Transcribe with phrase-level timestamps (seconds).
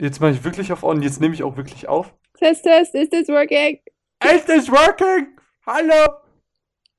[0.00, 1.02] Jetzt mache ich wirklich auf On.
[1.02, 2.14] Jetzt nehme ich auch wirklich auf.
[2.38, 3.80] Test, test, is this working?
[4.22, 5.36] Is this working?
[5.66, 6.20] Hallo?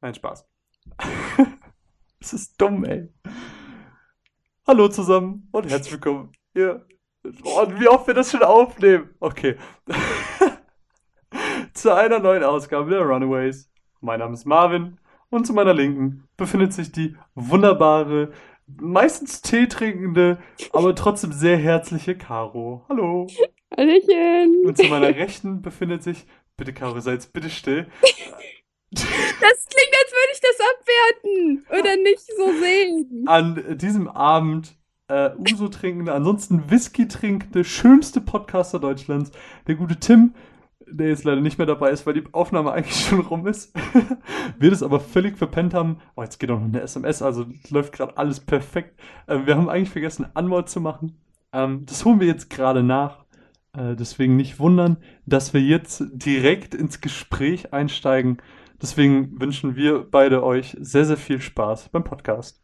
[0.02, 0.46] Nein, Spaß.
[2.22, 3.08] Es ist dumm, ey.
[4.68, 6.86] Hallo zusammen und herzlich willkommen hier.
[7.46, 9.16] Oh, und wie oft wir das schon aufnehmen.
[9.22, 9.56] Okay.
[11.74, 13.72] zu einer neuen Ausgabe der Runaways.
[14.02, 18.34] Mein Name ist Marvin und zu meiner Linken befindet sich die wunderbare,
[18.78, 20.40] meistens Tee trinkende,
[20.74, 22.86] aber trotzdem sehr herzliche Caro.
[22.90, 23.28] Hallo.
[23.76, 24.66] Hallöchen.
[24.66, 26.26] Und zu meiner Rechten befindet sich,
[26.58, 27.88] bitte Caro, sei jetzt bitte still.
[28.92, 33.24] Das klingt, als würde ich das abwerten oder nicht so sehen.
[33.28, 34.76] An diesem Abend
[35.10, 39.32] äh, Uso trinkende, ansonsten Whisky trinkende, schönste Podcaster Deutschlands,
[39.68, 40.34] der gute Tim,
[40.92, 43.74] der jetzt leider nicht mehr dabei ist, weil die Aufnahme eigentlich schon rum ist.
[44.60, 46.00] wir das aber völlig verpennt haben.
[46.16, 49.00] Oh, jetzt geht auch noch eine SMS, also läuft gerade alles perfekt.
[49.28, 51.20] Äh, wir haben eigentlich vergessen, Anmod zu machen.
[51.54, 53.26] Ähm, das holen wir jetzt gerade nach.
[53.74, 58.42] Äh, deswegen nicht wundern, dass wir jetzt direkt ins Gespräch einsteigen.
[58.82, 62.62] Deswegen wünschen wir beide euch sehr, sehr viel Spaß beim Podcast.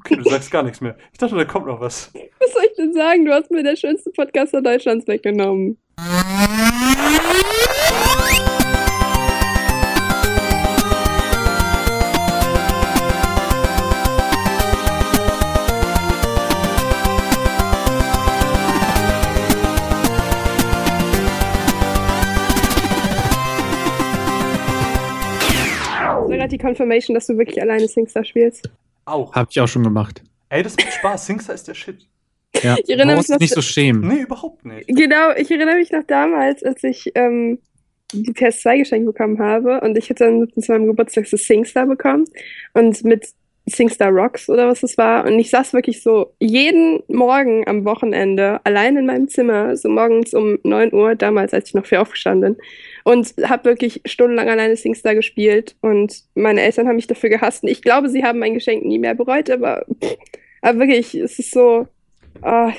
[0.00, 0.96] Okay, du sagst gar nichts mehr.
[1.12, 2.10] Ich dachte, da kommt noch was.
[2.40, 3.24] Was soll ich denn sagen?
[3.26, 5.78] Du hast mir der schönste Podcaster Deutschlands weggenommen.
[26.50, 28.68] Die Confirmation, dass du wirklich alleine Singstar spielst.
[29.04, 29.32] Auch.
[29.32, 30.22] Hab ich auch schon gemacht.
[30.48, 31.26] Ey, das macht Spaß.
[31.26, 32.06] Singstar ist der Shit.
[32.62, 34.06] Ja, Ich erinnere mich noch- nicht so schämen.
[34.08, 34.88] Nee, überhaupt nicht.
[34.88, 37.58] Genau, ich erinnere mich noch damals, als ich ähm,
[38.12, 42.24] die PS2 geschenkt bekommen habe und ich hatte dann zu meinem Geburtstag das Singstar bekommen
[42.74, 43.28] und mit
[43.70, 48.60] Singstar Rocks oder was das war und ich saß wirklich so jeden Morgen am Wochenende
[48.64, 52.54] allein in meinem Zimmer, so morgens um 9 Uhr, damals, als ich noch früh aufgestanden
[52.54, 52.64] bin
[53.04, 57.68] und habe wirklich stundenlang alleine Singstar gespielt und meine Eltern haben mich dafür gehasst und
[57.68, 59.84] ich glaube, sie haben mein Geschenk nie mehr bereut, aber,
[60.62, 61.86] aber wirklich, es ist so,
[62.42, 62.72] ah,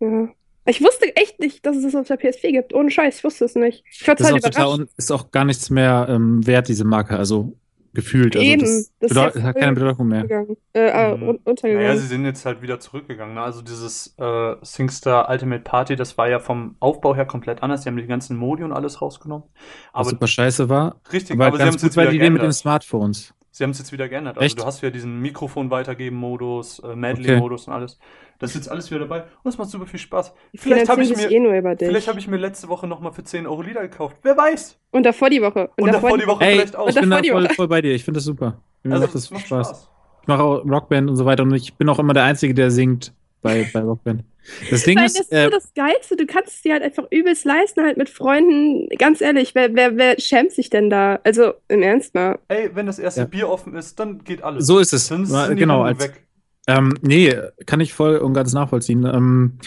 [0.00, 0.28] ja.
[0.66, 2.74] Ich wusste echt nicht, dass es das auf der PS4 gibt.
[2.74, 3.82] Ohne Scheiß, ich wusste es nicht.
[3.90, 6.84] Ich war Das ist total auch, total ist auch gar nichts mehr ähm, wert, diese
[6.84, 7.16] Marke.
[7.16, 7.56] Also
[7.92, 8.36] gefühlt.
[8.36, 10.22] Also Eben, das, das ist bedeut- ja hat keine Bedeutung mehr.
[10.22, 10.56] Untergegangen.
[10.72, 10.80] Äh,
[11.12, 11.38] äh, Mhm.
[11.44, 11.86] untergegangen.
[11.86, 13.34] Naja, sie sind jetzt halt wieder zurückgegangen.
[13.34, 13.40] Ne?
[13.42, 17.82] Also dieses äh, Singstar Ultimate Party, das war ja vom Aufbau her komplett anders.
[17.82, 19.44] Sie haben die ganzen Modi und alles rausgenommen.
[19.48, 19.62] Was
[19.92, 21.00] Aber super scheiße war.
[21.12, 22.52] richtig, Aber, aber sie haben ganz es gut jetzt war wieder die Idee mit den.
[22.52, 23.34] Smartphones.
[23.52, 24.36] Sie haben es jetzt wieder geändert.
[24.36, 24.60] Also Echt?
[24.60, 27.98] du hast ja diesen Mikrofon weitergeben Modus, äh, Medley-Modus und alles.
[28.38, 30.32] Das ist jetzt alles wieder dabei und das macht super viel Spaß.
[30.54, 31.88] Vielleicht habe ich mir, eh nur über dich.
[31.88, 34.16] vielleicht habe ich mir letzte Woche nochmal für 10 Euro Lieder gekauft.
[34.22, 34.78] Wer weiß?
[34.92, 35.70] und davor die Woche.
[35.76, 36.88] Und, davor die Woche Ey, vielleicht auch.
[36.88, 37.54] ich bin da davor die voll, Woche.
[37.54, 37.92] voll bei dir.
[37.94, 38.60] Ich finde das super.
[38.82, 39.66] Mir Also macht das es macht Spaß.
[39.68, 39.90] Spaß.
[40.22, 42.70] Ich mache auch Rockband und so weiter und ich bin auch immer der Einzige, der
[42.70, 43.12] singt
[43.42, 44.24] bei, bei Rockband.
[44.70, 46.16] Das Ding Nein, ist, das ist äh, so das Geilste.
[46.16, 48.88] Du kannst es dir halt einfach übelst leisten, halt mit Freunden.
[48.98, 51.20] Ganz ehrlich, wer, wer, wer schämt sich denn da?
[51.24, 52.38] Also, im Ernst mal.
[52.48, 53.26] Ey, wenn das erste Ja.
[53.26, 54.66] Bier offen ist, dann geht alles.
[54.66, 55.08] so ist es.
[55.08, 56.26] Dann Na, genau, Hände als, weg.
[56.66, 57.34] Ähm, nee,
[57.66, 59.04] kann ich voll und ganz nachvollziehen.
[59.04, 59.58] Ähm,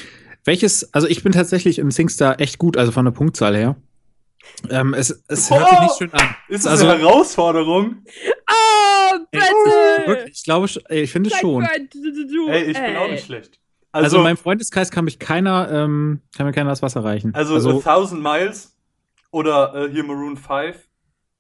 [0.46, 3.76] welches, also ich bin tatsächlich im Singstar echt gut, also von der Punktzahl her.
[4.70, 5.84] Ähm, es es hört sich Oh!
[5.84, 6.36] nicht schön an.
[6.50, 8.04] Ist das also- eine Herausforderung?
[8.50, 10.08] Oh, Ey, bitte!
[10.08, 11.64] Wirklich, ich glaube, ich finde Zeig schon.
[11.64, 13.60] Ey, ich bin auch nicht schlecht.
[13.94, 17.34] Also, Also, in meinem Freundeskreis kann mich keiner, ähm, kann mir keiner das Wasser reichen.
[17.34, 18.76] also, A Thousand Miles
[19.32, 20.76] oder äh, hier Maroon 5,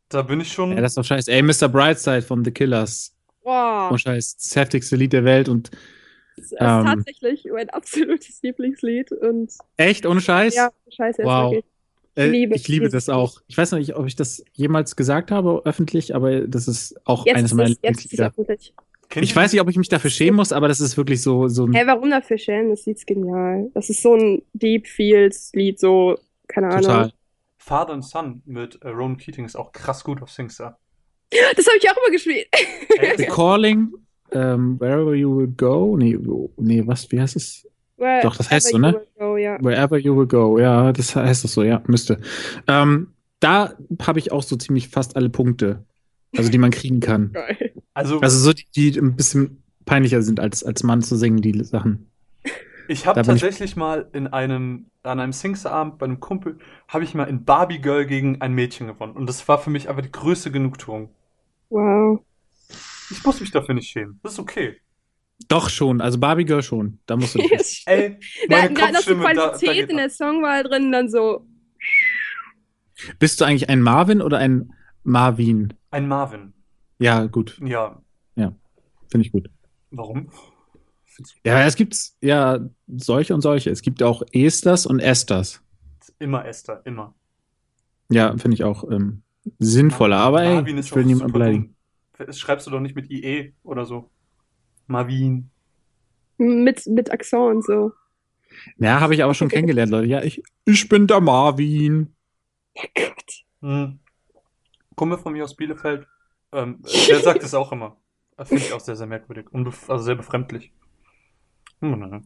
[0.10, 0.72] da bin ich schon.
[0.72, 1.32] ja, das ist doch scheiße.
[1.32, 1.68] Ey, Mr.
[1.68, 3.16] Brightside von The Killers.
[3.44, 4.38] Boah, Oh, scheiß.
[4.38, 5.72] Das heftigste Lied der Welt und
[6.38, 9.12] das ist ähm, tatsächlich mein absolutes Lieblingslied.
[9.12, 10.56] Und echt, ohne Scheiß?
[10.56, 11.52] ja, scheiße, ist Wow.
[11.54, 11.72] wirklich.
[12.16, 13.42] Äh, liebe ich liebe das auch.
[13.48, 17.26] Ich weiß noch nicht, ob ich das jemals gesagt habe, öffentlich, aber das ist auch
[17.26, 18.74] Jetzt eines ist meiner es, jetzt ist es Lieblingslieder.
[19.14, 21.48] Kennt Ich weiß nicht, ob ich mich dafür schämen muss, aber das ist wirklich so,
[21.48, 22.72] so ein Hä, warum dafür schämen?
[22.72, 23.70] Das Lied ist genial.
[23.76, 26.82] Das ist so ein Deep Feels Lied, so, keine Ahnung.
[26.82, 27.14] total.
[27.58, 30.80] Father and Son mit äh, Ronan Keating ist auch krass gut auf Singstar.
[31.56, 32.48] Das habe ich auch immer gespielt.
[33.18, 33.94] The Calling,
[34.32, 35.96] ähm, Wherever You Will Go.
[35.96, 36.18] Nee,
[36.58, 37.68] nee, was, wie heißt es?
[38.24, 39.00] Doch, das heißt so, ne?
[39.20, 39.58] Oh, ja.
[39.62, 40.58] Wherever You Will Go.
[40.58, 42.20] Ja, das heißt das so, ja, müsste.
[42.68, 45.86] Ähm, da habe ich auch so ziemlich fast alle Punkte,
[46.36, 47.32] also die man kriegen kann.
[47.34, 47.74] Geil.
[47.94, 51.64] Also, Also so die, die ein bisschen peinlicher sind als, als Mann zu singen, die
[51.64, 52.10] Sachen.
[52.88, 56.58] ich habe da bin ich- tatsächlich mal in einem, an einem Singstar-Abend bei einem Kumpel,
[56.88, 59.14] habe ich mal in Barbie Girl gegen ein Mädchen gewonnen.
[59.14, 61.10] Und das war für mich einfach die größte Genugtuung.
[61.70, 62.22] Wow.
[63.12, 64.20] Ich muss mich dafür nicht schämen.
[64.24, 64.78] Das ist okay.
[65.50, 67.00] Doch schon, also Barbie Girl schon.
[67.06, 67.84] Da musst du dich.
[67.86, 70.92] Ey, Da, meine da, das ist die da, da Qualität geht in der Songwahl drin,
[70.92, 71.46] dann so.
[73.20, 74.72] Bist du eigentlich ein Marvin oder ein
[75.04, 75.74] Marvin?
[75.92, 76.54] ein Marvin.
[77.00, 78.02] Ja, gut, Ja,
[79.12, 79.50] finde ich gut.
[79.92, 80.30] warum?
[81.46, 83.70] Ja, es gibt ja solche und solche.
[83.70, 85.62] Es gibt auch Esters und Esters.
[86.18, 87.14] Immer Esther, immer.
[88.10, 89.22] Ja, finde ich auch ähm,
[89.60, 90.18] sinnvoller.
[90.18, 91.76] Aber ey, Marvin ist ich will niemanden beleidigen.
[92.18, 94.10] Das schreibst du doch nicht mit IE oder so.
[94.88, 95.52] Marvin.
[96.38, 97.92] Mit, mit Akzent und so.
[98.78, 100.08] Ja, habe ich aber schon kennengelernt, Leute.
[100.08, 102.16] Ja, ich, ich bin der Marvin.
[102.76, 103.46] Oh Gott.
[103.62, 104.00] Hm.
[104.96, 106.08] Kumpel von mir aus Bielefeld,
[106.52, 107.98] ähm, der sagt es auch immer.
[108.38, 109.46] Das finde ich auch sehr, sehr merkwürdig.
[109.52, 110.72] Unbef also sehr befremdlich.
[111.82, 112.24] Hm.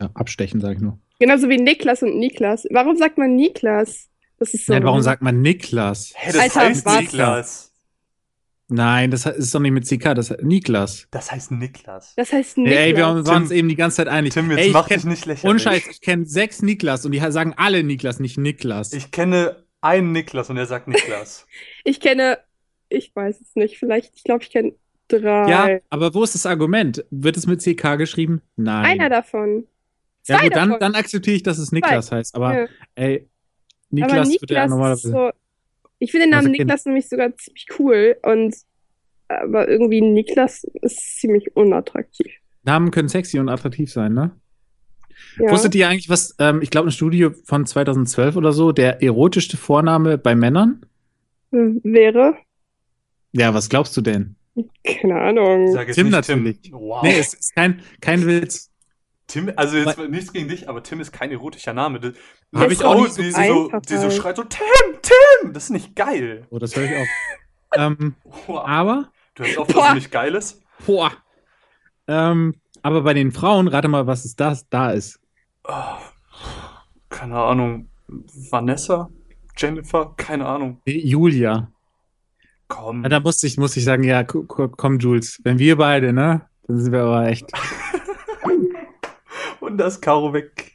[0.00, 0.98] Ja, abstechen, sage ich nur.
[1.18, 2.66] Genauso wie Niklas und Niklas.
[2.70, 4.08] Warum sagt man Niklas?
[4.38, 4.72] Das ist so.
[4.72, 6.12] Nein, warum sagt man Niklas?
[6.16, 7.00] Hä, das Alter, heißt was?
[7.00, 7.68] Niklas.
[8.68, 11.06] Nein, das ist doch nicht mit CK, das ist Niklas.
[11.10, 12.14] Das heißt Niklas.
[12.16, 12.78] Das heißt Niklas.
[12.78, 14.32] Ey, wir waren uns eben die ganze Zeit einig.
[14.32, 15.50] Tim, jetzt Ey, ich mach kenn- dich nicht lächerlich.
[15.50, 18.94] Ohne Scheiß, ich kenne sechs Niklas und die sagen alle Niklas, nicht Niklas.
[18.94, 21.46] Ich kenne einen Niklas und er sagt Niklas.
[21.84, 22.38] Ich kenne,
[22.88, 24.74] ich weiß es nicht, vielleicht, ich glaube, ich kenne
[25.08, 25.50] drei.
[25.50, 27.04] ja, aber wo ist das Argument?
[27.10, 28.40] Wird es mit CK geschrieben?
[28.56, 28.84] Nein.
[29.00, 29.66] Einer davon.
[30.26, 30.80] ja, Zwei gut, dann, davon.
[30.80, 32.34] dann akzeptiere ich, dass es Niklas heißt.
[32.36, 32.68] Aber Ja.
[32.94, 33.28] ey, aber
[33.90, 35.10] Niklas, wird ja Niklas normalerweise.
[35.10, 35.30] so.
[35.98, 38.54] Ich finde den Namen Also, Niklas nämlich sogar ziemlich cool und
[39.28, 42.32] aber irgendwie Niklas ist ziemlich unattraktiv.
[42.64, 44.30] Namen können sexy und attraktiv sein, ne?
[45.38, 45.50] Ja.
[45.50, 49.56] Wusstet ihr eigentlich, was, ähm, ich glaube, eine Studie von 2012 oder so, der erotischste
[49.56, 50.84] Vorname bei Männern?
[51.50, 52.36] Wäre?
[53.32, 54.36] Ja, was glaubst du denn?
[54.84, 55.72] Keine Ahnung.
[55.72, 56.60] Sag jetzt Tim nicht natürlich.
[56.62, 56.74] Tim.
[56.74, 57.02] Wow.
[57.02, 58.70] Nee, es ist kein, kein Witz.
[59.26, 62.00] Tim, also jetzt nichts gegen dich, aber Tim ist kein erotischer Name.
[62.00, 62.12] Das,
[62.54, 64.12] Hab eine ich auch nicht die, so so, die so halt.
[64.12, 64.60] schreit so, Tim,
[65.00, 65.52] Tim!
[65.54, 66.46] Das ist nicht geil.
[66.50, 67.78] Oh, das höre ich auch.
[67.78, 68.14] ähm,
[68.46, 68.62] Wow.
[68.66, 69.88] aber, Du hast Boah.
[69.88, 70.60] es nicht geil ist.
[70.84, 71.12] boah.
[72.06, 75.20] Ähm, aber bei den Frauen, rate mal, was es das da ist.
[75.64, 75.72] Oh,
[77.08, 77.88] keine Ahnung.
[78.50, 79.08] Vanessa?
[79.56, 80.14] Jennifer?
[80.16, 80.80] Keine Ahnung.
[80.86, 81.70] Julia.
[82.68, 83.02] Komm.
[83.02, 86.12] Ja, da musste ich, musste ich sagen, ja, ko- ko- komm, Jules, wenn wir beide,
[86.12, 86.46] ne?
[86.66, 87.50] Dann sind wir aber echt.
[89.60, 90.72] Und da ist Caro weg.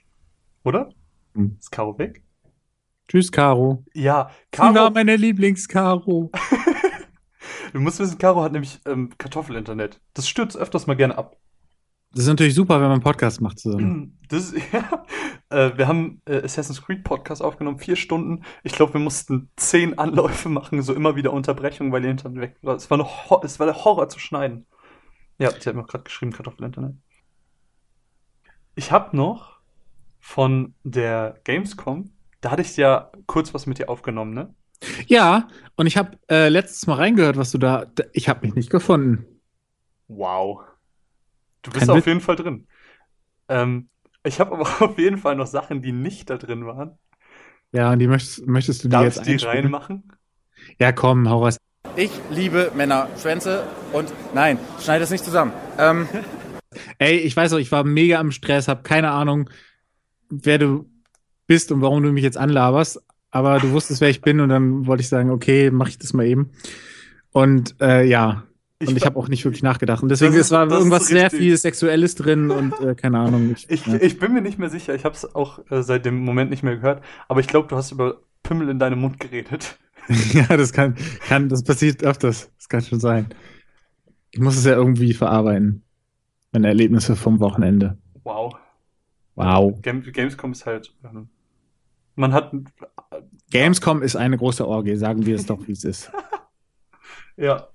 [0.63, 0.89] Oder?
[1.33, 1.57] Hm.
[1.59, 2.23] Ist Caro weg?
[3.07, 3.83] Tschüss, Caro.
[3.93, 4.91] Ja, Sie war Caro.
[4.91, 6.31] meine Lieblings-Caro.
[7.73, 9.99] Du musst wissen, Caro hat nämlich ähm, Kartoffelinternet.
[10.13, 11.35] Das stürzt öfters mal gerne ab.
[12.11, 14.17] Das ist natürlich super, wenn man einen Podcast macht zusammen.
[14.29, 15.05] Das, ja,
[15.49, 18.43] äh, wir haben äh, Assassin's Creed Podcast aufgenommen, vier Stunden.
[18.63, 22.55] Ich glaube, wir mussten zehn Anläufe machen, so immer wieder Unterbrechungen, weil ihr Internet weg
[22.61, 22.75] war.
[22.75, 24.65] Es war, es war der Horror zu schneiden.
[25.37, 26.95] Ja, sie hat mir auch gerade geschrieben, Kartoffelinternet.
[28.75, 29.59] Ich habe noch
[30.19, 32.11] von der Gamescom,
[32.41, 34.53] da hatte ich ja kurz was mit dir aufgenommen, ne?
[35.07, 37.85] Ja, und ich habe äh, letztes Mal reingehört, was du da.
[37.85, 39.25] da ich habe mich nicht gefunden.
[40.07, 40.66] Wow.
[41.61, 42.05] Du bist Kein auf Witz.
[42.05, 42.67] jeden Fall drin.
[43.49, 43.89] Ähm,
[44.23, 46.97] ich habe aber auf jeden Fall noch Sachen, die nicht da drin waren.
[47.71, 49.65] Ja, und die möchtest, möchtest du die Darf jetzt ich die einspielen?
[49.65, 50.11] reinmachen?
[50.79, 51.57] Ja, komm, hau raus.
[51.95, 53.63] Ich liebe Männer, Schwänze
[53.93, 55.51] und nein, schneid das nicht zusammen.
[55.77, 56.07] Ähm,
[56.99, 59.49] Ey, ich weiß auch, ich war mega am Stress, habe keine Ahnung,
[60.29, 60.89] wer du
[61.47, 63.01] bist und warum du mich jetzt anlaberst.
[63.31, 66.13] Aber du wusstest, wer ich bin und dann wollte ich sagen, okay, mach ich das
[66.13, 66.51] mal eben.
[67.31, 68.43] Und äh, ja,
[68.85, 70.03] und ich habe auch nicht wirklich nachgedacht.
[70.03, 73.51] Und deswegen, ist- es war irgendwas sehr viel Sexuelles drin und äh, keine Ahnung.
[73.51, 73.95] Ich, Ich, ja.
[73.95, 74.93] ich bin mir nicht mehr sicher.
[74.93, 77.03] Ich habe es auch äh, seit dem Moment nicht mehr gehört.
[77.27, 79.79] Aber ich glaube, du hast über Pimmel in deinem Mund geredet.
[80.33, 80.95] ja, das kann,
[81.27, 82.51] kann, das passiert öfters.
[82.57, 83.27] Das kann schon sein.
[84.31, 85.83] Ich muss es ja irgendwie verarbeiten.
[86.51, 87.97] Meine Erlebnisse vom Wochenende.
[88.23, 88.55] Wow.
[89.35, 89.81] Wow.
[89.81, 90.93] Game Gamescom ist halt.
[91.03, 91.29] Ähm,
[92.15, 92.53] man hat.
[92.53, 96.11] äh, Gamescom ist eine große Orgie, sagen wir es doch, wie es ist.
[97.39, 97.67] Ja.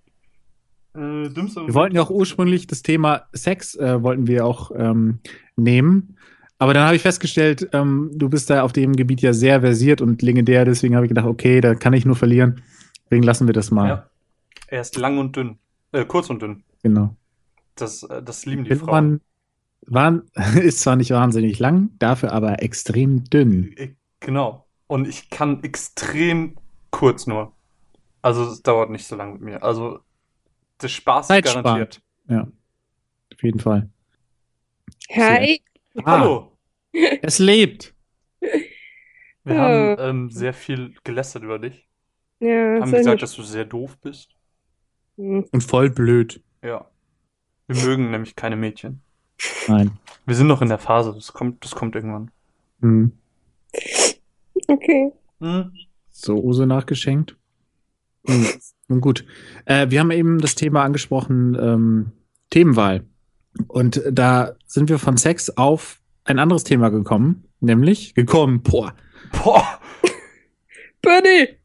[0.94, 5.20] Äh, dümmste Wir wollten ja auch ursprünglich das Thema Sex äh, wollten wir auch ähm,
[5.56, 6.16] nehmen.
[6.58, 10.00] Aber dann habe ich festgestellt, ähm, du bist da auf dem Gebiet ja sehr versiert
[10.00, 12.62] und legendär, deswegen habe ich gedacht, okay, da kann ich nur verlieren.
[13.04, 13.88] Deswegen lassen wir das mal.
[13.88, 14.11] Ja.
[14.68, 15.58] Er ist lang und dünn.
[15.90, 16.62] Äh, kurz und dünn.
[16.82, 17.16] Genau.
[17.75, 19.20] Das, äh, das lieben die Frauen.
[19.88, 23.75] man, war, ist zwar nicht wahnsinnig lang, dafür aber extrem dünn.
[23.76, 24.66] Ich, genau.
[24.87, 26.56] Und ich kann extrem
[26.90, 27.52] kurz nur.
[28.20, 29.62] Also es dauert nicht so lange mit mir.
[29.62, 30.00] Also
[30.82, 31.64] der Spaß ist Zeitsparend.
[31.64, 32.02] garantiert.
[32.28, 32.40] Ja.
[33.34, 33.88] Auf jeden Fall.
[35.14, 35.62] Hi.
[35.96, 36.02] Ah.
[36.20, 36.48] Hallo.
[37.22, 37.94] Es lebt.
[39.44, 39.60] Wir Ja.
[39.60, 41.88] haben ähm, sehr viel gelästert über dich.
[42.40, 44.30] Ja, haben gesagt, nicht- dass du sehr doof bist.
[45.16, 45.46] Hm.
[45.50, 46.42] Und voll blöd.
[46.62, 46.86] Ja.
[47.66, 49.00] Wir mögen nämlich keine Mädchen.
[49.68, 49.98] Nein.
[50.26, 51.14] Wir sind noch in der Phase.
[51.14, 52.30] Das kommt, das kommt irgendwann.
[52.80, 53.12] Hm.
[54.68, 55.12] Okay.
[55.40, 55.72] Hm.
[56.10, 57.36] So Uso nachgeschenkt.
[58.26, 58.46] Hm.
[58.88, 59.24] Nun gut.
[59.64, 62.12] Äh, wir haben eben das Thema angesprochen, ähm,
[62.50, 63.04] Themenwahl.
[63.68, 68.62] Und da sind wir von Sex auf ein anderes Thema gekommen, nämlich gekommen.
[68.62, 68.94] Boah.
[69.42, 69.80] Boah.
[71.02, 71.58] Buddy!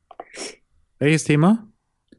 [1.00, 1.68] Welches Thema?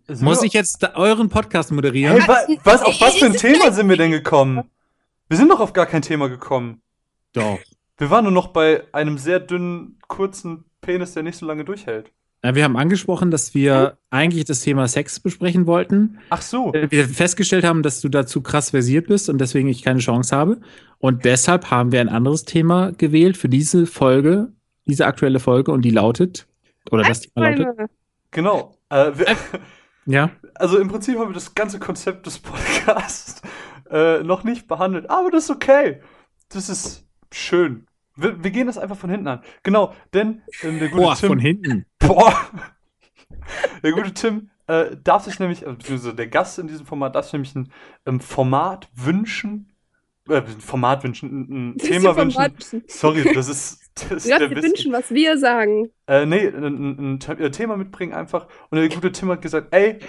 [0.07, 2.17] Sind Muss wir- ich jetzt euren Podcast moderieren?
[2.19, 4.63] Hey, wa was, auf was für ein Thema sind wir denn gekommen?
[5.29, 6.81] Wir sind noch auf gar kein Thema gekommen.
[7.33, 7.59] Doch.
[7.99, 12.13] Wir waren nur noch bei einem sehr dünnen, kurzen Penis, der nicht so lange durchhält.
[12.45, 16.19] Ja, wir haben angesprochen, dass wir eigentlich das Thema Sex besprechen wollten.
[16.31, 16.73] Ach so.
[16.73, 20.37] Äh, Wir festgestellt haben, dass du dazu krass versiert bist und deswegen ich keine Chance
[20.37, 20.61] habe.
[20.99, 24.53] Und deshalb haben wir ein anderes Thema gewählt für diese Folge,
[24.87, 26.47] diese aktuelle Folge und die lautet,
[26.93, 27.91] oder das Thema lautet.
[28.31, 28.77] Genau.
[28.89, 29.27] Äh, wir,
[30.07, 33.43] ja, also im Prinzip haben wir das ganze Konzept des Podcasts
[33.91, 36.01] äh, noch nicht behandelt, aber das ist okay.
[36.51, 37.88] Das ist schön.
[38.19, 39.43] Wir, wir gehen das einfach von hinten an.
[39.63, 41.29] Genau, denn ähm, der gute boah, Tim.
[41.29, 41.87] von hinten.
[42.01, 42.35] Boah.
[43.83, 47.27] Der gute Tim äh, darf sich nämlich, also, beziehungsweise der Gast in diesem Format darf
[47.27, 47.73] sich nämlich ein
[48.07, 49.73] ähm, Format wünschen.
[50.29, 52.85] Äh, ein Format wünschen, ein, ein Thema wünschen.
[52.89, 55.91] Sorry, das ist, das Du darfst dir wünschen, was wir sagen.
[56.07, 58.49] Äh, nee, ein, ein, ein äh, Thema mitbringen einfach.
[58.71, 60.01] Und der gute Tim hat gesagt, ey,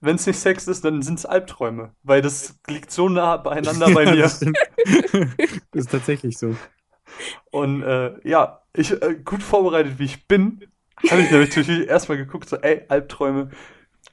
[0.00, 1.94] wenn es nicht Sex ist, dann sind es Albträume.
[2.02, 4.22] Weil das liegt so nah beieinander bei Ja, mir.
[4.22, 4.54] das, das
[5.72, 6.56] ist tatsächlich so.
[7.50, 10.64] Und äh, ja, ich äh, gut vorbereitet wie ich bin,
[11.10, 13.50] habe ich natürlich erstmal geguckt, so, ey, Albträume,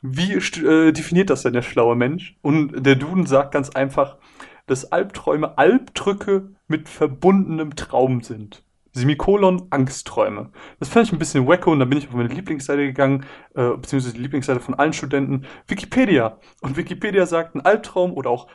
[0.01, 2.35] wie äh, definiert das denn der schlaue Mensch?
[2.41, 4.17] Und der Duden sagt ganz einfach,
[4.65, 8.63] dass Albträume Albdrücke mit verbundenem Traum sind.
[8.93, 10.51] Semikolon Angstträume.
[10.79, 13.69] Das fand ich ein bisschen wacko und da bin ich auf meine Lieblingsseite gegangen, äh,
[13.71, 16.37] beziehungsweise die Lieblingsseite von allen Studenten, Wikipedia.
[16.61, 18.47] Und Wikipedia sagt, ein Albtraum oder auch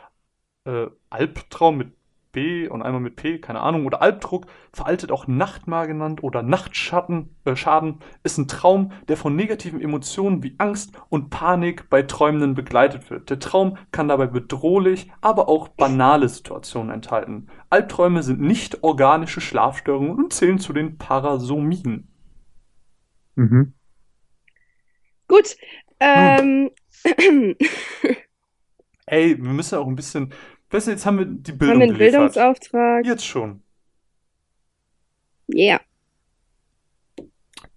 [0.65, 1.91] äh, Albtraum mit
[2.31, 7.35] B und einmal mit P, keine Ahnung, oder Albdruck, veraltet auch Nachtmar genannt oder Nachtschatten,
[7.45, 12.53] äh, Schaden, ist ein Traum, der von negativen Emotionen wie Angst und Panik bei Träumenden
[12.53, 13.29] begleitet wird.
[13.29, 17.47] Der Traum kann dabei bedrohlich, aber auch banale Situationen enthalten.
[17.69, 22.07] Albträume sind nicht organische Schlafstörungen und zählen zu den Parasomien.
[23.35, 23.73] Mhm.
[25.27, 25.55] Gut.
[25.99, 26.71] Ähm,
[29.05, 30.33] Ey, wir müssen auch ein bisschen,
[30.71, 32.11] weißt du, jetzt haben wir die haben Bildung wir einen geliefert.
[32.33, 33.05] Bildungsauftrag?
[33.05, 33.61] Jetzt schon.
[35.47, 35.79] Ja.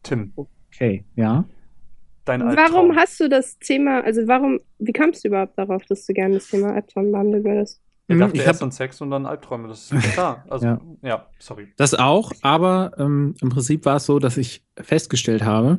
[0.03, 1.45] Tim, Okay, ja.
[2.25, 2.73] dein Albtraum.
[2.73, 6.35] Warum hast du das Thema, also warum, wie kamst du überhaupt darauf, dass du gerne
[6.35, 7.81] das Thema Albtraum behandeln würdest?
[8.09, 10.45] Er Mhm, dachte ich erst hab- an Sex und dann Albträume, das ist klar.
[10.51, 11.27] Also, ja, Ja.
[11.39, 11.69] sorry.
[11.77, 15.79] Das auch, aber ähm, im Prinzip war es so, dass ich festgestellt habe,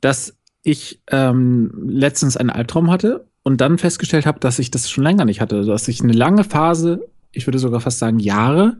[0.00, 5.04] dass ich ähm, letztens einen Albtraum hatte und dann festgestellt habe, dass ich das schon
[5.04, 5.54] länger nicht hatte.
[5.54, 8.76] Also, Dass ich eine lange Phase, ich würde sogar fast sagen Jahre,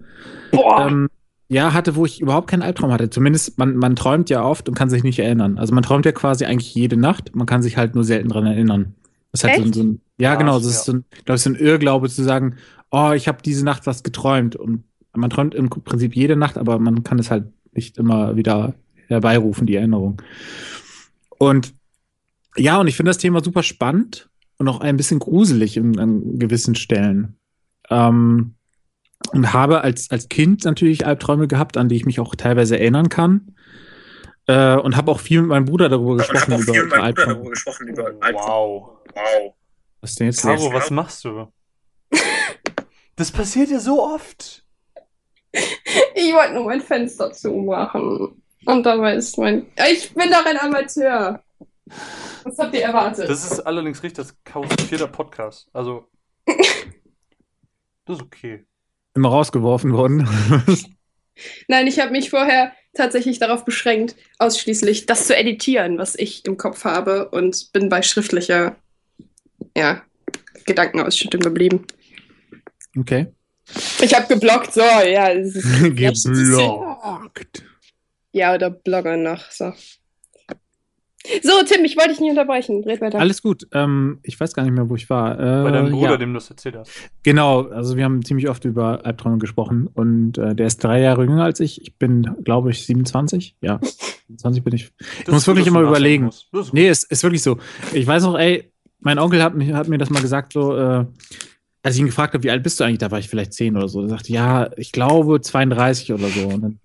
[0.52, 1.06] ähm,
[1.46, 3.08] ja, hatte, wo ich überhaupt keinen Albtraum hatte.
[3.08, 5.56] Zumindest, man, man träumt ja oft und kann sich nicht erinnern.
[5.56, 8.44] Also man träumt ja quasi eigentlich jede Nacht, man kann sich halt nur selten dran
[8.44, 8.96] erinnern.
[9.30, 10.70] Das ist halt so, so ein, ja, Ja, genau, das ja.
[10.70, 12.56] ist so ein, glaube ich, so ein Irrglaube zu sagen,
[12.90, 14.56] oh, ich habe diese Nacht was geträumt.
[14.56, 14.82] Und
[15.14, 18.74] man träumt im Prinzip jede Nacht, aber man kann es halt nicht immer wieder
[19.06, 20.20] herbeirufen, die Erinnerung.
[21.38, 21.72] Und
[22.56, 26.38] ja, und ich finde das Thema super spannend und auch ein bisschen gruselig in, an
[26.38, 27.38] gewissen Stellen.
[27.90, 28.54] Ähm,
[29.32, 33.08] und habe als, als Kind natürlich Albträume gehabt, an die ich mich auch teilweise erinnern
[33.08, 33.54] kann.
[34.46, 37.50] Äh, und habe auch viel mit meinem Bruder darüber gesprochen, über, über Albträume.
[37.50, 38.98] gesprochen, über Wow.
[39.14, 39.54] Wow.
[40.00, 41.48] Was denn jetzt Caro, was machst du?
[43.16, 44.64] Das passiert ja so oft.
[46.14, 48.42] Ich wollte nur mein Fenster zumachen.
[48.66, 49.66] Und dabei ist mein.
[49.90, 51.42] Ich bin doch ein Amateur.
[52.44, 53.28] Was habt ihr erwartet?
[53.28, 55.68] Das ist allerdings richtig, das ist vierter Podcast.
[55.72, 56.08] Also,
[56.46, 58.64] das ist okay.
[59.14, 60.28] Immer rausgeworfen worden.
[61.68, 66.56] Nein, ich habe mich vorher tatsächlich darauf beschränkt, ausschließlich das zu editieren, was ich im
[66.56, 68.76] Kopf habe und bin bei schriftlicher
[69.76, 70.02] ja,
[70.64, 71.86] Gedankenausschüttung geblieben.
[72.98, 73.26] okay.
[74.00, 75.34] Ich habe geblockt, so, ja.
[75.82, 77.64] Geblockt.
[78.32, 79.72] Ja, oder Blogger noch, so.
[81.42, 82.82] So, Tim, ich wollte dich nicht unterbrechen.
[82.84, 83.18] Red weiter.
[83.18, 83.66] Alles gut.
[83.72, 85.34] Ähm, ich weiß gar nicht mehr, wo ich war.
[85.34, 86.16] Äh, Bei deinem Bruder, ja.
[86.16, 86.90] dem du das erzählt hast.
[87.22, 91.24] Genau, also wir haben ziemlich oft über Albträume gesprochen und äh, der ist drei Jahre
[91.24, 91.80] jünger als ich.
[91.82, 93.56] Ich bin, glaube ich, 27.
[93.60, 93.80] Ja,
[94.28, 94.92] 27 bin ich.
[94.98, 96.24] Das muss ist gut, wirklich immer überlegen.
[96.26, 96.48] musst.
[96.52, 97.58] Das ist Nee, ist, ist wirklich so.
[97.92, 101.04] Ich weiß noch, ey, mein Onkel hat, mich, hat mir das mal gesagt, so, äh,
[101.86, 103.76] als ich ihn gefragt habe, wie alt bist du eigentlich, da war ich vielleicht 10
[103.76, 104.02] oder so.
[104.02, 106.48] Er sagte, ja, ich glaube 32 oder so.
[106.48, 106.80] Und dann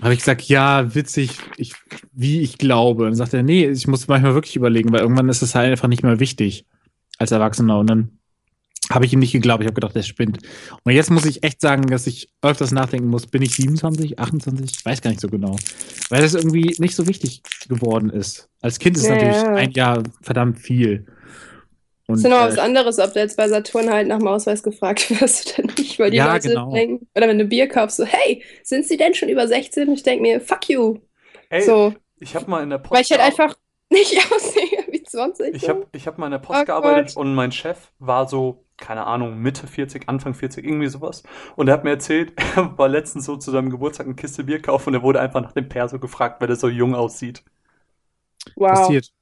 [0.00, 1.74] habe ich gesagt, ja, witzig, ich,
[2.12, 3.02] wie ich glaube.
[3.02, 5.70] Und dann sagte er, nee, ich muss manchmal wirklich überlegen, weil irgendwann ist es halt
[5.70, 6.64] einfach nicht mehr wichtig
[7.18, 7.78] als Erwachsener.
[7.78, 8.18] Und dann
[8.88, 9.62] habe ich ihm nicht geglaubt.
[9.62, 10.38] Ich habe gedacht, der spinnt.
[10.82, 14.78] Und jetzt muss ich echt sagen, dass ich öfters nachdenken muss, bin ich 27, 28?
[14.78, 15.56] Ich weiß gar nicht so genau.
[16.08, 18.48] Weil das irgendwie nicht so wichtig geworden ist.
[18.62, 19.54] Als Kind ist Ja, natürlich ja.
[19.56, 21.04] ein Jahr verdammt viel.
[22.08, 24.28] Und, Das ist noch äh, was anderes, ob du jetzt bei Saturn halt nach dem
[24.28, 26.72] Ausweis gefragt wirst oder nicht, weil die Ja, Leute genau.
[26.72, 29.88] denken, oder wenn du Bier kaufst, so, hey, sind sie denn schon über 16?
[29.88, 30.98] Und ich denke mir, fuck you.
[31.50, 33.56] Ey, so, ich habe mal in der Post weil ich halt einfach
[33.90, 35.56] nicht aussehe wie 20.
[35.56, 37.16] Ich habe ich hab mal in der Post Oh gearbeitet Gott.
[37.16, 41.24] und mein Chef war so keine Ahnung, Mitte 40, Anfang 40, irgendwie sowas.
[41.56, 44.62] Und er hat mir erzählt, er war letztens so zu seinem Geburtstag eine Kiste Bier
[44.62, 47.42] kaufen und er wurde einfach nach dem Perso gefragt, weil er so jung aussieht.
[48.56, 48.98] Wow.
[48.98, 49.12] Passiert.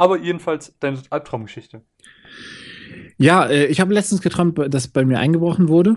[0.00, 1.82] Aber jedenfalls deine Albtraumgeschichte.
[3.18, 5.96] Ja, äh, ich habe letztens geträumt, dass bei mir eingebrochen wurde.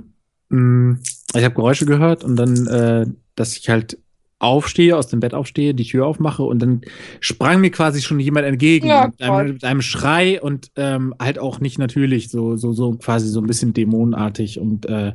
[0.49, 0.95] Mm,
[1.33, 3.05] Ich habe Geräusche gehört und dann, äh,
[3.35, 3.97] dass ich halt
[4.39, 6.81] aufstehe, aus dem Bett aufstehe, die Tür aufmache und dann
[7.21, 11.39] sprang mir quasi schon jemand entgegen Ja, mit, einem, mit einem Schrei und ähm, halt
[11.39, 15.13] auch nicht natürlich, so, so, so quasi so ein bisschen dämonenartig und, äh,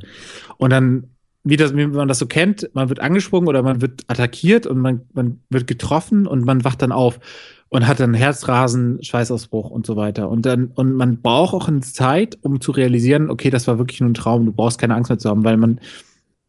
[0.57, 1.11] und dann,
[1.43, 4.79] wie, das, wie man das so kennt, man wird angesprungen oder man wird attackiert und
[4.79, 7.19] man, man wird getroffen und man wacht dann auf
[7.69, 10.29] und hat dann Herzrasen, Schweißausbruch und so weiter.
[10.29, 14.01] Und dann, und man braucht auch eine Zeit, um zu realisieren, okay, das war wirklich
[14.01, 15.79] nur ein Traum, du brauchst keine Angst mehr zu haben, weil man,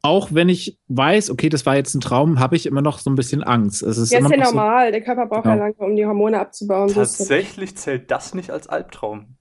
[0.02, 3.10] auch wenn ich weiß, okay, das war jetzt ein Traum, habe ich immer noch so
[3.10, 3.82] ein bisschen Angst.
[3.82, 4.92] Es ist Ja, immer ist ja noch so, normal.
[4.92, 5.56] Der Körper braucht Genau.
[5.56, 6.88] ja lange, um die Hormone abzubauen.
[6.88, 9.36] Tatsächlich zählt das nicht als Albtraum.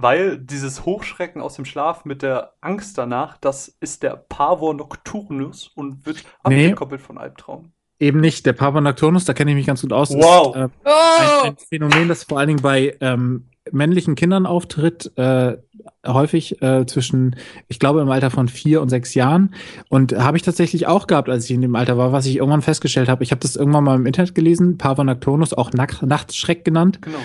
[0.00, 5.68] Weil dieses Hochschrecken aus dem Schlaf mit der Angst danach, das ist der Pavor Nocturnus
[5.74, 6.64] und wird Nee.
[6.66, 7.72] abgekoppelt von Albtraum.
[7.98, 10.10] eben nicht der Papa Nocturnus, da kenne ich mich ganz gut aus.
[10.14, 10.56] Wow.
[10.56, 11.42] Ist, äh, Oh!
[11.44, 15.58] ein, ein Phänomen, das vor allen Dingen bei ähm, männlichen Kindern auftritt, äh,
[16.06, 17.36] häufig äh, zwischen,
[17.68, 19.54] ich glaube, im Alter von vier und sechs Jahren.
[19.90, 22.62] Und habe ich tatsächlich auch gehabt, als ich in dem Alter war, was ich irgendwann
[22.62, 23.22] festgestellt habe.
[23.22, 27.00] Ich habe das irgendwann mal im Internet gelesen, Papa Nocturnus, auch Nacht Nachtschreck genannt.
[27.02, 27.18] Genau.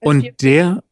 [0.00, 0.82] Und der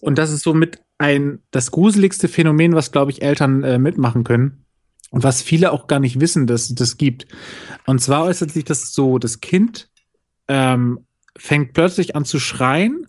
[0.00, 4.64] Und das ist somit ein das gruseligste Phänomen, was, glaube ich, Eltern äh, mitmachen können.
[5.10, 7.26] Und was viele auch gar nicht wissen, dass das gibt.
[7.86, 9.88] Und zwar äußert sich das so, das Kind
[10.48, 11.06] ähm,
[11.36, 13.06] fängt plötzlich an zu schreien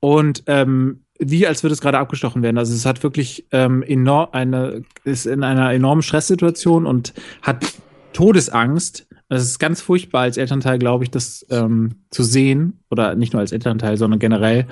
[0.00, 2.58] und ähm, wie als würde es gerade abgestochen werden.
[2.58, 7.64] Also es hat wirklich ähm, enorm eine, ist in einer enormen Stresssituation und hat
[8.12, 9.06] Todesangst.
[9.32, 12.80] Das ist ganz furchtbar als Elternteil, glaube ich, das ähm, zu sehen.
[12.90, 14.66] Oder nicht nur als Elternteil, sondern generell.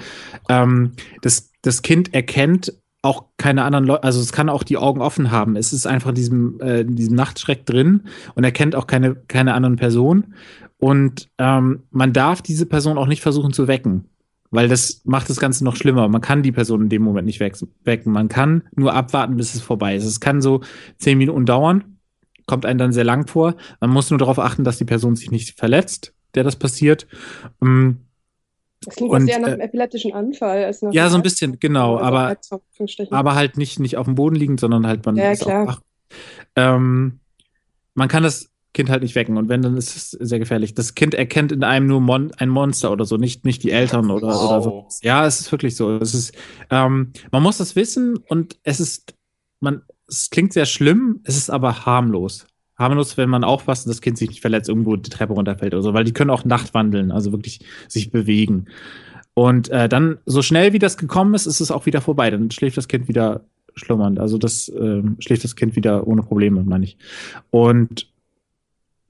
[0.49, 5.01] Ähm, das, das Kind erkennt auch keine anderen Leute, also es kann auch die Augen
[5.01, 5.57] offen haben.
[5.57, 8.03] Es ist einfach in diesem, äh, diesem Nachtschreck drin
[8.35, 10.35] und erkennt auch keine, keine anderen Personen.
[10.77, 14.11] Und ähm, man darf diese Person auch nicht versuchen zu wecken,
[14.51, 16.09] weil das macht das Ganze noch schlimmer.
[16.09, 18.13] Man kann die Person in dem Moment nicht weck- wecken.
[18.13, 20.05] Man kann nur abwarten, bis es vorbei ist.
[20.05, 20.61] Es kann so
[20.99, 21.97] zehn Minuten dauern,
[22.51, 23.55] kommt einem dann sehr lang vor.
[23.81, 27.07] Man muss nur darauf achten, dass die Person sich nicht verletzt, der das passiert.
[27.63, 28.07] Ähm,
[28.85, 30.65] Das klingt und, sehr nach äh, einem epileptischen Anfall.
[30.65, 32.37] Als nach ja, so ein bisschen, genau, Also aber
[33.11, 35.69] aber halt nicht, nicht auf dem Boden liegend, sondern halt man Ja, ist klar.
[35.69, 35.81] auch.
[36.57, 37.21] Ähm,
[37.95, 40.75] man kann das Kind halt nicht wecken und wenn, dann ist es sehr gefährlich.
[40.75, 44.11] Das Kind erkennt in einem nur Mon ein Monster oder so, nicht, nicht die Eltern
[44.11, 44.45] oder, Wow.
[44.51, 44.89] oder so.
[45.03, 45.97] Ja, es ist wirklich so.
[45.99, 46.33] Es ist,
[46.71, 49.15] ähm, man muss das wissen und es ist,
[49.61, 52.47] man, es klingt sehr schlimm, es ist aber harmlos.
[52.77, 55.83] Harmlos, wenn man aufpasst und das Kind sich nicht verletzt, irgendwo die Treppe runterfällt oder
[55.83, 58.67] so, weil die können auch nachtwandeln, also wirklich sich bewegen.
[59.35, 62.31] Und äh, dann, so schnell wie das gekommen ist, ist es auch wieder vorbei.
[62.31, 63.43] Dann schläft das Kind wieder
[63.75, 64.19] schlummernd.
[64.19, 66.99] Also das ähm, schläft das Kind wieder ohne Probleme, meine ich.
[67.51, 68.10] Und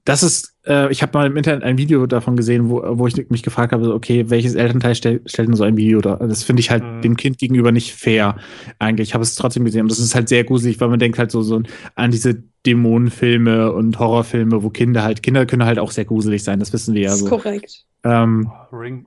[0.03, 3.29] das ist, äh, ich habe mal im Internet ein Video davon gesehen, wo, wo ich
[3.29, 6.15] mich gefragt habe, so, okay, welches Elternteil stell, stellt denn so ein Video da?
[6.15, 7.01] Das finde ich halt Mhm.
[7.01, 8.37] dem Kind gegenüber nicht fair.
[8.79, 9.81] Eigentlich Ich habe es trotzdem gesehen.
[9.83, 11.61] Und das ist halt sehr gruselig, weil man denkt halt so, so
[11.95, 16.59] an diese Dämonenfilme und Horrorfilme, wo Kinder halt, Kinder können halt auch sehr gruselig sein,
[16.59, 17.37] das wissen wir ja das ist so.
[17.37, 17.85] korrekt.
[18.03, 19.05] Ähm, Ring.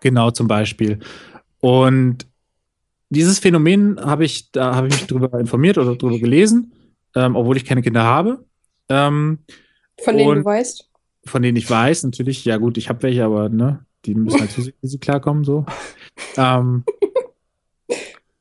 [0.00, 0.98] Genau, zum Beispiel.
[1.60, 2.26] Und
[3.10, 6.72] dieses Phänomen habe ich, da habe ich mich drüber informiert oder drüber gelesen,
[7.14, 8.44] ähm, obwohl ich keine Kinder habe.
[8.88, 9.38] Ähm,
[10.02, 10.90] Von denen du Und- weißt.
[11.26, 14.56] von denen ich weiß, natürlich, ja gut, ich habe welche, aber ne, die müssen halt
[14.58, 15.64] wie sie klarkommen, so.
[16.36, 16.84] Ähm,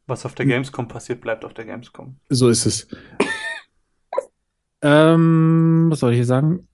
[0.08, 2.18] Was auf der Gamescom passiert, bleibt auf der Gamescom.
[2.30, 2.88] so ist es.
[4.82, 6.68] ähm, was soll ich hier sagen?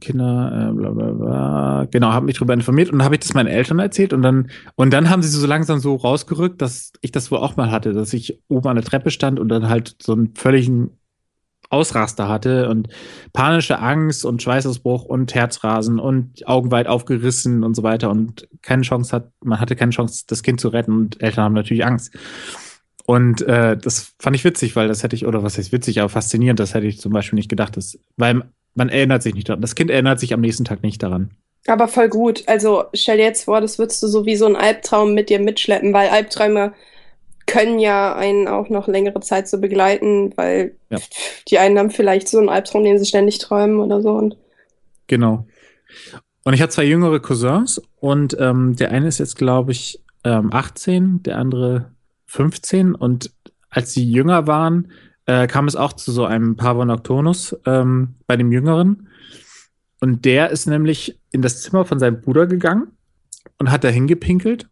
[0.00, 1.84] Kinder, äh, bla bla bla.
[1.90, 4.50] Genau, habe mich darüber informiert und dann habe ich das meinen Eltern erzählt und dann
[4.74, 7.92] und dann haben sie so langsam so rausgerückt, dass ich das wohl auch mal hatte,
[7.92, 10.98] dass ich oben an der Treppe stand und dann halt so einen völligen
[11.74, 12.88] Ausraster hatte und
[13.32, 18.82] panische Angst und Schweißausbruch und Herzrasen und Augen weit aufgerissen und so weiter und keine
[18.82, 22.16] Chance hat, man hatte keine Chance, das Kind zu retten und Eltern haben natürlich Angst.
[23.06, 26.08] Und äh, das fand ich witzig, weil das hätte ich, oder was heißt witzig, aber
[26.08, 29.60] faszinierend, das hätte ich zum Beispiel nicht gedacht, dass, weil man erinnert sich nicht daran.
[29.60, 31.30] Das Kind erinnert sich am nächsten Tag nicht daran.
[31.66, 32.44] Aber voll gut.
[32.46, 35.38] Also stell dir jetzt vor, das würdest du so wie so ein Albtraum mit dir
[35.38, 36.74] mitschleppen, weil Albträume
[37.54, 40.98] können ja einen auch noch längere Zeit so begleiten, weil Ja.
[41.48, 44.10] die einen haben vielleicht so einen Albtraum, den sie ständig träumen oder so.
[44.10, 44.36] Und
[45.06, 45.46] Genau.
[46.44, 50.52] Und ich habe zwei jüngere Cousins und ähm, der eine ist jetzt, glaube ich, ähm,
[50.52, 51.92] 18, der andere
[52.26, 52.94] 15.
[52.94, 53.30] Und
[53.70, 54.90] als sie jünger waren,
[55.26, 59.08] äh, kam es auch zu so einem Pavor Nocturnus ähm, bei dem Jüngeren.
[60.00, 62.88] Und der ist nämlich in das Zimmer von seinem Bruder gegangen
[63.58, 64.68] und hat da hingepinkelt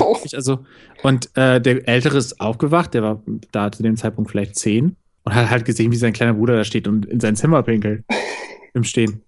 [0.00, 0.64] wirklich, also,
[1.02, 5.34] und äh, der Ältere ist aufgewacht, der war da zu dem Zeitpunkt vielleicht zehn und
[5.34, 8.04] hat halt gesehen, wie sein kleiner Bruder da steht und in sein Zimmer pinkelt.
[8.74, 9.22] Im Stehen.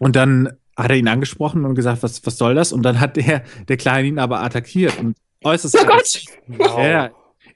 [0.00, 2.72] Und dann hat er ihn angesprochen und gesagt, was, was soll das?
[2.72, 6.24] Und dann hat der, der Kleine ihn aber attackiert und äußerst Oh Gott!
[6.46, 6.78] Wow.
[6.78, 7.10] ja,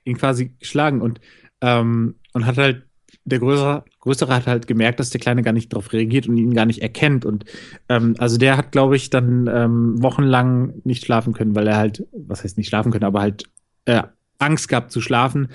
[0.05, 1.21] ihn quasi geschlagen und,
[1.61, 2.87] ähm, und hat halt,
[3.25, 6.55] der Größere, Größere hat halt gemerkt, dass der Kleine gar nicht darauf reagiert und ihn
[6.55, 7.25] gar nicht erkennt.
[7.25, 7.44] Und
[7.88, 12.07] ähm, also der hat, glaube ich, dann ähm, wochenlang nicht schlafen können, weil er halt,
[12.12, 13.44] was heißt nicht schlafen können, aber halt
[13.85, 14.03] äh,
[14.38, 15.48] Angst gehabt zu schlafen,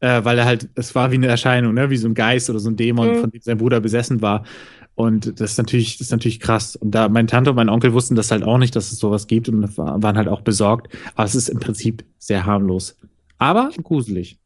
[0.00, 1.88] äh, weil er halt, es war wie eine Erscheinung, ne?
[1.88, 3.20] wie so ein Geist oder so ein Dämon, Mhm.
[3.20, 4.44] von dem sein Bruder besessen war.
[4.96, 6.76] Und das ist natürlich, das ist natürlich krass.
[6.76, 9.26] Und da meine Tante und mein Onkel wussten das halt auch nicht, dass es sowas
[9.26, 10.94] gibt und war- waren halt auch besorgt.
[11.14, 12.96] Aber es ist im Prinzip sehr harmlos.
[13.38, 14.38] Aber gruselig.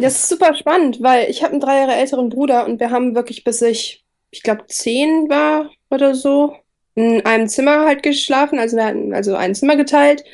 [0.00, 3.14] Das ist super spannend, weil ich habe einen drei Jahre älteren Bruder und wir haben
[3.14, 6.56] wirklich bis ich, ich glaube, zehn war oder so,
[6.94, 8.58] in einem Zimmer halt geschlafen.
[8.58, 10.24] Also wir hatten also ein Zimmer geteilt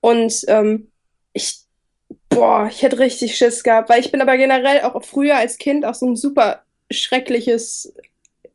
[0.00, 0.92] und ähm,
[1.32, 1.56] ich,
[2.28, 5.84] boah, ich hätte richtig Schiss gehabt, weil ich bin aber generell auch früher als Kind
[5.84, 6.62] auch so ein super
[6.92, 7.94] schreckliches,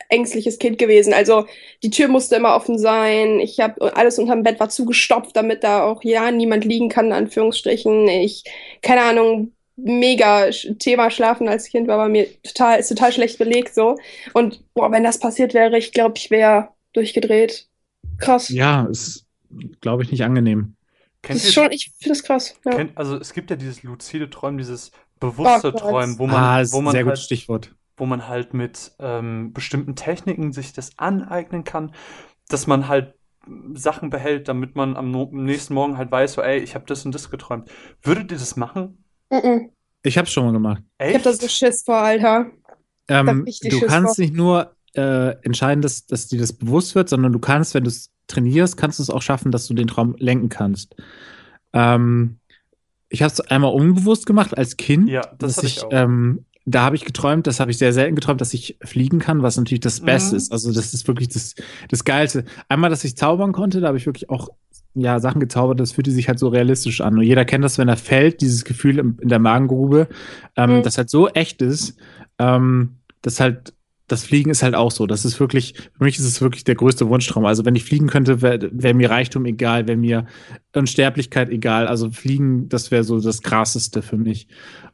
[0.08, 1.14] ängstliches Kind gewesen.
[1.14, 1.48] Also
[1.84, 3.42] die Tür musste immer offen sein.
[3.42, 7.14] Ich habe alles unterm Bett war zugestopft, damit da auch ja niemand liegen kann, in
[7.14, 8.08] Anführungsstrichen.
[8.08, 8.46] Ich,
[8.82, 9.52] keine Ahnung,
[9.84, 13.98] mega Thema Schlafen als Kind war bei mir total, ist total schlecht belegt so.
[14.34, 17.68] Und boah, wenn das passiert wäre, ich glaube, ich wäre durchgedreht.
[18.18, 18.50] Krass.
[18.50, 19.26] Ja, ist,
[19.82, 20.76] glaube ich, nicht angenehm.
[21.22, 22.56] Das Kennt ist ihr, schon, ich finde das krass.
[22.66, 22.72] Ja.
[22.72, 25.72] kennt, also es gibt ja dieses luzide Träumen, dieses bewusste Oh.
[25.72, 27.76] Träumen, wo man, ah, ist wo man sehr halt gutes Stichwort.
[27.98, 31.94] wo man halt mit ähm, bestimmten Techniken sich das aneignen kann,
[32.50, 33.16] dass man halt
[33.74, 37.06] Sachen behält, damit man am no nächsten Morgen halt weiß, so, ey, ich habe das
[37.06, 37.70] und das geträumt.
[38.04, 39.01] Würdet ihr das machen?
[39.32, 39.72] Mhm.
[40.04, 40.84] Ich habe schon mal gemacht.
[41.00, 41.14] Ich Echt?
[41.16, 42.52] habe da so Schiss vor, Alter.
[43.08, 44.24] Ähm, hab du Schiss kannst vor.
[44.24, 47.90] nicht nur äh, entscheiden, dass, dass dir das bewusst wird, sondern du kannst, wenn du
[47.90, 50.96] es trainierst, kannst du es auch schaffen, dass du den Traum lenken kannst.
[51.74, 52.40] Ähm,
[53.10, 55.10] ich habe es einmal unbewusst gemacht als Kind.
[55.10, 55.90] Ja, das dass hab ich auch.
[55.92, 59.42] Ähm, da habe ich geträumt, das habe ich sehr selten geträumt, dass ich fliegen kann,
[59.42, 60.38] was natürlich das Beste Mhm.
[60.38, 60.52] ist.
[60.52, 61.56] Also das ist wirklich das,
[61.90, 62.46] das Geilste.
[62.70, 64.50] Einmal, dass ich zaubern konnte, da habe ich wirklich auch
[64.94, 67.18] ja, Sachen gezaubert, das fühlte sich halt so realistisch an.
[67.18, 70.10] Und jeder kennt das, wenn er fällt, dieses Gefühl im, in der Magengrube,
[70.58, 70.84] ähm, Mhm.
[70.84, 71.96] das halt so echt ist,
[72.40, 73.74] ähm, das halt,
[74.08, 75.08] das Fliegen ist halt auch so.
[75.08, 77.46] Das ist wirklich, für mich ist es wirklich der größte Wunschtraum.
[77.46, 80.26] Also wenn ich fliegen könnte, wäre wär mir Reichtum egal, wäre mir
[80.76, 81.88] Unsterblichkeit egal.
[81.88, 84.48] Also Fliegen, das wäre so das Krasseste für mich.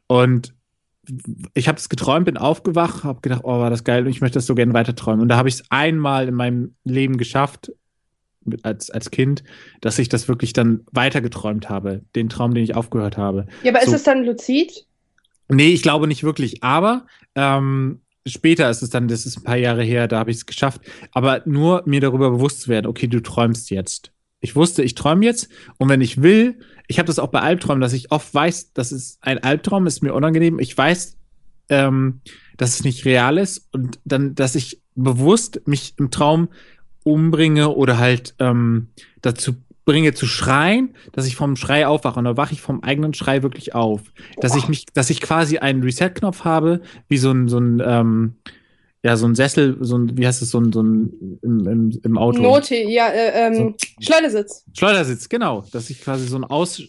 [0.06, 0.54] Und
[1.54, 4.38] ich habe das geträumt, bin aufgewacht, habe gedacht, oh, war das geil und ich möchte
[4.38, 5.20] das so gerne weiter träumen.
[5.22, 7.72] Und da habe ich es einmal in meinem Leben geschafft,
[8.62, 9.44] als, als Kind,
[9.80, 13.46] dass ich das wirklich dann weiter geträumt habe, den Traum, den ich aufgehört habe.
[13.62, 13.96] Ja, aber ist So.
[13.96, 14.86] es dann luzid?
[15.50, 19.56] Nee, ich glaube nicht wirklich, aber ähm, später ist es dann, das ist ein paar
[19.56, 23.06] Jahre her, da habe ich es geschafft, aber nur mir darüber bewusst zu werden, okay,
[23.06, 24.12] du träumst jetzt.
[24.40, 25.48] Ich wusste, ich träume jetzt.
[25.78, 28.92] Und wenn ich will, ich habe das auch bei Albträumen, dass ich oft weiß, das
[28.92, 30.58] ist ein Albtraum, ist mir unangenehm.
[30.58, 31.16] Ich weiß,
[31.70, 32.20] ähm,
[32.56, 36.48] dass es nicht real ist und dann, dass ich bewusst mich im Traum
[37.04, 38.88] umbringe oder halt ähm,
[39.22, 42.18] dazu bringe zu schreien, dass ich vom Schrei aufwache.
[42.18, 44.02] Und dann wache ich vom eigenen Schrei wirklich auf,
[44.36, 48.34] dass ich mich, dass ich quasi einen Reset-Knopf habe, wie so ein so ein ähm,
[49.02, 52.00] ja so ein Sessel, so ein wie heißt es so ein so ein im, im,
[52.02, 54.64] im Auto Note, ja, äh, ähm, Schleudersitz.
[54.76, 56.82] Schleudersitz, genau, dass ich quasi so einen Aus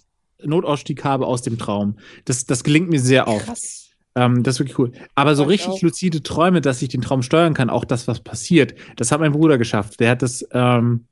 [0.44, 1.98] Notausstieg habe aus dem Traum.
[2.26, 3.46] Das das gelingt mir sehr oft.
[3.46, 3.90] Krass.
[4.16, 4.92] Ähm, das ist wirklich cool.
[5.16, 5.82] Aber so richtig auch.
[5.82, 9.32] luzide Träume, dass ich den Traum steuern kann, auch das, was passiert, das hat mein
[9.32, 10.00] Bruder geschafft.
[10.00, 11.06] Der hat das, ähm,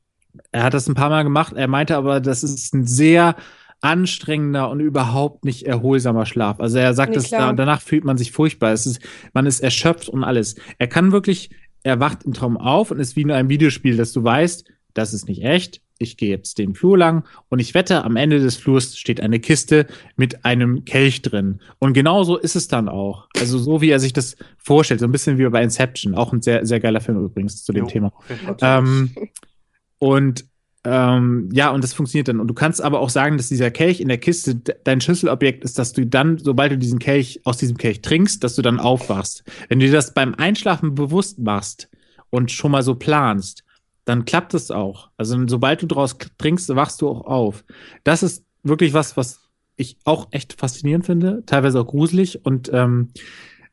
[0.51, 1.53] er hat das ein paar Mal gemacht.
[1.55, 3.35] Er meinte aber, das ist ein sehr
[3.81, 6.59] anstrengender und überhaupt nicht erholsamer Schlaf.
[6.59, 8.71] Also er sagt, Nee, dass da, danach fühlt man sich furchtbar.
[8.71, 8.99] Es ist,
[9.33, 10.55] man ist erschöpft und alles.
[10.77, 11.51] Er kann wirklich,
[11.83, 15.13] er wacht im Traum auf und ist wie in einem Videospiel, dass du weißt, das
[15.13, 15.81] ist nicht echt.
[15.99, 19.39] Ich gehe jetzt den Flur lang und ich wette, am Ende des Flurs steht eine
[19.39, 21.59] Kiste mit einem Kelch drin.
[21.79, 23.27] Und genauso ist es dann auch.
[23.39, 26.41] Also so wie er sich das vorstellt, so ein bisschen wie bei Inception, auch ein
[26.41, 28.13] sehr, sehr geiler Film übrigens zu dem Jo, Thema.
[28.61, 29.15] Ähm,
[29.97, 30.45] und
[30.89, 32.39] ähm, ja, und das funktioniert dann.
[32.39, 35.65] Und du kannst aber auch sagen, dass dieser Kelch in der Kiste de- dein Schlüsselobjekt
[35.65, 38.79] ist, dass du dann, sobald du diesen Kelch aus diesem Kelch trinkst, dass du dann
[38.79, 39.43] aufwachst.
[39.67, 41.89] Wenn du dir das beim Einschlafen bewusst machst
[42.29, 43.65] und schon mal so planst,
[44.05, 45.09] dann klappt es auch.
[45.17, 47.65] Also sobald du draus trinkst, wachst du auch auf.
[48.05, 49.41] Das ist wirklich was, was
[49.75, 52.45] ich auch echt faszinierend finde, teilweise auch gruselig.
[52.45, 53.09] Und ähm,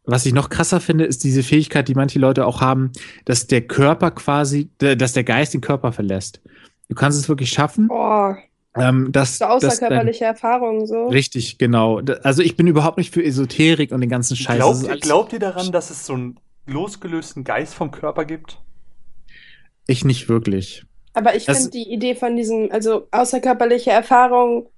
[0.04, 2.90] was ich noch krasser finde, ist diese Fähigkeit, die manche Leute auch haben,
[3.24, 6.42] dass der Körper quasi, dass der Geist den Körper verlässt.
[6.88, 8.36] Du kannst es wirklich schaffen, Boah,
[8.76, 11.06] ähm, dass, so dein, außerkörperliche Erfahrungen so.
[11.08, 12.00] richtig, genau.
[12.22, 14.58] Also ich bin überhaupt nicht für Esoterik und den ganzen Scheiß.
[14.58, 18.58] Das Glaubt, glaubt ihr daran, dass es so einen losgelösten Geist vom Körper gibt?
[19.86, 20.84] ich nicht wirklich.
[21.12, 24.68] Aber ich Das- finde die Idee von diesem, also außerkörperliche Erfahrung,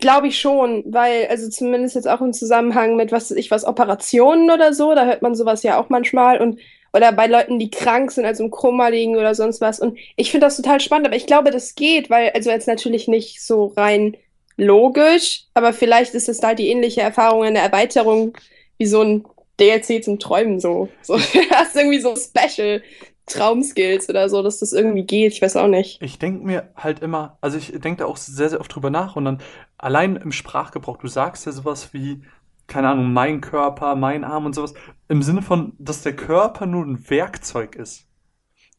[0.00, 3.64] Glaube ich schon, weil, also zumindest jetzt auch im Zusammenhang mit, was weiß ich, was
[3.64, 6.60] Operationen oder so, da hört man sowas ja auch manchmal und
[6.92, 9.80] oder bei Leuten, die krank sind, also im Koma liegen oder sonst was.
[9.80, 13.08] Und ich finde das total spannend, aber ich glaube, das geht, weil, also jetzt natürlich
[13.08, 14.16] nicht so rein
[14.56, 18.36] logisch, aber vielleicht ist es da die ähnliche Erfahrung in der Erweiterung
[18.76, 19.24] wie so ein
[19.60, 20.88] DLC zum Träumen so.
[21.02, 22.82] so du hast irgendwie so Special
[23.26, 25.32] Traumskills oder so, dass das irgendwie geht.
[25.32, 26.00] Ich weiß auch nicht.
[26.02, 29.16] Ich denke mir halt immer, also ich denke da auch sehr, sehr oft drüber nach
[29.16, 29.42] und dann
[29.76, 32.22] allein im Sprachgebrauch, du sagst ja sowas wie,
[32.68, 34.74] keine Ahnung, mein Körper, mein Arm und sowas,
[35.08, 38.06] im Sinne von, dass der Körper nur ein Werkzeug ist.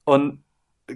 [0.06, 0.44] Und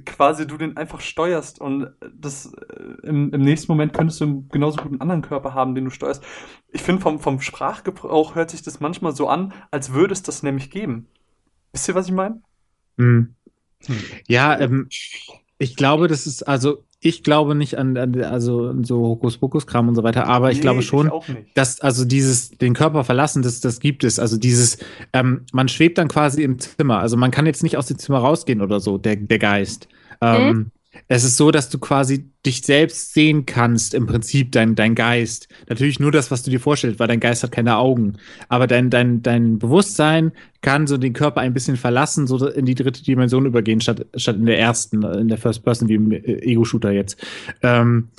[0.06, 4.78] quasi du den einfach steuerst und das äh, im, im nächsten Moment könntest du genauso
[4.78, 6.24] gut einen anderen Körper haben, den du steuerst.
[6.72, 10.44] Ich finde, vom, vom Sprachgebrauch hört sich das manchmal so an, als würde es das
[10.44, 11.08] nämlich geben.
[11.72, 12.42] Wisst ihr, was ich meine?
[12.98, 13.36] Hm.
[13.86, 14.04] Hm.
[14.28, 14.88] Ja, ähm,
[15.58, 20.04] ich glaube, das ist, also ich glaube nicht an, an also so Hokuspokus-Kram und so
[20.04, 23.80] weiter, aber ich nee, glaube schon, ich dass also dieses den Körper verlassen, das, das
[23.80, 24.20] gibt es.
[24.20, 24.78] Also dieses,
[25.12, 27.00] ähm, man schwebt dann quasi im Zimmer.
[27.00, 29.88] Also man kann jetzt nicht aus dem Zimmer rausgehen oder so, der, der Geist.
[30.22, 30.72] Ähm, mhm.
[31.08, 35.48] Es ist so, dass du quasi dich selbst sehen kannst, im Prinzip, dein, dein Geist.
[35.70, 38.14] Natürlich nur das, was du dir vorstellst, weil dein Geist hat keine Augen.
[38.50, 42.76] Aber dein, dein, dein Bewusstsein kann so den Körper ein bisschen verlassen, so in die
[42.76, 46.92] dritte Dimension übergehen, statt, statt in der ersten, in der First Person, wie im Ego-Shooter
[46.92, 47.18] jetzt.
[47.62, 48.10] Ähm,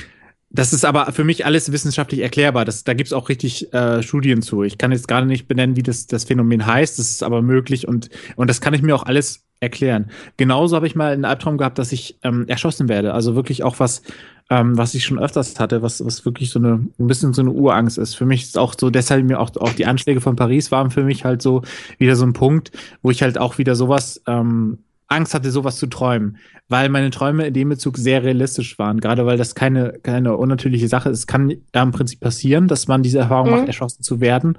[0.55, 2.65] das ist aber für mich alles wissenschaftlich erklärbar.
[2.65, 4.63] Das, da gibt's auch richtig äh, Studien zu.
[4.63, 6.99] Ich kann jetzt gerade nicht benennen, wie das, das Phänomen heißt.
[6.99, 10.11] Das ist aber möglich und, und das kann ich mir auch alles erklären.
[10.37, 13.15] Genauso habe ich mal einen Albtraum gehabt, dass ich ähm, erschossen werde.
[13.15, 14.03] Also wirklich auch was,
[14.49, 17.51] ähm, was ich schon öfters hatte, was, was wirklich so eine, ein bisschen so eine
[17.51, 18.15] Urangst ist.
[18.15, 21.03] Für mich ist auch so, deshalb mir auch, auch die Anschläge von Paris waren für
[21.03, 21.63] mich halt so
[21.99, 22.71] wieder so ein Punkt,
[23.03, 24.79] wo ich halt auch wieder sowas, ähm,
[25.15, 29.27] Angst hatte, sowas zu träumen, weil meine Träume in dem Bezug sehr realistisch waren, gerade
[29.27, 31.21] weil das keine, keine unnatürliche Sache ist.
[31.21, 33.57] Es kann da im Prinzip passieren, dass man diese Erfahrung mhm.
[33.57, 34.59] macht, erschossen zu werden.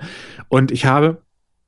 [0.49, 1.21] Und ich habe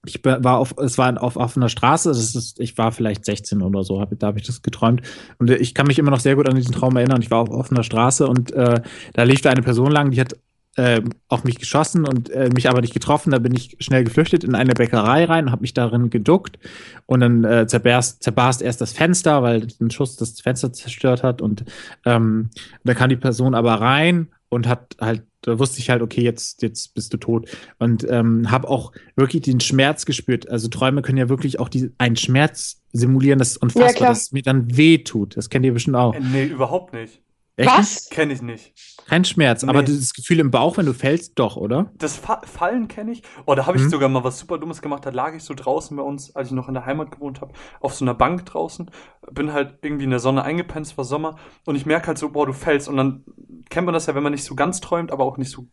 [0.06, 3.84] ich war auf, es war auf offener Straße, das ist, ich war vielleicht 16 oder
[3.84, 5.02] so, hab, da habe ich das geträumt.
[5.38, 7.22] Und ich kann mich immer noch sehr gut an diesen Traum erinnern.
[7.22, 8.82] Ich war auf offener Straße und äh,
[9.14, 10.36] da lief da eine Person lang, die hat
[10.78, 13.32] äh, auf mich geschossen und äh, mich aber nicht getroffen.
[13.32, 16.60] Da bin ich schnell geflüchtet in eine Bäckerei rein und habe mich darin geduckt.
[17.08, 21.42] Und dann äh, zerbarst, zerbarst erst das Fenster, weil ein Schuss das Fenster zerstört hat.
[21.42, 21.66] Und
[22.06, 22.52] ähm,
[22.84, 26.62] da kam die Person aber rein und hat halt, da wusste ich halt, okay, jetzt,
[26.62, 27.50] jetzt bist du tot.
[27.80, 30.48] Und ähm, habe auch wirklich den Schmerz gespürt.
[30.48, 34.24] Also Träume können ja wirklich auch die, einen Schmerz simulieren, das ist unfassbar, ja, dass
[34.24, 35.38] es mir dann weh tut.
[35.38, 36.14] Das kennt ihr bestimmt auch.
[36.14, 37.22] Äh, nee, überhaupt nicht.
[37.58, 37.72] Echt?
[37.72, 38.10] Was?
[38.10, 38.74] Kenne ich nicht.
[39.08, 39.70] Kein Schmerz, nee.
[39.70, 41.92] aber das Gefühl im Bauch, wenn du fällst, doch, oder?
[41.98, 43.24] Das Fa Fallen kenne ich.
[43.46, 43.90] Oh, da habe ich mhm.
[43.90, 45.06] sogar mal was super Dummes gemacht.
[45.06, 47.54] Da lag ich so draußen bei uns, als ich noch in der Heimat gewohnt habe,
[47.80, 48.92] auf so einer Bank draußen.
[49.32, 51.38] Bin halt irgendwie in der Sonne eingepennt, es war Sommer.
[51.66, 52.88] Und ich merke halt so, boah, du fällst.
[52.90, 53.24] Und dann
[53.70, 55.68] kennt man das ja, wenn man nicht so ganz träumt, aber auch nicht so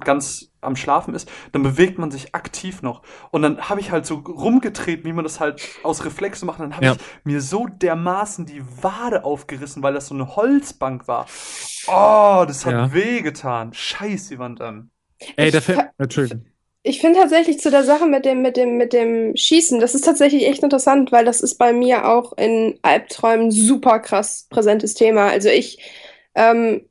[0.00, 3.02] ganz am Schlafen ist, dann bewegt man sich aktiv noch.
[3.30, 6.60] Und dann habe ich halt so rumgetreten, wie man das halt aus Reflex macht.
[6.60, 6.92] Dann habe ja.
[6.92, 11.26] ich mir so dermaßen die Wade aufgerissen, weil das so eine Holzbank war.
[11.86, 12.92] Oh, das hat ja.
[12.92, 13.72] wehgetan.
[13.72, 14.90] Scheiß die Wand an.
[15.36, 15.80] Ey, da fällt.
[15.98, 16.44] Entschuldigung.
[16.82, 20.04] Ich finde tatsächlich zu der Sache mit dem, mit dem, mit dem Schießen, das ist
[20.04, 25.26] tatsächlich echt interessant, weil das ist bei mir auch in Albträumen super krass präsentes Thema.
[25.26, 25.80] Also ich
[26.36, 26.88] ähm,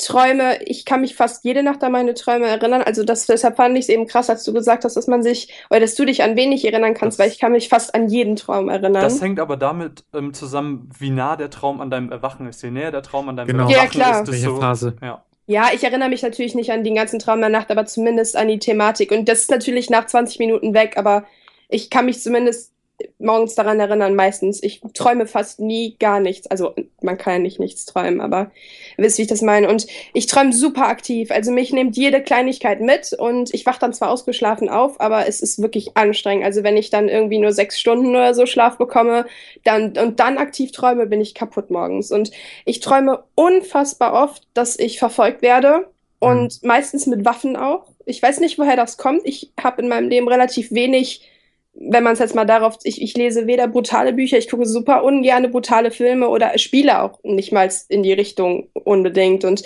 [0.00, 2.82] Träume, ich kann mich fast jede Nacht an meine Träume erinnern.
[2.82, 5.52] Also das, deshalb fand ich es eben krass, als du gesagt hast, dass man sich,
[5.70, 8.08] oder dass du dich an wenig erinnern kannst, das, weil ich kann mich fast an
[8.08, 8.94] jeden Traum erinnern.
[8.94, 12.62] Das hängt aber damit ähm, zusammen, wie nah der Traum an deinem Erwachen ist.
[12.62, 13.68] Je näher der Traum an deinem genau.
[13.68, 14.22] Erwachen ja, klar.
[14.22, 14.96] ist, desto, Phase.
[15.02, 15.24] Ja.
[15.46, 18.46] Ja, ich erinnere mich natürlich nicht an den ganzen Traum der Nacht, aber zumindest an
[18.46, 19.10] die Thematik.
[19.10, 21.24] Und das ist natürlich nach 20 Minuten weg, aber
[21.68, 22.72] ich kann mich zumindest
[23.18, 24.62] morgens daran erinnern, meistens.
[24.62, 26.46] Ich träume fast nie gar nichts.
[26.46, 28.50] Also man kann ja nicht nichts träumen, aber
[28.96, 29.68] ihr wisst, wie ich das meine.
[29.68, 31.30] Und ich träume super aktiv.
[31.30, 35.40] Also mich nimmt jede Kleinigkeit mit und ich wache dann zwar ausgeschlafen auf, aber es
[35.40, 36.44] ist wirklich anstrengend.
[36.44, 39.26] Also wenn ich dann irgendwie nur sechs Stunden oder so Schlaf bekomme
[39.64, 42.10] dann, und dann aktiv träume, bin ich kaputt morgens.
[42.10, 42.30] Und
[42.64, 46.68] ich träume unfassbar oft, dass ich verfolgt werde und mhm.
[46.68, 47.86] meistens mit Waffen auch.
[48.06, 49.22] Ich weiß nicht, woher das kommt.
[49.24, 51.29] Ich habe in meinem Leben relativ wenig
[51.72, 55.04] wenn man es jetzt mal darauf, ich, ich lese weder brutale Bücher, ich gucke super
[55.04, 59.44] ungerne brutale Filme oder spiele auch nicht mal in die Richtung unbedingt.
[59.44, 59.62] Und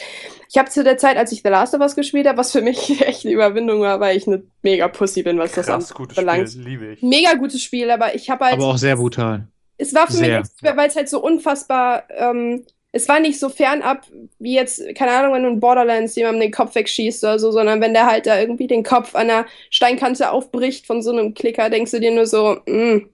[0.50, 2.60] ich habe zu der Zeit, als ich The Last of Us gespielt habe, was für
[2.60, 6.50] mich echt eine Überwindung war, weil ich eine mega Pussy bin, was Krass, das anbelangt.
[6.50, 7.02] Spiel, liebe ich.
[7.02, 8.54] Mega gutes Spiel, aber ich habe halt.
[8.54, 9.48] Aber auch sehr brutal.
[9.76, 10.40] Es war für sehr.
[10.40, 14.06] mich, weil es halt so unfassbar ähm, es war nicht so fernab
[14.38, 17.80] wie jetzt, keine Ahnung, wenn du in Borderlands jemandem den Kopf wegschießt oder so, sondern
[17.80, 21.70] wenn der halt da irgendwie den Kopf an der Steinkante aufbricht von so einem Klicker,
[21.70, 23.10] denkst du dir nur so, mm.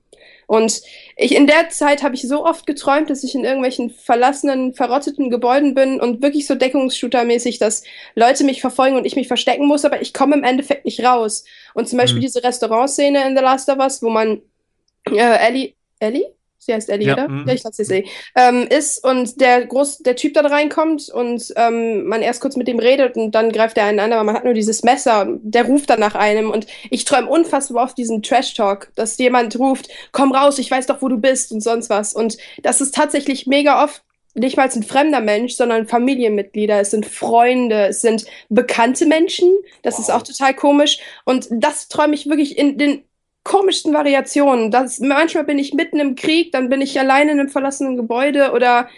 [0.46, 0.82] Und
[1.16, 5.30] ich in der Zeit habe ich so oft geträumt, dass ich in irgendwelchen verlassenen, verrotteten
[5.30, 7.84] Gebäuden bin und wirklich so Deckungsshooter-mäßig, dass
[8.16, 11.44] Leute mich verfolgen und ich mich verstecken muss, aber ich komme im Endeffekt nicht raus.
[11.72, 12.24] Und zum Beispiel Mhm.
[12.24, 14.42] diese Restaurantszene in The Last of Us, wo man
[15.10, 16.26] äh, Ellie, Ellie?
[16.62, 17.28] Sie heißt Ellie, Ja, oder?
[17.28, 17.46] mhm.
[17.48, 18.04] Ja, ich glaube, sie ist Ellie.
[18.36, 22.68] Ähm, ist und der groß, der Typ dann reinkommt und ähm, man erst kurz mit
[22.68, 25.40] ihm redet und dann greift er einen an, aber man hat nur dieses Messer und
[25.42, 29.88] der ruft dann nach einem und ich träume unfassbar oft diesen Trash-Talk, dass jemand ruft,
[30.12, 32.12] komm raus, ich weiß doch, wo du bist und sonst was.
[32.12, 34.02] Und das ist tatsächlich mega oft
[34.34, 39.50] nicht mal ein fremder Mensch, sondern Familienmitglieder, es sind Freunde, es sind bekannte Menschen.
[39.82, 40.16] Das ist Wow.
[40.16, 40.98] auch total komisch.
[41.24, 43.02] Und das träume ich wirklich in den
[43.44, 44.70] komischsten Variationen.
[44.70, 48.52] Das, manchmal bin ich mitten im Krieg, dann bin ich alleine in einem verlassenen Gebäude
[48.52, 48.88] oder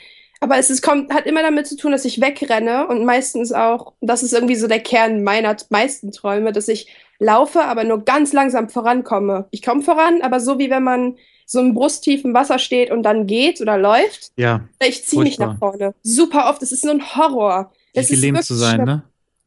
[0.41, 3.93] aber es ist, kommt, hat immer damit zu tun, dass ich wegrenne und meistens auch,
[4.01, 6.89] das ist irgendwie so der Kern meiner meisten Träume, dass ich
[7.21, 9.47] laufe, aber nur ganz langsam vorankomme.
[9.53, 13.29] Ich komme voran, aber so wie wenn man so im brusttiefen Wasser steht und dann
[13.29, 15.95] geht oder läuft, Ja, ich ziehe mich nach vorne.
[16.03, 17.71] Super oft, es ist so ein Horror.
[17.93, 18.87] wie Es ist gelähmt zu sein, schlimm.
[18.87, 19.03] ne?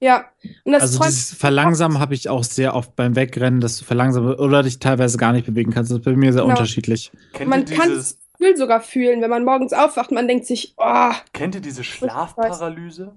[0.05, 0.25] Ja,
[0.65, 4.35] und das Also dieses Verlangsamen habe ich auch sehr oft beim Wegrennen, dass du verlangsamen
[4.35, 5.89] oder dich teilweise gar nicht bewegen kannst.
[5.89, 6.53] Das ist bei mir sehr Genau.
[6.53, 7.11] unterschiedlich.
[7.33, 10.75] Kennt man kann dieses, das Gefühl sogar fühlen, wenn man morgens aufwacht, man denkt sich,
[10.77, 11.83] oh, kennt ihr diese.
[11.83, 13.15] Schlafparalyse?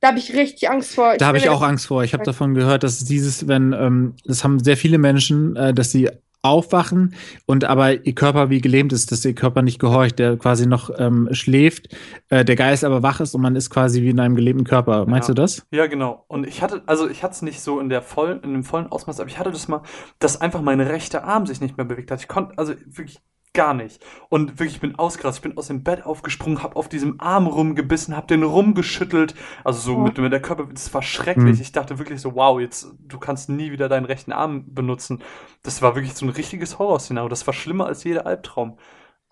[0.00, 1.16] da habe ich richtig Angst vor.
[1.18, 2.04] Da habe ich auch das- Angst vor.
[2.04, 5.90] Ich habe davon gehört, dass dieses, wenn, ähm, das haben sehr viele Menschen, äh, dass
[5.90, 6.10] sie
[6.42, 7.14] aufwachen
[7.46, 10.90] und aber ihr Körper wie gelähmt ist, dass ihr Körper nicht gehorcht, der quasi noch
[10.98, 11.94] ähm, schläft,
[12.30, 15.04] äh, der Geist aber wach ist und man ist quasi wie in einem gelähmten Körper.
[15.06, 15.34] Meinst Ja.
[15.34, 15.66] du das?
[15.70, 16.24] Ja, genau.
[16.28, 18.86] Und ich hatte, also ich hatte es nicht so in der vollen, in dem vollen
[18.86, 19.82] Ausmaß, aber ich hatte das mal,
[20.18, 22.20] dass einfach mein rechter Arm sich nicht mehr bewegt hat.
[22.20, 23.20] Ich konnte, also wirklich
[23.52, 24.04] gar nicht.
[24.28, 25.44] Und wirklich, ich bin ausgerastet.
[25.44, 29.34] Ich bin aus dem Bett aufgesprungen, hab auf diesem Arm rumgebissen, hab den rumgeschüttelt.
[29.64, 30.00] Also so Oh.
[30.00, 31.56] mit, mit der Körper, das war schrecklich.
[31.56, 31.62] Hm.
[31.62, 35.22] Ich dachte wirklich so, wow, jetzt, du kannst nie wieder deinen rechten Arm benutzen.
[35.62, 37.28] Das war wirklich so ein richtiges Horrorszenario.
[37.28, 38.78] Das war schlimmer als jeder Albtraum.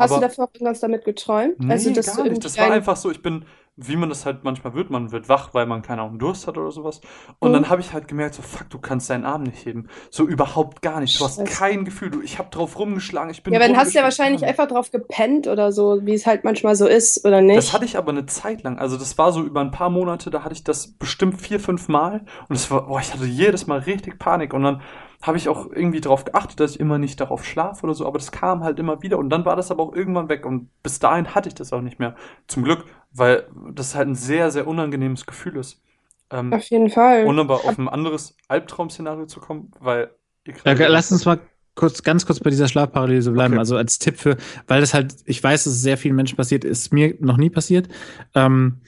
[0.00, 1.54] Hast du Aber- davor irgendwas damit geträumt?
[1.59, 2.44] Nee, also, dass gar du nicht.
[2.44, 3.44] Das war ein- einfach so, ich bin,
[3.81, 6.59] wie man das halt manchmal wird, man wird wach, weil man keine Ahnung, Durst hat
[6.59, 7.01] oder sowas.
[7.38, 7.55] Und Mhm.
[7.55, 9.87] dann habe ich halt gemerkt, so, fuck, du kannst deinen Arm nicht heben.
[10.11, 11.19] So überhaupt gar nicht.
[11.21, 11.57] Du hast Scheiße.
[11.59, 12.11] kein Gefühl.
[12.11, 14.91] Du, ich habe drauf rumgeschlagen, ich bin Ja, dann hast du ja wahrscheinlich einfach drauf
[14.91, 17.57] gepennt oder so, wie es halt manchmal so ist, oder nicht?
[17.57, 18.79] Das hatte ich aber eine Zeit lang.
[18.81, 21.87] Also das war so über ein paar Monate, da hatte ich das bestimmt vier, fünf
[21.87, 22.23] Mal.
[22.49, 24.53] Und es war, boah, ich hatte jedes Mal richtig Panik.
[24.55, 24.83] Und dann
[25.23, 28.07] habe ich auch irgendwie darauf geachtet, dass ich immer nicht darauf schlafe oder so.
[28.07, 29.19] Aber das kam halt immer wieder.
[29.19, 30.47] Und dann war das aber auch irgendwann weg.
[30.47, 32.14] Und bis dahin hatte ich das auch nicht mehr.
[32.47, 35.81] Zum Glück, weil das halt ein sehr, sehr unangenehmes Gefühl ist.
[36.31, 37.25] Ähm, Auf jeden Fall.
[37.25, 40.11] und aber auf ein anderes Albtraum-Szenario zu kommen, weil
[40.44, 41.38] ihr Ja, lass uns mal
[41.75, 43.55] kurz, ganz kurz bei dieser Schlafparalyse bleiben.
[43.55, 43.61] Okay.
[43.61, 46.64] Also als Tipp für, weil das halt, ich weiß, dass es sehr vielen Menschen passiert,
[46.64, 47.88] ist mir noch nie passiert.
[48.35, 48.81] Ähm,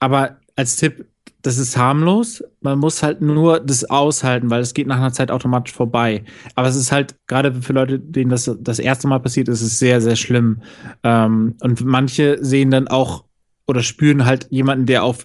[0.00, 1.06] aber als Tipp,
[1.42, 2.42] das ist harmlos.
[2.60, 6.24] Man muss halt nur das aushalten, weil es geht nach einer Zeit automatisch vorbei.
[6.56, 9.78] Aber es ist halt, gerade für Leute, denen das das erste Mal passiert, ist es
[9.78, 10.62] sehr, sehr schlimm.
[11.04, 13.24] Ähm, und manche sehen dann auch
[13.68, 15.24] oder spüren halt jemanden, der auf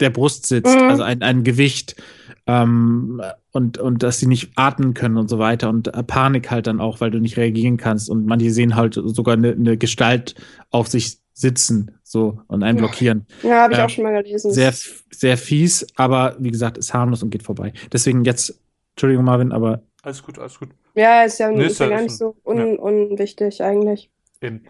[0.00, 0.88] der Brust sitzt, Mhm.
[0.88, 1.94] also ein, ein Gewicht
[2.46, 6.66] ähm, und, und dass sie nicht atmen können und so weiter und äh, Panik halt
[6.66, 10.34] dann auch, weil du nicht reagieren kannst und manche sehen halt sogar eine, eine Gestalt
[10.70, 12.84] auf sich sitzen so und einen Ja.
[12.86, 13.26] blockieren.
[13.42, 13.84] ja, habe ich ja.
[13.84, 14.52] auch schon mal gelesen.
[14.52, 14.72] Sehr,
[15.10, 17.72] sehr fies, aber wie gesagt, ist harmlos und geht vorbei.
[17.92, 18.58] Deswegen jetzt,
[18.94, 20.70] Entschuldigung Marvin, aber Alles gut, alles gut.
[20.94, 24.10] ja, ist ja, Nee, ist ja ja- gar nicht so un unwichtig eigentlich.
[24.40, 24.62] Eben.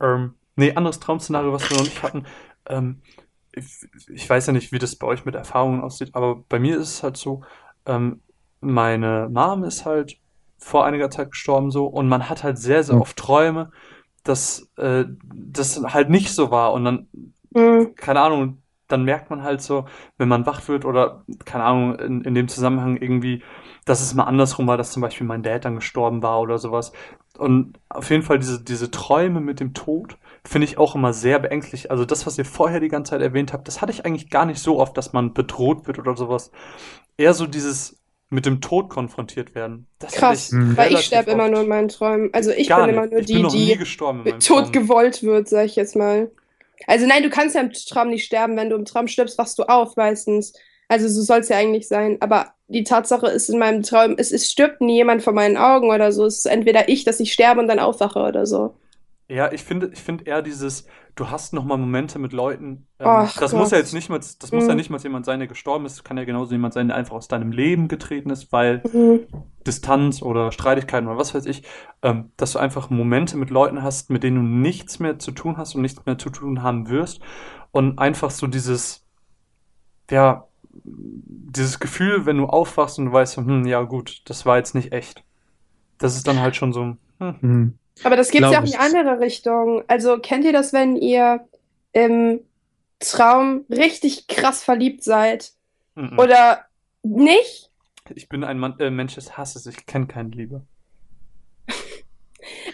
[0.00, 2.24] Ähm, nee, anderes Traum-Szenario, was wir noch nicht hatten.
[2.70, 3.02] Ähm,
[3.52, 3.66] ich,
[4.14, 6.90] ich weiß ja nicht, wie das bei euch mit Erfahrungen aussieht, aber bei mir ist
[6.94, 7.42] es halt so,
[7.86, 8.22] ähm,
[8.60, 10.18] meine Mom ist halt
[10.58, 13.00] vor einiger Zeit gestorben so und man hat halt sehr, sehr Mhm.
[13.00, 13.72] oft Träume,
[14.24, 17.08] dass äh, das halt nicht so war und dann,
[17.54, 17.94] Mhm.
[17.96, 19.86] keine Ahnung, dann merkt man halt so,
[20.18, 23.42] wenn man wach wird oder, keine Ahnung, in, in dem Zusammenhang irgendwie,
[23.90, 26.92] dass es mal andersrum war, dass zum Beispiel mein Dad dann gestorben war oder sowas.
[27.36, 31.38] Und auf jeden Fall diese, diese Träume mit dem Tod finde ich auch immer sehr
[31.40, 31.90] beängstlich.
[31.90, 34.46] Also das, was ihr vorher die ganze Zeit erwähnt habt, das hatte ich eigentlich gar
[34.46, 36.52] nicht so oft, dass man bedroht wird oder sowas.
[37.16, 37.98] Eher so dieses
[38.28, 39.88] mit dem Tod konfrontiert werden.
[39.98, 42.30] Das Krass, ich weil ich sterbe immer nur in meinen Träumen.
[42.32, 43.76] Also ich Gar bin immer nur ich die, die
[44.38, 44.72] Tod Traum.
[44.72, 46.30] gewollt wird, sag ich jetzt mal.
[46.86, 48.56] Also nein, du kannst ja im Traum nicht sterben.
[48.56, 50.52] Wenn du im Traum stirbst, wachst du auf meistens.
[50.86, 52.18] Also so soll es ja eigentlich sein.
[52.20, 55.90] Aber die Tatsache ist in meinem Traum, es, es stirbt nie jemand vor meinen Augen
[55.90, 56.26] oder so.
[56.26, 58.74] Es ist entweder ich, dass ich sterbe und dann aufwache oder so.
[59.28, 62.88] Ja, ich finde, ich finde eher dieses, du hast noch mal Momente mit Leuten.
[62.98, 63.84] Ähm, das muss ja Gott.
[63.84, 64.76] jetzt nicht mal, das muss ja Mhm.
[64.76, 66.04] nicht mal jemand sein, der gestorben ist.
[66.04, 69.26] Kann ja genauso jemand sein, der einfach aus deinem Leben getreten ist, weil Mhm.
[69.66, 71.64] Distanz oder Streitigkeiten oder was weiß ich,
[72.02, 75.58] ähm, dass du einfach Momente mit Leuten hast, mit denen du nichts mehr zu tun
[75.58, 77.20] hast und nichts mehr zu tun haben wirst
[77.72, 79.06] und einfach so dieses,
[80.10, 80.46] ja,
[80.84, 84.92] dieses Gefühl, wenn du aufwachst und du weißt, hm, ja gut, das war jetzt nicht
[84.92, 85.22] echt.
[85.98, 87.78] Das ist dann halt schon so, hm, hm.
[88.04, 89.82] Aber das gibt es ja auch in die andere Richtung.
[89.88, 91.46] Also kennt ihr das, wenn ihr
[91.92, 92.40] im
[92.98, 95.52] Traum richtig krass verliebt seid?
[95.94, 96.18] Mhm.
[96.18, 96.64] Oder
[97.02, 97.70] nicht?
[98.14, 100.62] Ich bin ein Mann, äh, Mensch des Hasses, ich kenne keine Liebe.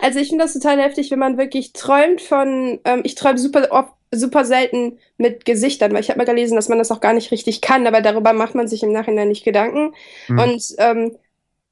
[0.00, 3.68] Also ich finde das total heftig, wenn man wirklich träumt von, ähm, ich träume super
[3.70, 7.12] oft, super selten mit Gesichtern, weil ich habe mal gelesen, dass man das auch gar
[7.12, 9.94] nicht richtig kann, aber darüber macht man sich im Nachhinein nicht Gedanken.
[10.28, 10.38] Mhm.
[10.38, 11.16] Und ähm,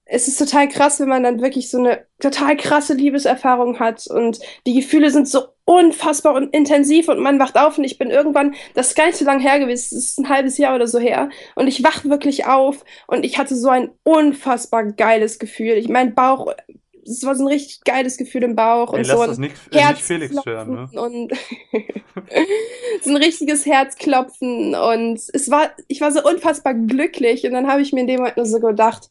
[0.07, 4.39] es ist total krass, wenn man dann wirklich so eine total krasse Liebeserfahrung hat und
[4.67, 8.55] die Gefühle sind so unfassbar und intensiv und man wacht auf und ich bin irgendwann,
[8.75, 10.99] das ist gar nicht so lange her gewesen, das ist ein halbes Jahr oder so
[10.99, 15.79] her und ich wach wirklich auf und ich hatte so ein unfassbar geiles Gefühl.
[15.79, 16.53] Ich mein Bauch,
[17.07, 19.55] es war so ein richtig geiles Gefühl im Bauch Ey, und lass so das nicht,
[19.71, 21.01] äh, nicht Herz Felix hören, ne?
[21.01, 21.33] und
[23.03, 27.83] so ein richtiges Herzklopfen und es war, ich war so unfassbar glücklich und dann habe
[27.83, 29.11] ich mir in dem Moment nur so gedacht,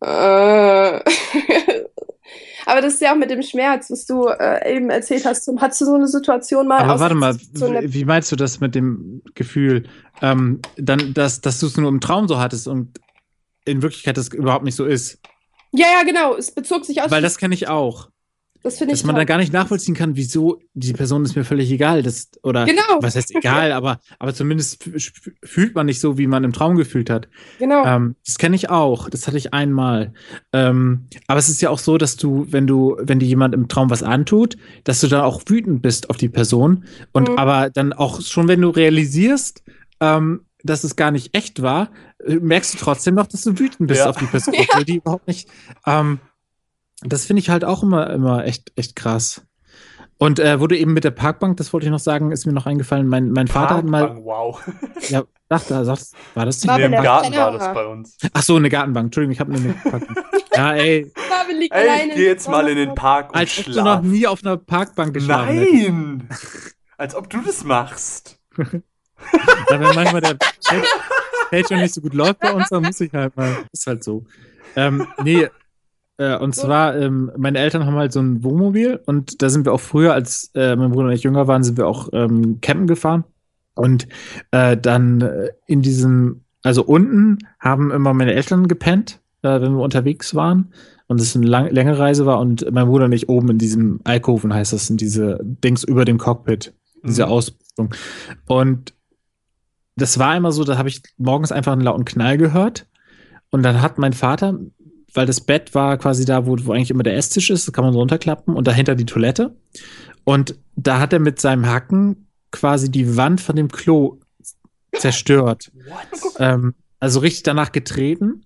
[0.00, 0.06] äh,
[2.66, 5.50] aber das ist ja auch mit dem Schmerz, was du äh, eben erzählt hast.
[5.58, 6.78] Hattest du so eine Situation mal?
[6.78, 9.88] Aber aus- warte mal, so wie meinst du das mit dem Gefühl,
[10.22, 13.00] ähm, dann, dass, dass du es nur im Traum so hattest und
[13.64, 15.18] in Wirklichkeit das überhaupt nicht so ist?
[15.72, 16.36] Ja, ja, genau.
[16.36, 17.10] Es bezog sich aus.
[17.10, 18.08] Weil das kenne ich auch.
[18.62, 19.20] das finde ich Dass man toll.
[19.20, 22.02] dann gar nicht nachvollziehen kann, wieso die Person ist mir völlig egal.
[22.02, 22.82] Das, oder Genau.
[23.00, 24.82] was heißt egal, aber, aber zumindest
[25.44, 27.28] fühlt man nicht so, wie man im Traum gefühlt hat.
[27.60, 27.84] Genau.
[27.86, 29.08] Ähm, das kenne ich auch.
[29.10, 30.12] Das hatte ich einmal.
[30.52, 33.68] Ähm, aber es ist ja auch so, dass du, wenn du, wenn dir jemand im
[33.68, 36.84] Traum was antut, dass du dann auch wütend bist auf die Person.
[37.12, 37.38] Und Mhm.
[37.38, 39.62] aber dann auch schon, wenn du realisierst,
[40.00, 41.90] ähm, dass es gar nicht echt war,
[42.24, 44.10] äh, merkst du trotzdem noch, dass du wütend bist Ja.
[44.10, 45.48] auf die Person, obwohl die überhaupt nicht.
[45.86, 46.18] Ähm,
[47.02, 49.42] das finde ich halt auch immer, immer echt, echt krass.
[50.20, 52.66] Und äh, wurde eben mit der Parkbank, das wollte ich noch sagen, ist mir noch
[52.66, 53.06] eingefallen.
[53.06, 54.60] Mein, mein Vater hat mal, Parkbank, Wow.
[55.10, 56.76] ja, dachte, sagst, war das nicht?
[56.76, 58.16] Nee, Im der Garten war das bei uns.
[58.32, 59.06] Ach so, eine Gartenbank.
[59.06, 60.18] Entschuldigung, ich habe nur eine Parkbank.
[60.56, 63.64] ja, ey, Marvin liegt Ey, ich geh jetzt mal in den Park und als ob
[63.66, 64.02] du noch schlaf.
[64.02, 65.54] nie auf einer Parkbank geschlafen.
[65.56, 66.28] Nein!
[66.96, 68.40] Als ob du das machst.
[69.70, 70.36] Ja, wenn manchmal der
[71.50, 73.56] Page nicht so gut läuft bei uns, dann muss ich halt mal.
[73.72, 74.24] Ist halt so.
[74.76, 75.48] Ähm, nee,
[76.18, 79.72] äh, und zwar, ähm, meine Eltern haben halt so ein Wohnmobil und da sind wir
[79.72, 82.86] auch früher, als äh, mein Bruder und ich jünger waren, sind wir auch ähm, campen
[82.86, 83.24] gefahren.
[83.74, 84.08] Und
[84.50, 89.82] äh, dann äh, in diesem, also unten haben immer meine Eltern gepennt, äh, wenn wir
[89.82, 90.72] unterwegs waren.
[91.06, 94.00] Und es eine lang, längere Reise war und mein Bruder und ich oben in diesem
[94.04, 97.32] Alkoven heißt das, in diese Dings über dem Cockpit, diese Mhm.
[97.32, 97.94] Ausrüstung.
[98.46, 98.92] Und
[100.00, 102.86] das war immer so, da habe ich morgens einfach einen lauten Knall gehört.
[103.50, 104.58] Und dann hat mein Vater,
[105.14, 107.84] weil das Bett war quasi da, wo, wo eigentlich immer der Esstisch ist, das kann
[107.84, 109.56] man runterklappen und dahinter die Toilette.
[110.24, 114.20] Und da hat er mit seinem Hacken quasi die Wand von dem Klo
[114.92, 115.70] zerstört.
[116.38, 118.44] Ähm, also richtig danach getreten.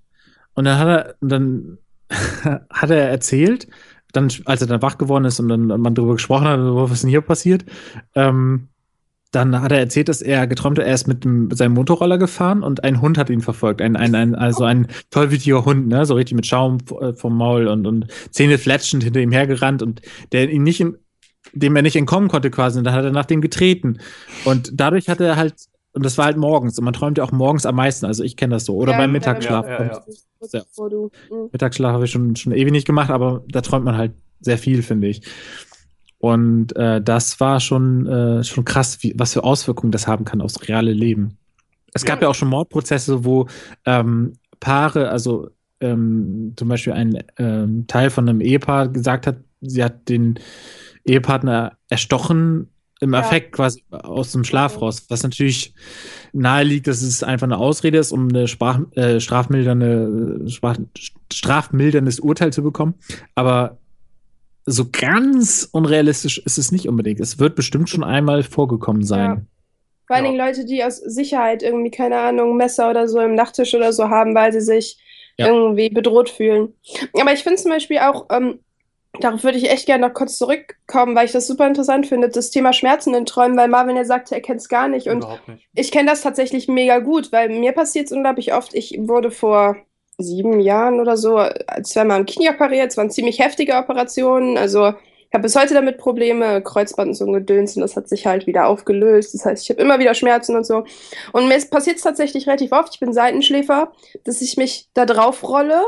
[0.54, 1.78] Und dann hat er, dann
[2.70, 3.66] hat er erzählt,
[4.12, 7.02] dann, als er dann wach geworden ist und dann man darüber gesprochen hat, was ist
[7.02, 7.64] denn hier passiert,
[8.14, 8.68] ähm,
[9.32, 12.18] dann hat er erzählt, dass er geträumt hat, er ist mit, dem, mit seinem Motorroller
[12.18, 13.80] gefahren und ein Hund hat ihn verfolgt.
[13.82, 16.04] Ein, ein, ein, also ein tollwütiger Hund, ne?
[16.06, 20.02] So richtig mit Schaum äh, vom Maul und, und Zähne fletschend hinter ihm hergerannt und
[20.32, 20.98] der ihn nicht im,
[21.54, 22.78] dem er nicht entkommen konnte quasi.
[22.78, 23.98] Und dann hat er nach dem getreten.
[24.44, 25.54] Und dadurch hat er halt,
[25.94, 28.36] und das war halt morgens, und man träumt ja auch morgens am meisten, also ich
[28.36, 28.76] kenne das so.
[28.76, 29.66] Oder Ja, beim Mittagsschlaf.
[29.66, 30.02] ja, ja.
[30.52, 30.62] Ja.
[31.52, 34.82] Mittagsschlaf habe ich schon, schon ewig nicht gemacht, aber da träumt man halt sehr viel,
[34.82, 35.22] finde ich.
[36.22, 40.40] Und äh, das war schon, äh, schon krass, wie, was für Auswirkungen das haben kann
[40.40, 41.36] aufs reale Leben.
[41.94, 42.26] Es gab Ja.
[42.26, 43.48] ja auch schon Mordprozesse, wo
[43.86, 45.50] ähm, Paare, also
[45.80, 50.38] ähm, zum Beispiel ein ähm, Teil von einem Ehepaar gesagt hat, sie hat den
[51.04, 52.68] Ehepartner erstochen
[53.00, 53.18] im Ja.
[53.18, 55.74] Affekt quasi aus dem Schlaf raus, was natürlich
[56.32, 60.76] nahe liegt, dass es einfach eine Ausrede ist, um eine Sprach, äh, strafmildernde, Sprach,
[61.32, 62.94] strafmilderndes Urteil zu bekommen.
[63.34, 63.78] Aber
[64.64, 67.20] so ganz unrealistisch ist es nicht unbedingt.
[67.20, 69.46] Es wird bestimmt schon einmal vorgekommen sein.
[70.06, 70.30] Vor allen Ja.
[70.30, 74.08] Dingen Leute, die aus Sicherheit irgendwie, keine Ahnung, Messer oder so im Nachttisch oder so
[74.08, 74.98] haben, weil sie sich
[75.38, 75.46] Ja.
[75.48, 76.74] irgendwie bedroht fühlen.
[77.20, 78.60] Aber ich finde zum Beispiel auch, ähm,
[79.20, 82.50] darauf würde ich echt gerne noch kurz zurückkommen, weil ich das super interessant finde, das
[82.50, 85.08] Thema Schmerzen in Träumen, weil Marvin ja sagte, er kennt es gar nicht.
[85.08, 85.68] Und nicht.
[85.74, 88.74] ich kenne das tatsächlich mega gut, weil mir passiert es unglaublich oft.
[88.74, 89.76] Ich wurde vor
[90.18, 91.40] sieben Jahren oder so
[91.82, 92.90] zweimal im Knie operiert.
[92.90, 94.56] Es waren ziemlich heftige Operationen.
[94.56, 94.94] Also
[95.32, 98.26] ich habe bis heute damit Probleme, Kreuzband und so ein Gedöns und das hat sich
[98.26, 99.32] halt wieder aufgelöst.
[99.32, 100.84] Das heißt, ich habe immer wieder Schmerzen und so.
[101.32, 102.92] Und mir passiert es tatsächlich relativ oft.
[102.92, 103.92] Ich bin Seitenschläfer,
[104.24, 105.80] dass ich mich da drauf rolle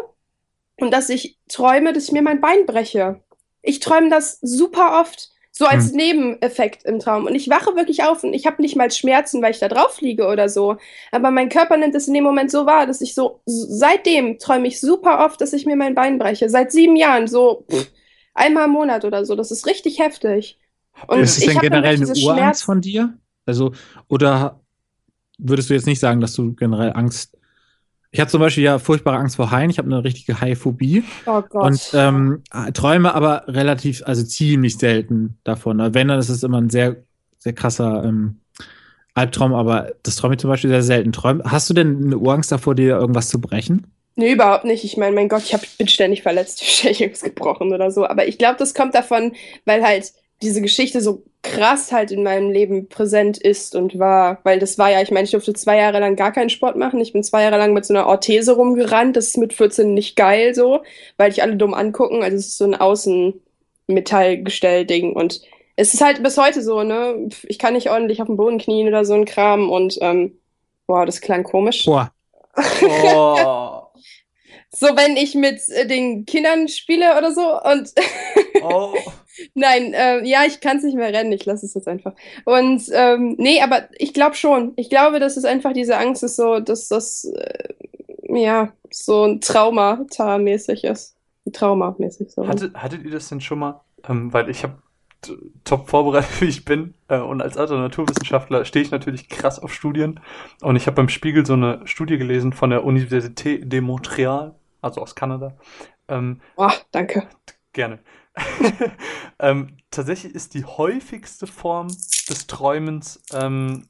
[0.81, 3.21] und dass ich träume, dass ich mir mein Bein breche.
[3.61, 5.31] Ich träume das super oft.
[5.57, 5.97] So als Hm.
[5.97, 7.27] Nebeneffekt im Traum.
[7.27, 10.01] Und ich wache wirklich auf und ich habe nicht mal Schmerzen, weil ich da drauf
[10.01, 10.77] liege oder so.
[11.13, 14.67] Aber mein Körper nimmt es in dem Moment so wahr, dass ich so, seitdem träume
[14.67, 16.49] ich super oft, dass ich mir mein Bein breche.
[16.51, 17.89] Seit sieben Jahren, so, pff,
[18.35, 19.37] Einmal im Monat oder so.
[19.37, 20.59] Das ist richtig heftig.
[21.07, 23.17] Und ist es denn generell eine Urangst von dir?
[23.47, 23.73] Also,
[24.09, 24.61] oder
[25.39, 27.37] würdest du jetzt nicht sagen, dass du generell Angst.
[28.15, 29.71] Ich habe zum Beispiel ja furchtbare Angst vor Haien.
[29.71, 31.03] Ich habe eine richtige Haiphobie.
[31.27, 31.65] Oh Gott.
[31.65, 35.81] Und ähm, träume aber relativ, also ziemlich selten davon.
[35.95, 36.99] Wenn, dann ist es immer ein sehr,
[37.39, 38.37] sehr krasser ähm,
[39.15, 41.11] Albtraum, aber das träume ich zum Beispiel sehr selten.
[41.11, 43.89] Träum, hast du denn eine Urangst davor, dir irgendwas zu brechen?
[44.15, 44.85] Nee, überhaupt nicht.
[44.85, 48.07] Ich meine, mein Gott, ich hab, bin ständig verletzt, ich habe gebrochen oder so.
[48.07, 49.33] Aber ich glaube, das kommt davon,
[49.65, 50.13] weil halt
[50.43, 54.39] diese Geschichte so krass halt in meinem Leben präsent ist und war.
[54.45, 57.01] Weil das war ja, ich meine, ich durfte zwei Jahre lang gar keinen Sport machen.
[57.01, 59.17] Ich bin zwei Jahre lang mit so einer Orthese rumgerannt.
[59.17, 60.83] Das ist mit 14 nicht geil so,
[61.17, 62.23] weil dich alle dumm angucken.
[62.23, 65.13] Also es ist so ein Außenmetallgestell-Ding.
[65.13, 65.41] Und
[65.77, 67.29] es ist halt bis heute so, ne?
[67.45, 69.71] Ich kann nicht ordentlich auf dem Boden knien oder so ein Kram.
[69.71, 70.39] Und ähm,
[70.87, 71.85] boah, das klang komisch.
[71.85, 72.11] Boah,
[72.83, 73.81] Oh.
[74.77, 77.93] So, wenn ich mit äh, den Kindern spiele oder so und
[78.61, 78.93] Oh.
[79.55, 82.15] nein, äh, ja, ich kann es nicht mehr rennen, ich lasse es jetzt einfach.
[82.45, 84.73] Und ähm, nee, aber ich glaube schon.
[84.77, 87.75] Ich glaube, dass es einfach diese Angst ist, so, dass das äh,
[88.29, 91.17] ja so ein Traumata-mäßig ist.
[91.53, 92.47] Traumamäßig so.
[92.49, 93.81] Hattet, hattet ihr das denn schon mal?
[94.09, 94.79] Ähm, weil ich habe
[95.65, 96.95] top vorbereitet, wie ich bin.
[97.09, 100.21] Äh, und als alter Naturwissenschaftler stehe ich natürlich krass auf Studien.
[100.63, 105.01] Und ich habe beim Spiegel so eine Studie gelesen von der Université de Montréal, also
[105.01, 105.57] aus Kanada.
[106.09, 107.29] Ähm, Oh, danke.
[107.73, 107.99] gerne.
[109.39, 113.89] ähm, tatsächlich ist die häufigste Form des Träumens, ähm,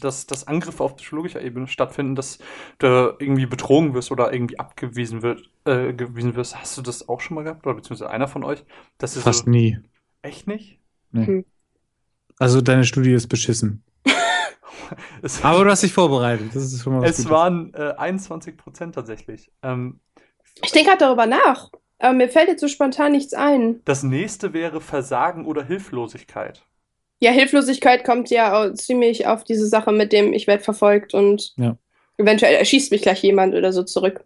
[0.00, 2.38] dass, dass Angriffe auf psychologischer Ebene stattfinden, dass
[2.78, 6.58] du irgendwie betrogen wirst oder irgendwie abgewiesen wird, äh, gewiesen wirst.
[6.58, 7.66] Hast du das auch schon mal gehabt?
[7.66, 8.64] Oder beziehungsweise einer von euch?
[8.98, 9.78] Dass fast so, nie.
[10.22, 10.78] echt nicht?
[11.10, 11.26] Nee.
[11.26, 11.44] Hm.
[12.38, 13.82] Also deine Studie ist beschissen.
[15.22, 16.54] Es, Aber du hast dich vorbereitet.
[16.54, 17.30] Das ist schon mal was es Gutes.
[17.30, 19.50] waren äh, 21 Prozent tatsächlich.
[19.62, 20.00] Ähm,
[20.62, 21.70] Ich denke gerade darüber nach.
[22.04, 23.80] Aber mir fällt jetzt so spontan nichts ein.
[23.86, 26.60] das nächste wäre Versagen oder Hilflosigkeit.
[27.20, 31.78] Ja, Hilflosigkeit kommt ja ziemlich auf diese Sache mit dem, ich werde verfolgt und Ja.
[32.18, 34.22] eventuell erschießt mich gleich jemand oder so zurück.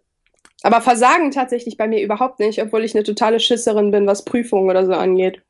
[0.61, 4.69] Aber Versagen tatsächlich bei mir überhaupt nicht, obwohl ich eine totale Schisserin bin, was Prüfungen
[4.69, 5.41] oder so angeht.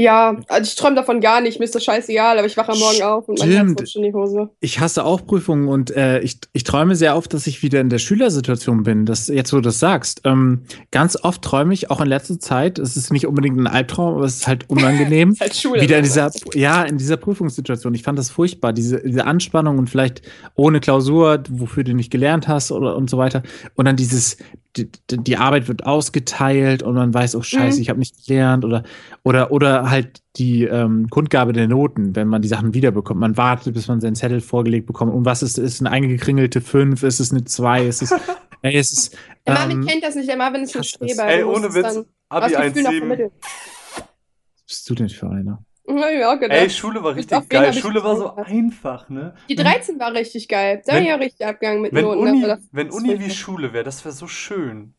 [0.00, 2.78] Ja, also ich träume davon gar nicht, mir ist das scheißegal, aber ich wache am
[2.78, 4.48] Morgen auf und mein Herz rutscht in die Hose.
[4.60, 7.90] Ich hasse auch Prüfungen und äh, ich, ich träume sehr oft, dass ich wieder in
[7.90, 9.04] der Schülersituation bin.
[9.04, 10.22] Das, jetzt, wo du das sagst.
[10.24, 14.14] Ähm, ganz oft träume ich, auch in letzter Zeit, es ist nicht unbedingt ein Albtraum,
[14.14, 15.30] aber es ist halt unangenehm.
[15.32, 15.82] Ist halt Schule.
[15.82, 17.94] wieder in dieser, ja, in dieser Prüfungssituation.
[17.94, 20.22] Ich fand das furchtbar, diese, diese Anspannung und vielleicht
[20.54, 23.42] ohne Klausur, wofür du nicht gelernt hast oder und so weiter.
[23.74, 24.38] Und dann dieses,
[24.76, 27.82] die, die Arbeit wird ausgeteilt und man weiß, oh Scheiße, Mhm.
[27.82, 28.84] ich habe nicht gelernt oder
[29.24, 33.18] oder oder halt die ähm, Kundgabe der Noten, wenn man die Sachen wiederbekommt.
[33.20, 35.12] Man wartet, bis man seinen Zettel vorgelegt bekommt.
[35.12, 38.12] Und was ist, ist eine eingekringelte 5, ist es eine 2, ist es,
[38.62, 39.16] ey, es ist,
[39.46, 40.84] Der Marvin ähm, kennt das nicht, der Marvin ist ein.
[40.84, 41.24] Streber.
[41.26, 41.98] Ey, ohne Witz,
[42.28, 42.98] Abi aus Gefühl noch 1,7.
[42.98, 43.30] vermitteln.
[43.40, 45.64] was bist du denn für einer?
[45.98, 46.58] Auch gedacht.
[46.60, 47.72] Ey, Schule war richtig geil.
[47.72, 49.34] Schule war so einfach, ne?
[49.48, 50.82] Die 13 war richtig geil.
[50.86, 52.20] Da Wenn- bin ich auch richtig abgegangen mit Wenn Noten.
[52.20, 53.30] Uni, das- wenn Uni wie.
[53.30, 54.94] Schule wäre, das wäre so schön.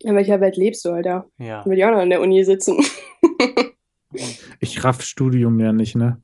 [0.00, 1.26] In welcher Welt lebst du, Alter?
[1.38, 1.64] Ja.
[1.66, 2.78] Will ich auch noch in der Uni sitzen.
[4.60, 6.22] Ich raff Studium ja nicht, ne?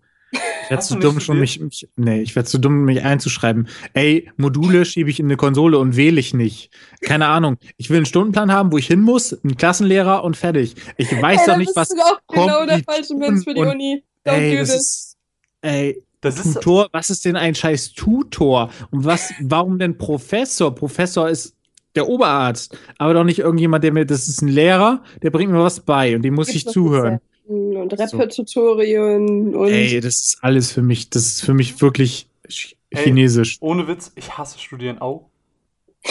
[0.80, 3.68] Ich werde zu dumm, schon mich, mich, nee, ich werde zu dumm, mich einzuschreiben.
[3.94, 6.70] Ey, Module schiebe ich in eine Konsole und wähle ich nicht.
[7.02, 7.56] Keine Ahnung.
[7.76, 10.74] Ich will einen Stundenplan haben, wo ich hin muss, einen Klassenlehrer und fertig.
[10.96, 11.88] Ich weiß Ey, doch nicht, bist was.
[11.90, 14.02] du auch genau der falsche Mensch für die und- Uni.
[14.24, 14.76] Don't Ey, do das this.
[14.80, 15.16] ist.
[15.62, 18.70] Ey, Das ist Tutor, was ist denn ein scheiß Tutor?
[18.90, 20.74] Und was, warum denn Professor?
[20.74, 21.54] Professor ist
[21.94, 25.58] der Oberarzt, aber doch nicht irgendjemand, der mir, das ist ein Lehrer, der bringt mir
[25.62, 27.18] was bei und dem muss ich zuhören.
[27.46, 32.76] Und Repertutorien und Ey, das ist alles für mich, das ist für mich wirklich ch-
[32.90, 33.04] Ey.
[33.04, 33.58] chinesisch.
[33.60, 35.28] ohne Witz, ich hasse Studieren auch.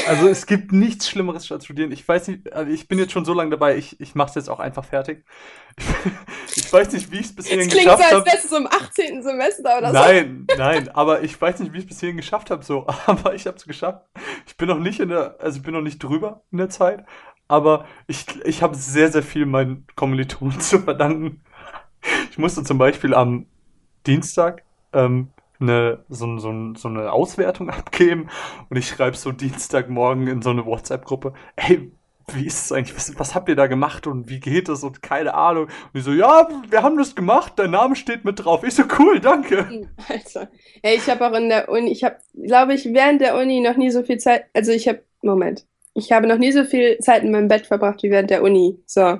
[0.07, 1.91] Also es gibt nichts Schlimmeres als Studieren.
[1.91, 4.35] Ich weiß nicht, also ich bin jetzt schon so lange dabei, ich, ich mache es
[4.35, 5.25] jetzt auch einfach fertig.
[6.53, 8.25] Ich weiß nicht, wie ich es bis hierhin Es klingt so, geschafft als habe.
[8.25, 9.23] wärst du so im 18.
[9.23, 9.93] Semester oder so.
[9.93, 12.85] Nein, nein, aber ich weiß nicht, wie ich es bis hierhin geschafft habe, so.
[13.05, 14.05] Aber ich habe es geschafft.
[14.47, 17.05] Ich bin noch nicht in der, also ich bin noch nicht drüber in der Zeit,
[17.51, 21.41] aber ich, ich habe sehr, sehr viel meinen Kommilitonen zu verdanken.
[22.31, 23.45] Ich musste zum Beispiel am
[24.07, 25.27] Dienstag ähm,
[25.59, 28.29] eine, so, so, so eine Auswertung abgeben
[28.69, 31.91] und ich schreibe so Dienstagmorgen in so eine WhatsApp-Gruppe, ey,
[32.33, 35.01] wie ist es eigentlich, was, was habt ihr da gemacht und wie geht es und
[35.01, 35.65] keine Ahnung.
[35.65, 38.63] Und die so, ja, wir haben das gemacht, dein Name steht mit drauf.
[38.63, 39.89] Ich so, cool, danke.
[40.07, 40.49] Alter.
[40.81, 43.75] Ey, ich habe auch in der Uni, ich habe, glaube ich, während der Uni noch
[43.75, 47.23] nie so viel Zeit, also ich habe, Moment, ich habe noch nie so viel Zeit
[47.23, 48.81] in meinem Bett verbracht wie während der Uni.
[48.85, 49.19] So.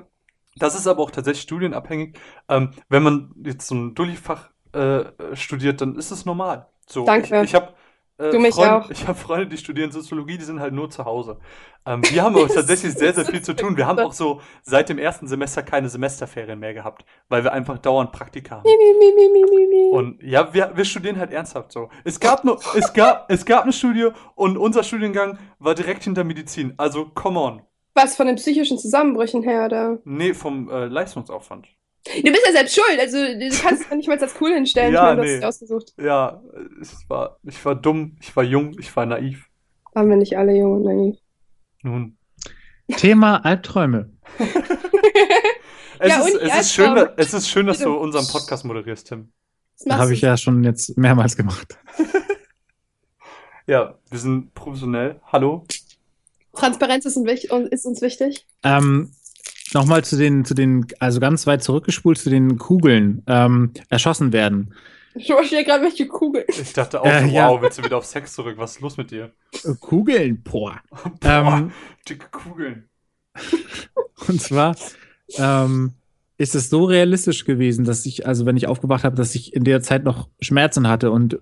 [0.56, 2.18] Das ist aber auch tatsächlich studienabhängig.
[2.48, 5.04] Ähm, wenn man jetzt so ein Dulli-Fach äh,
[5.34, 6.66] studiert, dann ist es normal.
[6.86, 7.38] So, Danke.
[7.42, 7.74] Ich, ich habe
[8.30, 8.90] Du mich Freunde, auch.
[8.90, 11.38] ich habe Freunde, die studieren Soziologie, die sind halt nur zu Hause.
[11.84, 13.76] Ähm, wir haben aber tatsächlich sehr, sehr viel zu tun.
[13.76, 17.78] Wir haben auch so seit dem ersten Semester keine Semesterferien mehr gehabt, weil wir einfach
[17.78, 18.68] dauernd Praktika haben.
[19.90, 21.88] Und ja, wir, wir studieren halt ernsthaft so.
[22.04, 26.24] Es gab nur, es gab, es gab eine Studie und unser Studiengang war direkt hinter
[26.24, 26.74] Medizin.
[26.76, 27.62] Also, come on.
[27.94, 29.98] Was von den psychischen Zusammenbrüchen her, oder?
[30.04, 31.68] Nee, vom äh, Leistungsaufwand.
[32.04, 34.92] Du bist ja selbst schuld, also du kannst es nicht mal als cool hinstellen.
[34.92, 35.46] Ja, ich meine, du hast nee.
[35.46, 35.94] ausgesucht.
[35.98, 36.42] Ja,
[36.80, 39.48] es war, ich war dumm, ich war jung, ich war naiv.
[39.92, 41.16] Waren wir nicht alle jung und naiv.
[41.82, 42.16] Nun.
[42.96, 44.10] Thema Albträume.
[45.98, 49.30] Es, Ja, ist, es, ist schön, es ist schön, dass du unseren Podcast moderierst, Tim.
[49.84, 51.78] Das Habe ich ja schon jetzt mehrmals gemacht.
[53.66, 55.20] Ja, wir sind professionell.
[55.24, 55.64] Hallo.
[56.54, 58.46] Transparenz ist uns wichtig.
[58.64, 59.12] Ähm,
[59.74, 64.74] Nochmal zu den, zu den, also ganz weit zurückgespult zu den Kugeln, ähm, erschossen werden.
[65.14, 66.44] Ich verstehe gerade, welche Kugel.
[66.48, 67.48] Ich dachte auch, Äh, so, ja.
[67.48, 68.54] wow, willst du wieder auf Sex zurück?
[68.58, 69.32] Was ist los mit dir?
[69.64, 70.80] Äh, Kugeln, boah.
[71.20, 71.72] Boah, Ähm,
[72.08, 72.88] dicke Kugeln.
[74.28, 74.76] Und zwar
[75.36, 75.92] ähm,
[76.38, 79.64] ist es so realistisch gewesen, dass ich, also wenn ich aufgewacht habe, dass ich in
[79.64, 81.10] der Zeit noch Schmerzen hatte.
[81.10, 81.38] Und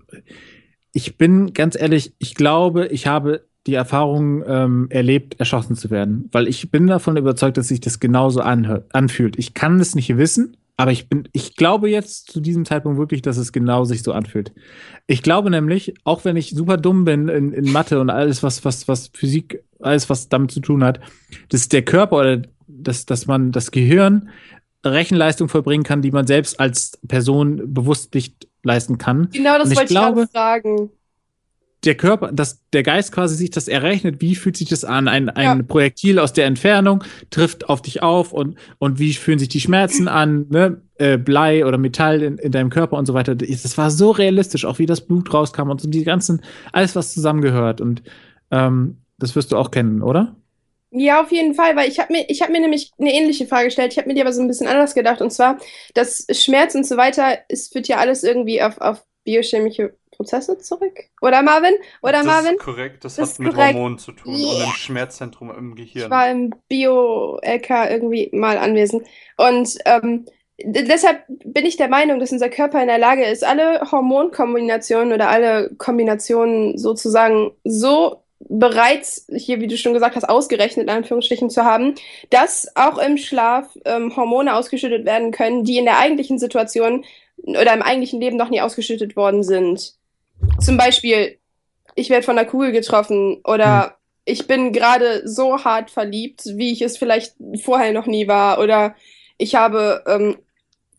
[0.93, 6.29] ich bin ganz ehrlich, ich glaube, ich habe die Erfahrung ähm, erlebt, erschossen zu werden.
[6.31, 9.37] Weil ich bin davon überzeugt, dass sich das genauso anfühlt.
[9.37, 13.21] Ich kann es nicht wissen, aber ich bin, ich glaube jetzt zu diesem Zeitpunkt wirklich,
[13.21, 14.51] dass es genau sich so anfühlt.
[15.05, 18.65] Ich glaube nämlich, auch wenn ich super dumm bin in, in Mathe und alles, was,
[18.65, 20.99] was, was Physik, alles, was damit zu tun hat,
[21.49, 24.29] dass der Körper oder dass, dass man das Gehirn
[24.83, 29.29] Rechenleistung vollbringen kann, die man selbst als Person bewusst nicht leisten kann.
[29.31, 30.89] Genau das ich wollte ich glaube- gerade fragen.
[31.83, 35.07] Der Körper, dass der Geist quasi sich das errechnet, wie fühlt sich das an?
[35.07, 35.63] Ein, ein Ja.
[35.63, 40.07] Projektil aus der Entfernung trifft auf dich auf und, und wie fühlen sich die Schmerzen
[40.07, 40.81] an, ne?
[40.97, 43.33] äh, Blei oder Metall in, in deinem Körper und so weiter.
[43.33, 47.13] Das war so realistisch, auch wie das Blut rauskam und so die ganzen, alles, was
[47.13, 47.81] zusammengehört.
[47.81, 48.03] Und
[48.51, 50.35] ähm, das wirst du auch kennen, oder?
[50.91, 53.65] Ja, auf jeden Fall, weil ich habe mir, ich habe mir nämlich eine ähnliche Frage
[53.65, 53.93] gestellt.
[53.93, 55.21] Ich habe mir die aber so ein bisschen anders gedacht.
[55.21, 55.57] Und zwar,
[55.93, 60.99] dass Schmerz und so weiter, es führt ja alles irgendwie auf, auf biochemische Prozesse zurück.
[61.21, 61.73] Oder Marvin?
[62.03, 62.53] Oder das Marvin?
[62.55, 63.73] ist korrekt, das, Das hat mit korrekt.
[63.73, 64.65] Hormonen zu tun und Yeah.
[64.65, 66.05] im Schmerzzentrum im Gehirn.
[66.05, 69.07] Ich war im Bio-LK irgendwie mal anwesend.
[69.37, 70.25] Und ähm,
[70.63, 75.29] deshalb bin ich der Meinung, dass unser Körper in der Lage ist, alle Hormonkombinationen oder
[75.29, 81.63] alle Kombinationen sozusagen so bereits, hier, wie du schon gesagt hast, ausgerechnet, in Anführungsstrichen, zu
[81.63, 81.95] haben,
[82.29, 87.05] dass auch im Schlaf ähm, Hormone ausgeschüttet werden können, die in der eigentlichen Situation
[87.43, 89.95] oder im eigentlichen Leben noch nie ausgeschüttet worden sind.
[90.59, 91.37] Zum Beispiel,
[91.95, 96.81] ich werde von einer Kugel getroffen oder ich bin gerade so hart verliebt, wie ich
[96.81, 98.59] es vielleicht vorher noch nie war.
[98.59, 98.95] Oder
[99.37, 100.37] ich habe ähm,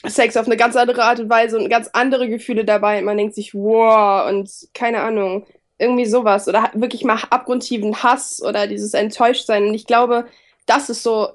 [0.05, 3.01] Sex auf eine ganz andere Art und Weise und ganz andere Gefühle dabei.
[3.03, 5.47] Man denkt sich, wow, und keine Ahnung,
[5.78, 6.49] irgendwie sowas.
[6.49, 9.68] Oder wirklich mal abgrundtiefen Hass oder dieses Enttäuschtsein.
[9.68, 10.26] Und ich glaube,
[10.66, 11.28] das ist so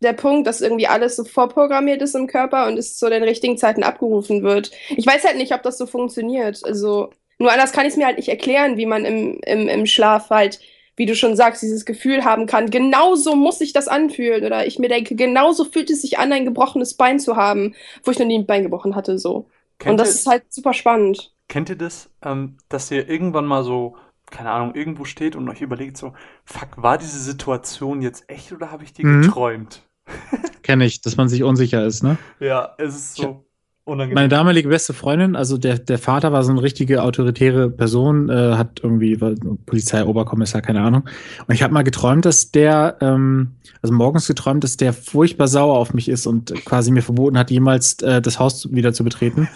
[0.00, 3.56] der Punkt, dass irgendwie alles so vorprogrammiert ist im Körper und es zu den richtigen
[3.56, 4.70] Zeiten abgerufen wird.
[4.90, 6.60] Ich weiß halt nicht, ob das so funktioniert.
[6.64, 9.86] Also, nur anders kann ich es mir halt nicht erklären, wie man im, im, im
[9.86, 10.60] Schlaf halt
[10.98, 14.44] wie du schon sagst, dieses Gefühl haben kann, genauso muss sich das anfühlen.
[14.46, 18.10] Oder ich mir denke, genauso fühlt es sich an, ein gebrochenes Bein zu haben, wo
[18.12, 19.50] ich noch nie ein Bein gebrochen hatte, so.
[19.78, 21.34] Kennt Und das ihr, ist halt super spannend.
[21.48, 23.96] kennt ihr das, ähm, dass ihr irgendwann mal so,
[24.30, 26.14] keine Ahnung, irgendwo steht und euch überlegt so,
[26.44, 29.22] fuck, war diese Situation jetzt echt oder habe ich die Mhm.
[29.22, 29.82] geträumt?
[30.62, 32.18] Kenne ich, dass man sich unsicher ist, ne?
[32.40, 33.45] Ja, es ist so
[33.86, 34.14] unangenehm.
[34.14, 38.54] Meine damalige beste Freundin, also der, der Vater war so eine richtige autoritäre Person, äh,
[38.54, 39.34] hat irgendwie war
[39.64, 41.08] Polizei, Oberkommissar, keine Ahnung.
[41.46, 45.78] Und ich habe mal geträumt, dass der, ähm, also morgens geträumt, dass der furchtbar sauer
[45.78, 49.48] auf mich ist und quasi mir verboten hat, jemals äh, das Haus wieder zu betreten.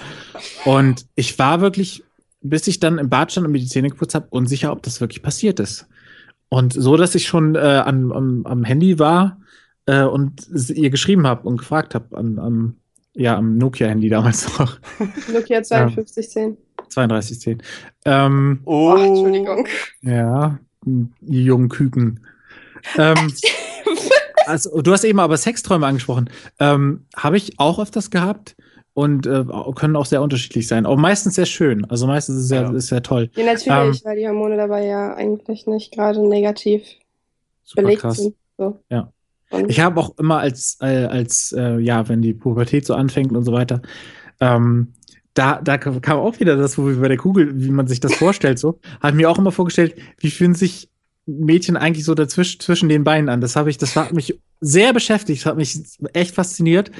[0.64, 2.04] Und ich war wirklich,
[2.40, 5.00] bis ich dann im Bad stand und mir die Zähne geputzt habe, unsicher, ob das
[5.00, 5.88] wirklich passiert ist.
[6.48, 9.38] Und so, dass ich schon äh, an, am, am Handy war
[9.86, 12.76] äh, und ihr geschrieben habe und gefragt habe, an, am,
[13.20, 14.78] ja, am Nokia-Handy damals noch.
[15.32, 16.56] Nokia 5210.
[16.88, 17.62] 3210.
[18.06, 19.68] Ähm, oh, Ach, Entschuldigung.
[20.00, 22.26] ja, die jungen Küken.
[22.96, 23.32] Ähm,
[24.46, 26.30] also, du hast eben aber Sexträume angesprochen.
[26.58, 28.56] Ähm, Habe ich auch öfters gehabt
[28.94, 29.44] und äh,
[29.76, 30.86] können auch sehr unterschiedlich sein.
[30.86, 31.84] Auch meistens sehr schön.
[31.84, 33.30] Also meistens ist es sehr, ist sehr toll.
[33.34, 36.82] Ja, natürlich, weil die Hormone dabei ja eigentlich nicht gerade negativ
[37.74, 38.16] belegt krass.
[38.16, 38.34] sind.
[38.56, 38.80] So.
[38.88, 39.12] Ja.
[39.68, 43.44] Ich habe auch immer als, äh, als äh, ja, wenn die Pubertät so anfängt und
[43.44, 43.82] so weiter,
[44.40, 44.94] ähm,
[45.34, 48.14] da, da kam auch wieder das, wo wir bei der Kugel, wie man sich das
[48.14, 50.88] vorstellt, so, habe mir auch immer vorgestellt, wie fühlen sich
[51.26, 53.40] Mädchen eigentlich so dazwischen zwischen den Beinen an.
[53.40, 55.78] Das habe ich, das hat mich sehr beschäftigt, hat mich
[56.12, 56.90] echt fasziniert.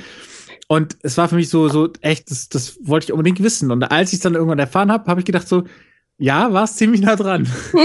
[0.69, 3.73] Und es war für mich so, so echt, das, das wollte ich unbedingt wissen.
[3.73, 5.65] Und als ich es dann irgendwann erfahren habe, habe ich gedacht so,
[6.21, 7.49] Ja, war es ziemlich nah dran.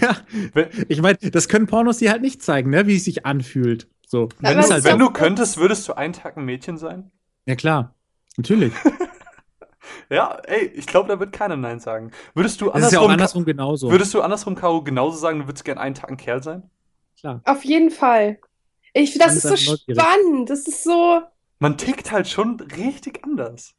[0.00, 0.16] Ja.
[0.88, 2.86] Ich meine, das können Pornos dir halt nicht zeigen, ne?
[2.86, 3.86] wie es sich anfühlt.
[4.06, 4.28] So.
[4.40, 7.10] wenn, du, es ist wenn du könntest, würdest du einen Tag ein Mädchen sein?
[7.46, 7.94] Ja, klar.
[8.36, 8.72] Natürlich.
[10.08, 12.10] Ja, ey, ich glaube, da wird keiner Nein sagen.
[12.34, 13.90] Würdest du Das ist ja auch andersrum, andersrum genauso.
[13.90, 16.62] würdest du andersrum, Caro, genauso sagen, du würdest gern einen Tag ein Kerl sein?
[17.18, 17.40] klar.
[17.44, 18.38] Auf jeden Fall.
[18.92, 20.00] Ich, das ist ist so neugierig.
[20.02, 20.50] spannend.
[20.50, 21.20] Das ist so.
[21.60, 23.74] Man tickt halt schon richtig anders.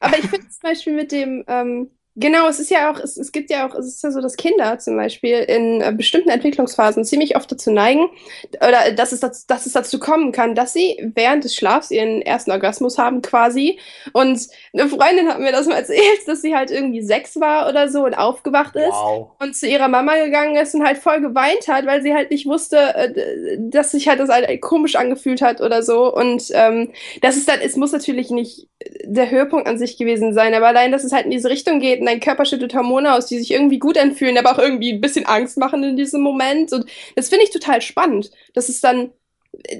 [0.00, 3.32] Aber ich finde zum Beispiel mit dem, ähm, genau, es ist ja auch, es, es
[3.32, 7.04] gibt ja auch, es ist ja so, dass Kinder zum Beispiel in äh, bestimmten Entwicklungsphasen
[7.04, 8.08] ziemlich oft dazu neigen,
[8.56, 12.22] oder dass es, dazu, dass es dazu kommen kann, dass sie während des Schlafs ihren
[12.22, 13.78] ersten Orgasmus haben quasi.
[14.12, 17.88] Und eine Freundin hat mir das mal erzählt, dass sie halt irgendwie sechs war oder
[17.88, 18.88] so und aufgewacht ist.
[18.88, 19.30] Wow.
[19.38, 22.46] und zu ihrer Mama gegangen ist und halt voll geweint hat, weil sie halt nicht
[22.46, 26.12] wusste, äh, dass sich halt das halt komisch angefühlt hat oder so.
[26.12, 26.90] Und ähm,
[27.22, 28.68] das ist dann, es muss natürlich nicht
[29.04, 32.00] der Höhepunkt an sich gewesen sein, aber allein, dass es halt in diese Richtung geht
[32.00, 35.00] und dein Körper schüttet Hormone aus, die sich irgendwie gut anfühlen, aber auch irgendwie ein
[35.00, 36.72] bisschen Angst machen in diesem Moment.
[36.72, 38.30] Und das finde ich total spannend.
[38.54, 39.10] Das ist dann,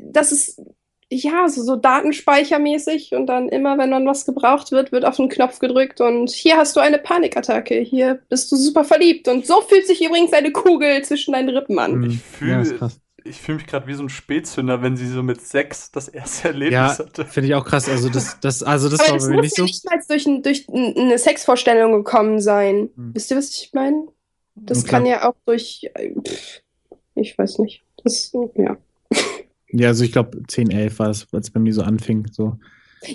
[0.02, 0.60] das ist
[1.10, 5.30] ja, so, so datenspeichermäßig und dann immer, wenn dann was gebraucht wird, wird auf den
[5.30, 9.62] Knopf gedrückt und hier hast du eine Panikattacke, hier bist du super verliebt und so
[9.62, 11.94] fühlt sich übrigens eine Kugel zwischen deinen Rippen an.
[11.94, 12.10] Mhm.
[12.10, 12.88] Ich fühl- ja.
[13.28, 16.48] Ich fühle mich gerade wie so ein Spätzünder, wenn sie so mit sechs das erste
[16.48, 17.24] Erlebnis Ja, hatte.
[17.26, 17.88] finde ich auch krass.
[17.88, 19.64] Also das, das, also das Aber war das mir muss nicht ja so.
[19.64, 22.90] nicht mal durch, ein, durch ein- eine Sexvorstellung gekommen sein.
[22.96, 23.14] Hm.
[23.14, 24.08] Wisst ihr, was ich meine?
[24.54, 25.00] Das klar.
[25.00, 26.60] kann ja auch durch, äh, pff,
[27.14, 27.82] ich weiß nicht.
[28.04, 28.76] Das, ja.
[29.70, 32.26] Ja, also ich glaube 10, 11 war es, als es bei mir so anfing.
[32.32, 32.56] So.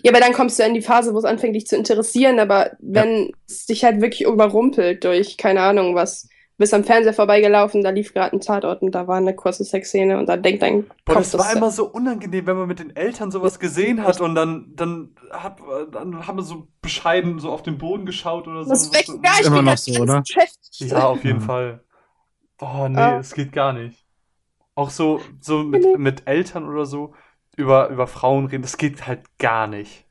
[0.04, 2.72] Ja, aber dann kommst du in die Phase, wo es anfängt, dich zu interessieren, aber
[2.80, 7.90] wenn es dich halt wirklich überrumpelt durch, keine Ahnung, was, bist am Fernseher vorbeigelaufen, da
[7.90, 11.16] lief gerade ein Tatort und da war eine kurze Sexszene und dann denkt dein Boah,
[11.16, 14.36] Kopf, das war immer so unangenehm, wenn man mit den Eltern sowas gesehen hat und
[14.36, 15.58] dann, dann, hat,
[15.92, 18.70] dann haben wir so bescheiden so auf den Boden geschaut oder so.
[18.70, 20.24] das weg, So- ja, ich immer noch da so, oder?
[20.80, 21.42] Ja, auf jeden.
[21.42, 21.84] Fall.
[22.62, 23.18] Oh, nee, Ah.
[23.20, 24.06] es geht gar nicht.
[24.76, 27.14] Auch so, so mit, mit Eltern oder so
[27.58, 30.03] über, über Frauen reden, das geht halt gar nicht.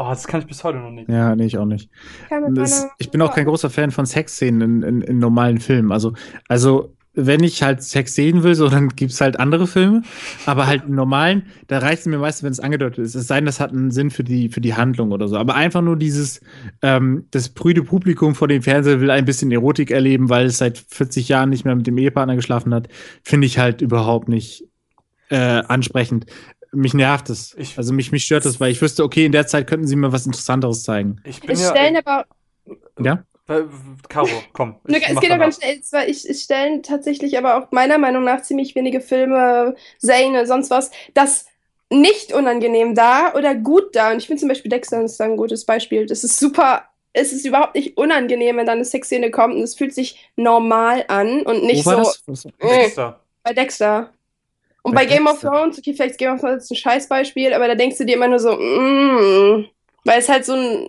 [0.00, 1.10] Oh, das kann ich bis heute noch nicht.
[1.10, 1.90] Ja, nee, ich auch nicht.
[2.52, 5.90] Das, ich bin auch kein großer Fan von Sexszenen in, in, in normalen Filmen.
[5.90, 6.12] Also,
[6.46, 10.02] also wenn ich halt Sex sehen will, so dann gibt's halt andere Filme.
[10.46, 13.16] Aber halt in normalen, da reicht es mir meistens, wenn es angedeutet ist.
[13.16, 15.36] Es sei denn, das hat einen Sinn für die, für die Handlung oder so.
[15.36, 16.40] Aber einfach nur dieses,
[16.80, 20.78] ähm, das prüde Publikum vor dem Fernseher will ein bisschen Erotik erleben, weil es seit
[20.78, 22.86] 40 Jahren nicht mehr mit dem Ehepartner geschlafen hat,
[23.24, 24.64] finde ich halt überhaupt nicht
[25.28, 26.26] äh, ansprechend.
[26.78, 27.54] Mich nervt es.
[27.58, 29.96] Ich- also mich, mich stört das, weil ich wüsste, okay, in der Zeit könnten sie
[29.96, 31.20] mir was Interessanteres zeigen.
[31.24, 31.70] Ich bin Es ja.
[31.70, 32.24] stellen aber,
[33.00, 33.24] Ja?
[33.48, 33.62] Äh,
[34.08, 34.76] Caro, komm.
[34.86, 35.38] Ich es geht auch danach.
[35.40, 39.00] ganz schnell, es, war- ich, es stellen tatsächlich aber auch meiner Meinung nach ziemlich wenige
[39.00, 41.46] Filme, Serien, sonst was, das
[41.90, 44.10] nicht unangenehm da oder gut da.
[44.12, 46.04] Und ich finde zum Beispiel Dexter ist da ein gutes Beispiel.
[46.06, 49.74] Das ist super, es ist überhaupt nicht unangenehm, wenn da eine Sexszene kommt und es
[49.74, 52.44] fühlt sich normal an und nicht Wo war so das?
[52.44, 53.20] Was- äh, Dexter.
[53.42, 54.10] bei Dexter.
[54.82, 55.40] Und Bei Game of.
[55.40, 58.14] Thrones, okay, vielleicht ist Game of Thrones ist ein Scheißbeispiel, aber da denkst du dir
[58.16, 59.66] immer nur so, mm,
[60.04, 60.88] weil es halt so ein,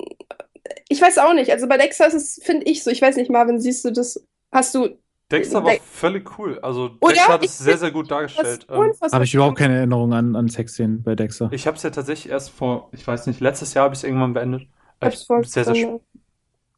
[0.88, 3.30] ich weiß auch nicht, also bei Dexter ist es, finde ich so, ich weiß nicht,
[3.30, 4.90] Marvin, siehst du das, hast du
[5.32, 6.58] Dexter war De- völlig cool.
[6.64, 7.14] Also Oder?
[7.14, 8.66] Dexter hat Ich es sehr, sehr gut dargestellt.
[8.68, 11.50] Ähm, Habe ich überhaupt keine Erinnerung an, an Sexszenen bei Dexter.
[11.52, 14.04] ich habe es ja tatsächlich erst vor, ich weiß nicht, letztes Jahr habe ich es
[14.06, 14.64] irgendwann beendet.
[15.02, 16.04] Äh, Hab's voll sehr, sehr, verstanden.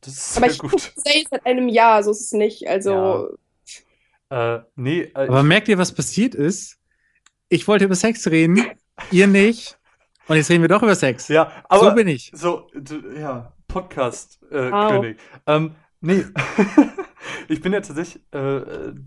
[0.01, 0.93] das ist Aber sehr ich gut.
[0.97, 2.67] sehe seit einem Jahr, so ist es nicht.
[2.67, 3.29] Also,
[4.29, 6.77] Äh, nee, äh, Aber merkt ihr, was passiert ist?
[7.53, 8.65] Ich wollte über Sex reden,
[9.11, 9.77] ihr nicht.
[10.29, 11.27] Und jetzt reden wir doch über Sex.
[11.27, 12.31] ja, aber so bin ich.
[12.33, 12.69] So,
[13.19, 14.69] ja, Podcast-König.
[14.69, 14.91] Äh, Wow.
[15.01, 15.17] König.
[15.47, 16.25] ähm, nee,
[17.47, 18.61] ich bin ja tatsächlich äh,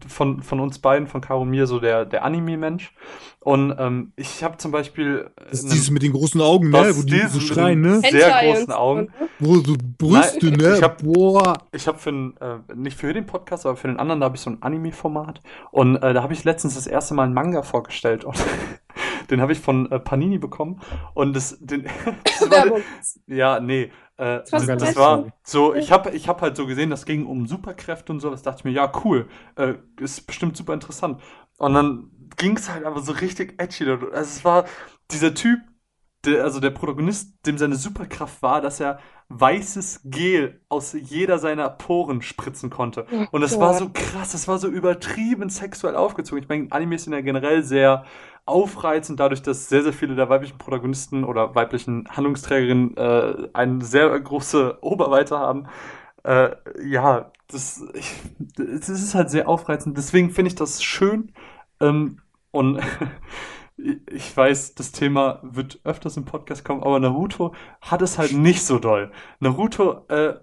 [0.09, 2.92] von, von uns beiden, von Caro und mir, so der, der Anime-Mensch.
[3.40, 5.30] Und ähm, ich habe zum Beispiel.
[5.51, 6.92] Das ist dieses mit den großen Augen, ne?
[6.97, 8.01] Wo die so schreien, den- ne?
[8.01, 9.09] Sehr Hentai großen Augen.
[9.38, 10.76] Wo so Brüste, Nein, ne?
[10.76, 11.53] ich hab- Boah.
[11.72, 14.36] Ich habe für einen, äh, nicht für den Podcast, aber für den anderen, da habe
[14.36, 15.42] ich so ein Anime-Format.
[15.70, 18.24] Und äh, da habe ich letztens das erste Mal einen Manga vorgestellt.
[18.24, 18.36] Und
[19.31, 20.81] den habe ich von äh, Panini bekommen.
[21.14, 21.85] Und das, den,
[22.25, 22.81] das war.
[23.27, 23.91] Ja, nee.
[24.16, 27.47] Äh, das, das war so, ich habe ich hab halt so gesehen, das ging um
[27.47, 31.20] Superkräfte und so, das dachte ich mir, ja, cool, äh, ist bestimmt super interessant.
[31.59, 33.91] Und dann ging es halt aber so richtig edgy.
[33.91, 34.64] Also es war
[35.11, 35.61] dieser Typ,
[36.25, 38.99] der, also der Protagonist, dem seine Superkraft war, dass er
[39.29, 43.07] weißes Gel aus jeder seiner Poren spritzen konnte.
[43.11, 46.43] Oh Und das war so krass, das war so übertrieben sexuell aufgezogen.
[46.43, 48.05] Ich meine, Animes sind ja generell sehr
[48.47, 54.18] aufreizend, dadurch, dass sehr, sehr viele der weiblichen Protagonisten oder weiblichen Handlungsträgerinnen äh, eine sehr
[54.20, 55.66] große Oberweite haben.
[56.24, 56.51] Äh,
[56.84, 58.12] ja, das, ich,
[58.57, 59.97] das ist halt sehr aufreizend.
[59.97, 61.32] Deswegen finde ich das schön.
[61.80, 62.20] Ähm,
[62.51, 62.80] und
[63.76, 68.64] ich weiß, das Thema wird öfters im Podcast kommen, aber Naruto hat es halt nicht
[68.64, 69.11] so doll.
[69.40, 70.34] Naruto äh,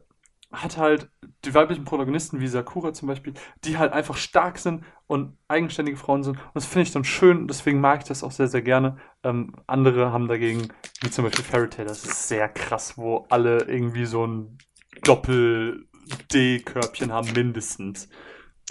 [0.52, 1.11] hat halt
[1.46, 6.24] die weiblichen Protagonisten wie Sakura zum Beispiel, die halt einfach stark sind und eigenständige Frauen
[6.24, 6.38] sind.
[6.38, 8.98] Und das finde ich dann schön, deswegen mag ich das auch sehr, sehr gerne.
[9.24, 10.70] Ähm, andere haben dagegen,
[11.02, 14.58] wie zum Beispiel Fairy Tail, das ist sehr krass, wo alle irgendwie so ein
[15.04, 18.08] Doppel-D-Körbchen haben, mindestens.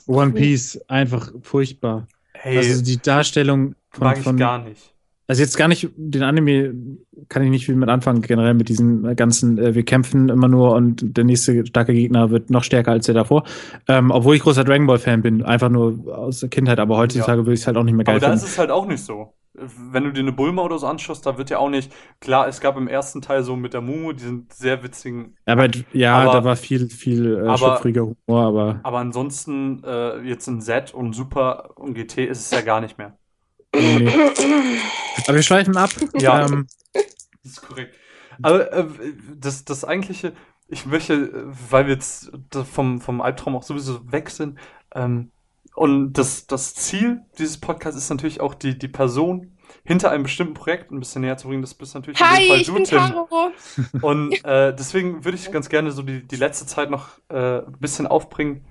[0.07, 2.07] One Piece, einfach furchtbar.
[2.33, 4.95] Hey, also die Darstellung von, mag ich von gar nicht.
[5.31, 6.75] Also jetzt gar nicht, den Anime
[7.29, 10.75] kann ich nicht viel mit anfangen, generell mit diesen ganzen, äh, wir kämpfen immer nur
[10.75, 13.45] und der nächste starke Gegner wird noch stärker als der davor.
[13.87, 17.43] Ähm, obwohl ich großer Dragon Ball Fan bin, einfach nur aus der Kindheit, aber heutzutage
[17.47, 18.45] würde ich es halt auch nicht mehr geil Aber da finden.
[18.45, 19.33] ist es halt auch nicht so.
[19.55, 22.61] Wenn du dir eine Bulma oder so anschaust, da wird ja auch nicht, klar, es
[22.61, 26.45] gab im ersten Teil so mit der Mumu diesen sehr witzigen, aber ja, Aber- da
[26.45, 28.17] war viel, viel äh, aber- Humor,
[28.47, 32.81] aber aber ansonsten äh, jetzt in Z und Super und GT ist es ja gar
[32.81, 33.17] nicht mehr.
[33.75, 34.09] Nee.
[35.27, 35.91] Aber wir schweifen ab.
[36.19, 36.47] Ja.
[36.47, 36.67] Ähm,
[37.43, 37.95] Das ist korrekt.
[38.43, 38.87] Aber äh,
[39.37, 40.33] das, das eigentliche,
[40.69, 42.31] ich möchte, äh, weil wir jetzt
[42.71, 44.59] vom, vom Albtraum auch sowieso weg sind,
[44.95, 45.31] ähm,
[45.75, 50.55] und das, das Ziel dieses Podcasts ist natürlich auch die, die Person hinter einem bestimmten
[50.55, 51.63] Projekt ein bisschen näher zu bringen.
[51.63, 52.99] Das bist natürlich in dem Hi, Fall ich du, bin Tim.
[52.99, 53.53] Caro.
[54.03, 57.79] Und äh, deswegen würde ich ganz gerne so die, die letzte Zeit noch äh, ein
[57.79, 58.65] bisschen aufbringen,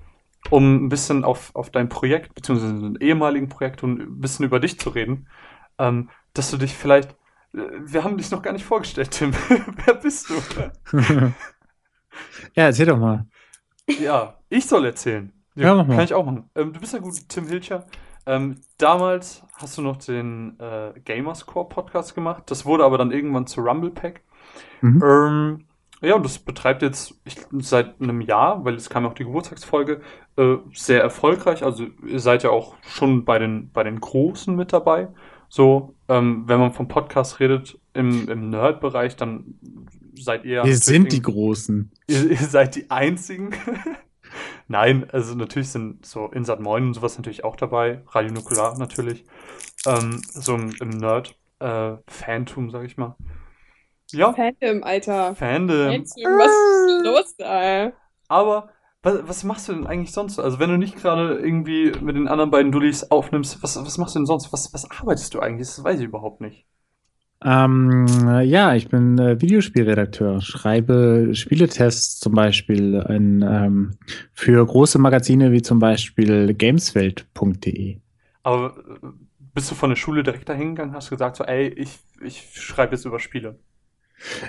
[0.50, 4.60] um ein bisschen auf, auf dein Projekt, beziehungsweise ein ehemaligen Projekt und ein bisschen über
[4.60, 5.28] dich zu reden.
[5.78, 7.12] Ähm, dass du dich vielleicht.
[7.54, 9.32] äh, Wir haben dich noch gar nicht vorgestellt, Tim.
[9.84, 10.34] Wer bist du?
[12.54, 13.26] ja, erzähl doch mal.
[14.00, 15.32] Ja, ich soll erzählen.
[15.54, 15.96] Ja, mach mal.
[15.96, 16.48] Kann ich auch machen.
[16.54, 17.86] Ähm, du bist ja gut, Tim Hilcher.
[18.26, 22.44] Ähm, damals hast du noch den äh, Gamerscore Podcast gemacht.
[22.46, 24.22] Das wurde aber dann irgendwann zu Rumble Pack.
[24.80, 25.66] Mhm.
[26.02, 29.24] Ja, und das betreibt jetzt ich, seit einem Jahr, weil es kam ja auch die
[29.24, 30.00] Geburtstagsfolge,
[30.36, 31.62] äh, sehr erfolgreich.
[31.62, 35.08] Also ihr seid ja auch schon bei den, bei den Großen mit dabei.
[35.48, 39.58] So, ähm, wenn man vom Podcast redet im, im Nerd-Bereich, dann
[40.14, 40.64] seid ihr.
[40.64, 41.90] wir sind die Großen.
[42.06, 43.50] Ihr, ihr seid die einzigen.
[44.68, 48.02] Nein, also natürlich sind so Insat 9 und sowas natürlich auch dabei.
[48.08, 49.24] Radio Nukular natürlich.
[49.86, 53.16] Ähm, so im, im Nerd-Fantum, sag ich mal.
[54.12, 55.34] Ja, Fandom, Alter.
[55.34, 56.02] Fandom.
[56.02, 56.52] Was
[56.86, 57.92] ist los da?
[58.28, 58.70] Aber
[59.02, 60.36] was, was machst du denn eigentlich sonst?
[60.36, 60.42] so?
[60.42, 64.14] Also wenn du nicht gerade irgendwie mit den anderen beiden Dullis aufnimmst, was, was machst
[64.14, 64.52] du denn sonst?
[64.52, 65.68] Was, was arbeitest du eigentlich?
[65.68, 66.66] Das weiß ich überhaupt nicht.
[67.42, 68.06] Ähm,
[68.44, 73.92] ja, ich bin äh, Videospielredakteur, schreibe Spieletests zum Beispiel in, ähm,
[74.34, 77.96] für große Magazine wie zum Beispiel gameswelt.de.
[78.42, 79.06] Aber äh,
[79.54, 82.94] bist du von der Schule direkt dahin gegangen, hast gesagt so, ey, ich, ich schreibe
[82.94, 83.58] jetzt über Spiele.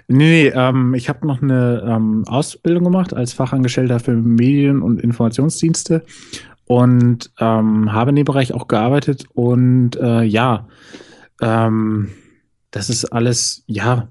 [0.08, 5.02] Nee, nee ähm, ich habe noch eine ähm, Ausbildung gemacht als Fachangestellter für Medien- und
[5.02, 6.04] Informationsdienste
[6.66, 10.68] und ähm, habe in dem Bereich auch gearbeitet und äh, ja,
[11.42, 12.12] ähm,
[12.72, 14.08] das ist alles, ja,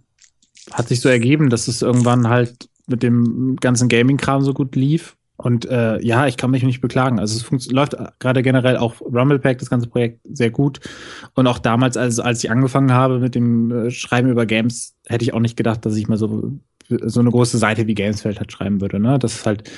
[0.71, 5.17] hat sich so ergeben, dass es irgendwann halt mit dem ganzen Gaming-Kram so gut lief.
[5.43, 7.19] Und äh, ja, ich kann mich nicht beklagen.
[7.19, 10.81] Also es läuft gerade generell auch Rumblepack, das ganze Projekt, sehr gut.
[11.35, 15.25] Und auch damals, als, als ich angefangen habe mit dem äh, Schreiben über Games, hätte
[15.25, 16.53] ich auch nicht gedacht, dass ich mal so,
[16.89, 19.01] so eine große Seite wie Gamesfeld halt schreiben würde.
[19.01, 19.19] Ne?
[19.19, 19.71] Das ist halt,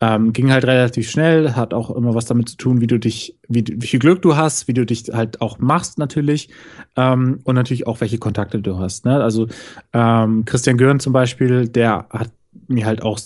[0.00, 3.38] ähm, ging halt relativ schnell, hat auch immer was damit zu tun, wie du dich,
[3.48, 6.50] wie, wie viel Glück du hast, wie du dich halt auch machst natürlich
[6.96, 9.06] ähm, und natürlich auch, welche Kontakte du hast.
[9.06, 9.22] Ne?
[9.22, 9.48] Also
[9.94, 12.30] ähm, Christian Görn zum Beispiel, der hat
[12.68, 13.18] mir halt auch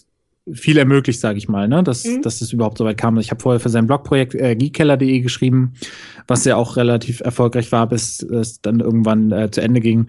[0.53, 1.83] viel ermöglicht, sage ich mal, ne?
[1.83, 2.23] dass, Mhm.
[2.23, 3.17] dass es überhaupt so weit kam.
[3.19, 5.75] Ich habe vorher für sein Blogprojekt äh, geekkeller.de geschrieben,
[6.27, 10.09] was ja auch relativ erfolgreich war, bis es dann irgendwann äh, zu Ende ging.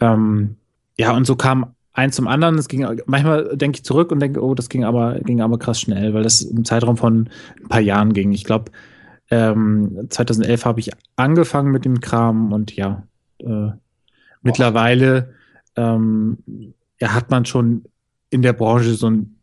[0.00, 0.56] Ähm,
[0.96, 2.56] ja, und so kam eins zum anderen.
[2.56, 5.80] Es ging manchmal denke ich zurück und denke, oh, das ging aber ging aber krass
[5.80, 7.28] schnell, weil das im Zeitraum von
[7.62, 8.32] ein paar Jahren ging.
[8.32, 8.70] Ich glaube,
[9.30, 13.06] ähm, 2011 habe ich angefangen mit dem Kram und ja,
[13.38, 13.70] äh,
[14.42, 15.34] mittlerweile
[15.76, 16.38] ähm,
[17.00, 17.84] ja, hat man schon
[18.30, 19.33] in der Branche so einen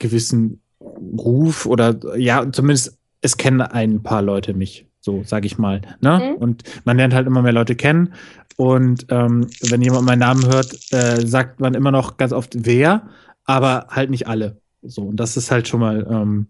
[0.00, 5.82] gewissen Ruf oder ja, zumindest es kennen ein paar Leute mich, so sage ich mal.
[6.00, 6.32] Ne?
[6.32, 6.42] Mhm.
[6.42, 8.14] Und man lernt halt immer mehr Leute kennen.
[8.56, 13.08] Und ähm, wenn jemand meinen Namen hört, äh, sagt man immer noch ganz oft wer,
[13.44, 14.60] aber halt nicht alle.
[14.82, 16.46] So, und das ist halt schon mal ähm,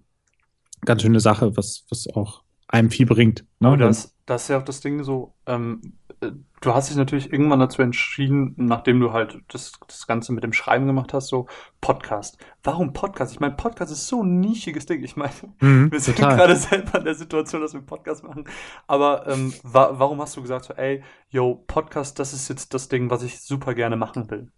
[0.85, 3.45] ganz schöne Sache, was, was auch einem viel bringt.
[3.59, 3.69] Ne?
[3.69, 5.89] Aber das, das ist ja auch das Ding so, ähm, äh,
[6.21, 10.53] du hast dich natürlich irgendwann dazu entschieden, nachdem du halt das, das Ganze mit dem
[10.53, 11.47] Schreiben gemacht hast, so
[11.81, 12.39] Podcast.
[12.62, 13.33] Warum Podcast?
[13.33, 15.03] Ich meine, Podcast ist so ein nischiges Ding.
[15.03, 16.37] Ich meine, Mhm, wir sind total.
[16.37, 18.45] gerade selber in der Situation, dass wir Podcast machen.
[18.87, 22.89] Aber ähm, wa warum hast du gesagt, so, ey, yo, Podcast, das ist jetzt das
[22.89, 24.49] Ding, was ich super gerne machen will?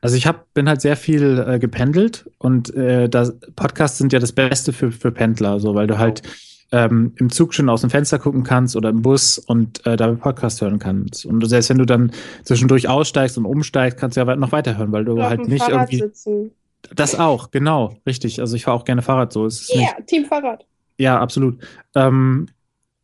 [0.00, 4.18] Also ich hab, bin halt sehr viel äh, gependelt und äh, das, Podcasts sind ja
[4.18, 6.22] das Beste für, für Pendler, so weil du halt
[6.72, 10.14] ähm, im Zug schon aus dem Fenster gucken kannst oder im Bus und äh, dabei
[10.14, 11.26] Podcast hören kannst.
[11.26, 12.12] Und selbst wenn du dann
[12.44, 15.92] zwischendurch aussteigst und umsteigst, kannst du ja noch weiterhören, weil du Oder halt nicht Fahrrad
[15.92, 15.98] irgendwie.
[15.98, 16.50] sitzen.
[16.94, 18.40] Das auch, genau, richtig.
[18.40, 19.46] Also ich fahre auch gerne Fahrrad so.
[19.48, 20.64] Ja, yeah, Team Fahrrad.
[20.98, 21.58] ja, absolut.
[21.94, 22.46] Ähm,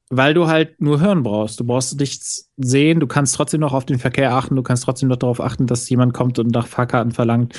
[0.09, 1.59] weil du halt nur hören brauchst.
[1.59, 5.09] Du brauchst nichts sehen, du kannst trotzdem noch auf den Verkehr achten, du kannst trotzdem
[5.09, 7.55] noch darauf achten, dass jemand kommt und nach Fahrkarten verlangt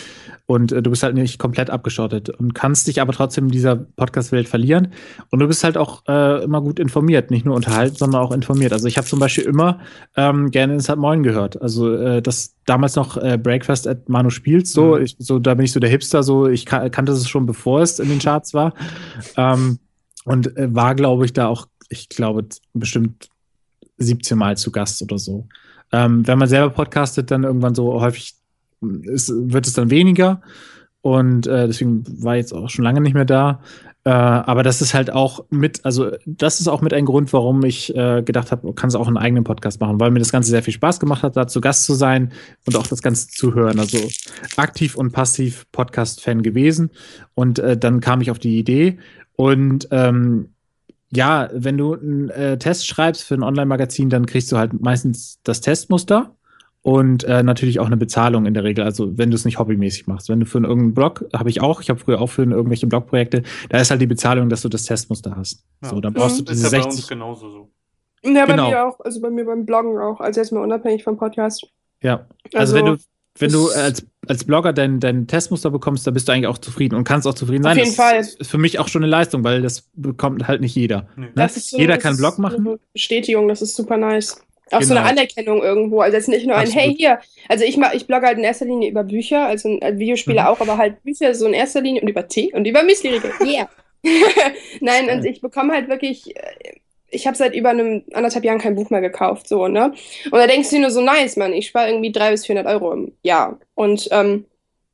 [0.45, 3.75] und äh, du bist halt nicht komplett abgeschottet und kannst dich aber trotzdem in dieser
[3.75, 4.93] Podcast-Welt verlieren
[5.29, 8.71] und du bist halt auch äh, immer gut informiert, nicht nur unterhalten, sondern auch informiert.
[8.71, 9.79] Also ich habe zum Beispiel immer
[10.15, 11.61] ähm, gerne ins Halt Moin gehört.
[11.61, 15.03] Also äh, das damals noch äh, Breakfast at Manu spielt, so, Mhm.
[15.03, 17.81] ich, so da bin ich so der Hipster, so ich kan kannte es schon bevor
[17.81, 18.73] es in den Charts war.
[19.35, 19.79] Ähm,
[20.25, 23.29] und äh, war, glaube ich, da auch, ich glaube, bestimmt
[23.97, 25.47] 17 Mal zu Gast oder so.
[25.91, 28.35] Ähm, wenn man selber podcastet, dann irgendwann so häufig
[29.03, 30.41] ist, wird es dann weniger.
[31.01, 33.61] Und äh, deswegen war ich jetzt auch schon lange nicht mehr da.
[34.03, 37.63] Äh, aber das ist halt auch mit, also das ist auch mit ein Grund, warum
[37.63, 40.49] ich äh, gedacht habe, kann es auch einen eigenen Podcast machen, weil mir das Ganze
[40.49, 42.31] sehr viel Spaß gemacht hat, da zu Gast zu sein
[42.65, 43.79] und auch das Ganze zu hören.
[43.79, 43.99] Also
[44.57, 46.91] aktiv und passiv Podcast-Fan gewesen.
[47.35, 48.97] Und äh, dann kam ich auf die Idee.
[49.35, 50.49] Und ähm,
[51.11, 55.39] ja, wenn du einen äh, Test schreibst für ein Online-Magazin, dann kriegst du halt meistens
[55.43, 56.35] das Testmuster
[56.81, 58.83] und äh, natürlich auch eine Bezahlung in der Regel.
[58.83, 60.29] Also wenn du es nicht hobbymäßig machst.
[60.29, 63.43] Wenn du für irgendeinen Blog, habe ich auch, ich habe früher auch für irgendwelche Blogprojekte,
[63.69, 65.63] da ist halt die Bezahlung, dass du das Testmuster hast.
[65.83, 65.89] Ja.
[65.89, 66.45] So, dann brauchst Mhm.
[66.45, 67.09] du Ist diese ja bei uns 60.
[67.09, 67.69] genauso so.
[68.23, 68.69] Ja, bei Genau.
[68.69, 68.99] mir auch.
[69.01, 70.19] Also bei mir beim Bloggen auch.
[70.19, 71.65] Also jetzt mal unabhängig vom Podcast.
[72.01, 72.25] Ja.
[72.53, 72.97] Also, Also, wenn du
[73.39, 76.95] wenn du als, als Blogger dein, dein Testmuster bekommst, dann bist du eigentlich auch zufrieden
[76.95, 77.77] und kannst auch zufrieden Auf sein.
[77.77, 78.19] jeden das Fall.
[78.19, 81.07] ist für mich auch schon eine Leistung, weil das bekommt halt nicht jeder.
[81.15, 81.27] Nee.
[81.35, 81.49] Ne?
[81.49, 82.63] So, Jeder das kann Blog machen.
[82.63, 84.41] so Bestätigung, das ist super nice.
[84.71, 85.01] Auch so Genau.
[85.01, 86.01] eine Anerkennung irgendwo.
[86.01, 86.83] Also jetzt nicht nur ein, Absolut.
[86.83, 87.19] hey, hier.
[87.47, 90.47] Also ich, mach, ich blogge halt in erster Linie über Bücher, also äh, Videospiele Mhm.
[90.47, 93.31] auch, aber halt Bücher so in erster Linie und über Tee und über Müsli-Riegel.
[93.45, 93.69] Yeah.
[94.81, 96.41] Nein, und ich bekomme halt wirklich, äh,
[97.09, 99.93] ich habe seit über einem anderthalb Jahren kein Buch mehr gekauft, so, ne?
[100.25, 102.73] Und da denkst du dir nur so, nice, Mann, ich spare irgendwie 300 bis 400
[102.73, 103.59] Euro im Jahr.
[103.75, 104.45] Und ähm,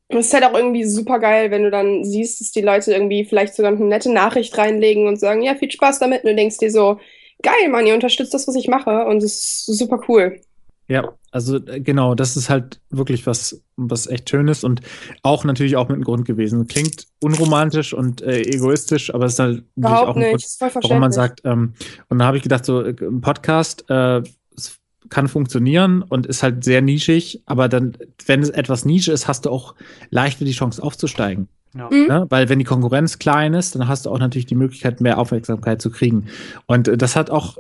[0.10, 3.26] es ist halt auch irgendwie super geil, wenn du dann siehst, dass die Leute irgendwie
[3.26, 6.24] vielleicht sogar eine nette Nachricht reinlegen und sagen, ja, viel Spaß damit.
[6.24, 7.00] Und du denkst dir so,
[7.42, 9.06] geil, Mann, ihr unterstützt das, was ich mache.
[9.06, 10.42] Und es ist super cool.
[10.88, 14.82] Ja, also äh, genau, das ist halt wirklich was, was echt Schönes und
[15.24, 16.68] auch natürlich auch mit einem Grund gewesen.
[16.68, 20.30] Klingt unromantisch und äh, egoistisch, aber es ist halt natürlich auch Überhaupt ein nicht.
[20.30, 21.74] Grund, Ist voll warum man sagt, ähm,
[22.10, 24.22] und da habe ich gedacht, so äh, ein Podcast äh,
[24.56, 24.80] es
[25.10, 29.46] kann funktionieren und ist halt sehr nischig, aber dann, wenn es etwas Nische ist, hast
[29.46, 29.76] du auch
[30.10, 31.48] leichter die Chance aufzusteigen.
[31.76, 31.90] Ja.
[31.90, 32.08] Mhm.
[32.08, 32.26] Ne?
[32.30, 35.82] Weil wenn die Konkurrenz klein ist, dann hast du auch natürlich die Möglichkeit, mehr Aufmerksamkeit
[35.82, 36.28] zu kriegen.
[36.68, 37.58] Und äh, das hat auch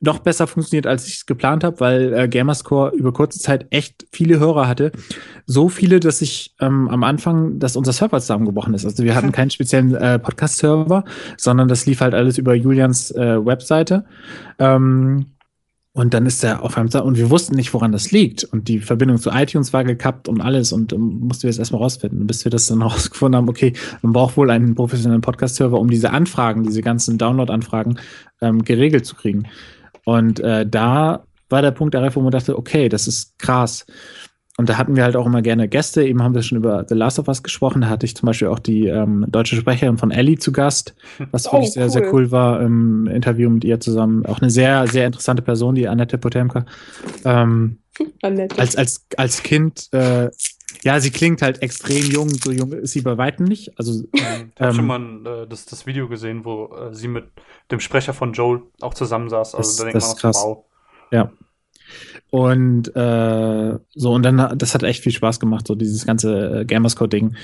[0.00, 4.06] noch besser funktioniert, als ich es geplant habe, weil äh, Gamerscore über kurze Zeit echt
[4.10, 4.92] viele Hörer hatte.
[5.46, 8.86] So viele, dass ich ähm, am Anfang, dass unser Server zusammengebrochen ist.
[8.86, 11.04] Also wir hatten keinen speziellen äh, Podcast-Server,
[11.36, 14.06] sondern das lief halt alles über Julians äh, Webseite.
[14.58, 15.26] Ähm,
[15.92, 18.44] und dann ist er auf einem und wir wussten nicht, woran das liegt.
[18.44, 21.82] Und die Verbindung zu iTunes war gekappt und alles und ähm, mussten wir jetzt erstmal
[21.82, 25.90] rausfinden, bis wir das dann rausgefunden haben, okay, man braucht wohl einen professionellen Podcast-Server, um
[25.90, 27.98] diese Anfragen, diese ganzen Download-Anfragen
[28.40, 29.48] ähm, geregelt zu kriegen.
[30.10, 33.86] Und äh, da war der Punkt erreicht, wo man dachte, okay, das ist krass.
[34.56, 36.04] Und da hatten wir halt auch immer gerne Gäste.
[36.04, 37.82] Eben haben wir schon über The Last of Us gesprochen.
[37.82, 40.94] Da hatte ich zum Beispiel auch die ähm, deutsche Sprecherin von Ellie zu Gast,
[41.30, 42.24] was Oh, wirklich sehr, sehr cool.
[42.24, 44.26] cool war im Interview mit ihr zusammen.
[44.26, 46.66] Auch eine sehr, sehr interessante Person, die Annette Potemka.
[47.24, 47.78] Ähm,
[48.22, 48.58] Annette.
[48.58, 50.28] als, als, als Kind, äh,
[50.82, 52.28] ja, sie klingt halt extrem jung.
[52.30, 53.78] So jung ist sie bei Weitem nicht.
[53.78, 57.24] Also, Ich habe Ähm, schon mal äh, das, das Video gesehen, wo äh, sie mit
[57.70, 59.54] dem Sprecher von Joel auch zusammensaß.
[59.54, 60.40] Also Das- da denkt das man ist auch krass.
[60.42, 60.64] so, wow.
[61.12, 61.32] Ja.
[62.30, 66.64] Und äh, so, und dann, das hat echt viel Spaß gemacht, so dieses ganze äh,
[66.64, 67.34] Gamerscore-Ding.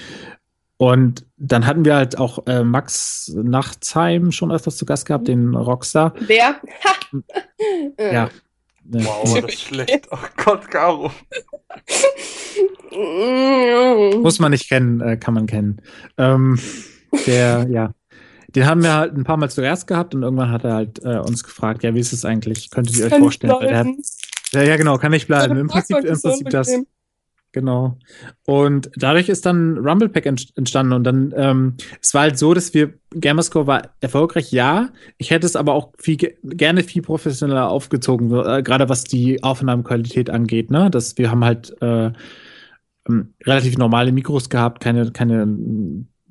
[0.78, 5.54] Und dann hatten wir halt auch äh, Max Nachtsheim schon öfters zu Gast gehabt, den
[5.54, 6.14] Rockstar.
[6.20, 6.48] Wer?
[6.84, 6.92] Ha!
[7.96, 8.30] Äh, Ja.
[8.88, 10.08] Wow, war das schlecht.
[10.10, 11.10] Oh Gott, Caro.
[14.22, 15.82] Muss man nicht kennen, äh, kann man kennen.
[16.16, 16.58] Ähm,
[17.26, 17.92] der, ja.
[18.54, 21.18] Den haben wir halt ein paar Mal zuerst gehabt und irgendwann hat er halt äh,
[21.18, 22.70] uns gefragt, ja, wie ist es eigentlich?
[22.70, 23.52] Könntet ihr euch Kann vorstellen?
[23.52, 23.86] Hat,
[24.52, 25.56] ja, ja, genau, kann ich bleiben.
[25.58, 26.68] Im Prinzip, im Prinzip das.
[26.68, 26.86] unbequem.
[27.56, 27.98] Genau.
[28.44, 30.92] Und dadurch ist dann Rumble Pack ent- entstanden.
[30.92, 34.90] Und dann, ähm, es war halt so, dass wir, Gamerscore war erfolgreich, ja.
[35.16, 39.42] Ich hätte es aber auch viel, ge- gerne viel professioneller aufgezogen, äh, gerade was die
[39.42, 40.90] Aufnahmequalität angeht, ne?
[40.90, 42.12] Dass wir haben halt äh,
[43.08, 45.46] ähm, relativ normale Mikros gehabt, keine, keine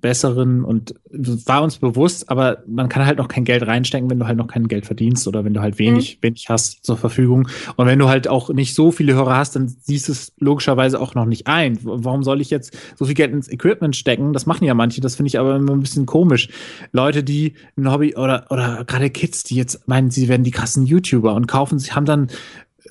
[0.06, 4.28] besseren und war uns bewusst, aber man kann halt noch kein Geld reinstecken, wenn du
[4.28, 7.48] halt noch kein Geld verdienst oder wenn du halt wenig, wenig hast zur Verfügung.
[7.76, 11.02] Und wenn du halt auch nicht so viele Hörer hast, dann siehst du es logischerweise
[11.02, 11.80] auch noch nicht ein.
[11.82, 14.32] Warum soll ich jetzt so viel Geld ins Equipment stecken?
[14.32, 16.50] Das machen ja manche, das finde ich aber immer ein bisschen komisch.
[16.92, 20.86] Leute, die ein Hobby oder, oder gerade Kids, die jetzt meinen, sie werden die krassen
[20.86, 22.28] YouTuber und kaufen sich, haben dann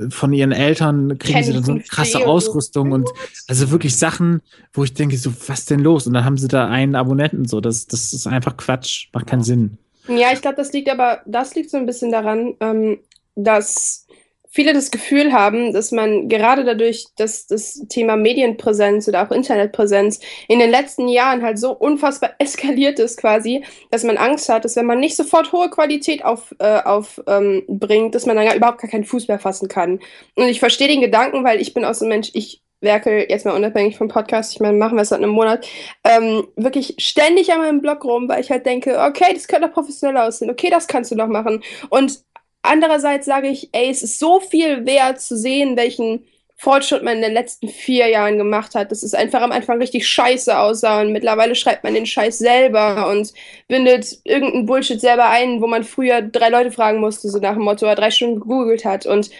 [0.08, 2.26] von ihren Eltern kriegen Kennen sie dann so eine 5D krasse.
[2.26, 3.08] Ausrüstung und
[3.46, 4.42] also wirklich Sachen,
[4.72, 6.06] wo ich denke, so, was denn los?
[6.06, 7.60] Und dann haben sie da einen Abonnenten so.
[7.60, 9.78] Das, das ist einfach Quatsch, macht keinen Sinn.
[10.08, 12.98] Ja, ich glaube, das liegt aber, das liegt so ein bisschen daran, ähm,
[13.36, 14.03] dass
[14.54, 20.20] viele das Gefühl haben, dass man gerade dadurch, dass das Thema Medienpräsenz oder auch Internetpräsenz
[20.46, 24.76] in den letzten Jahren halt so unfassbar eskaliert ist quasi, dass man Angst hat, dass
[24.76, 28.80] wenn man nicht sofort hohe Qualität auf, äh, auf, ähm, bringt, dass man dann überhaupt
[28.80, 29.98] gar keinen Fuß mehr fassen kann.
[30.36, 33.44] Und ich verstehe den Gedanken, weil ich bin auch so ein Mensch, ich werke jetzt
[33.44, 35.66] mal unabhängig vom Podcast, ich meine, machen wir es seit einem Monat,
[36.04, 39.74] ähm, wirklich ständig an meinem Blog rum, weil ich halt denke, okay, das könnte doch
[39.74, 41.64] professionell aussehen, okay, das kannst du doch machen.
[41.88, 42.22] Und
[42.64, 46.24] andererseits sage ich, ey, es ist so viel wert zu sehen, welchen
[46.56, 48.90] Fortschritt man in den letzten vier Jahren gemacht hat.
[48.90, 53.10] Das ist einfach am Anfang richtig scheiße aussah und mittlerweile schreibt man den Scheiß selber
[53.10, 53.32] und
[53.68, 57.64] bindet irgendeinen Bullshit selber ein, wo man früher drei Leute fragen musste, so nach dem
[57.64, 59.04] Motto, er drei Stunden gegoogelt hat.
[59.04, 59.30] Und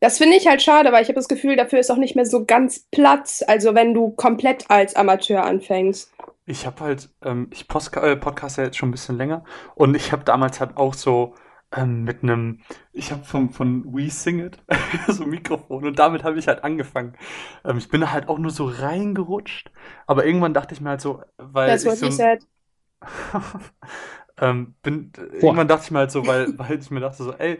[0.00, 2.26] das finde ich halt schade, weil ich habe das Gefühl, dafür ist auch nicht mehr
[2.26, 6.12] so ganz Platz, also wenn du komplett als Amateur anfängst.
[6.46, 7.66] Ich habe halt, ähm, ich
[8.02, 9.44] äh, podcast ja jetzt schon ein bisschen länger
[9.76, 11.34] und ich habe damals halt auch so
[11.74, 12.60] ähm, mit einem,
[12.92, 14.58] ich habe von, von We Sing It
[15.08, 17.14] so ein Mikrofon und damit habe ich halt angefangen.
[17.64, 19.70] Ähm, ich bin da halt auch nur so reingerutscht,
[20.06, 22.44] aber irgendwann dachte ich mir halt so, weil That's ich what so said.
[24.38, 27.58] ähm, bin, irgendwann dachte ich mir halt so, weil, weil ich mir dachte so, ey,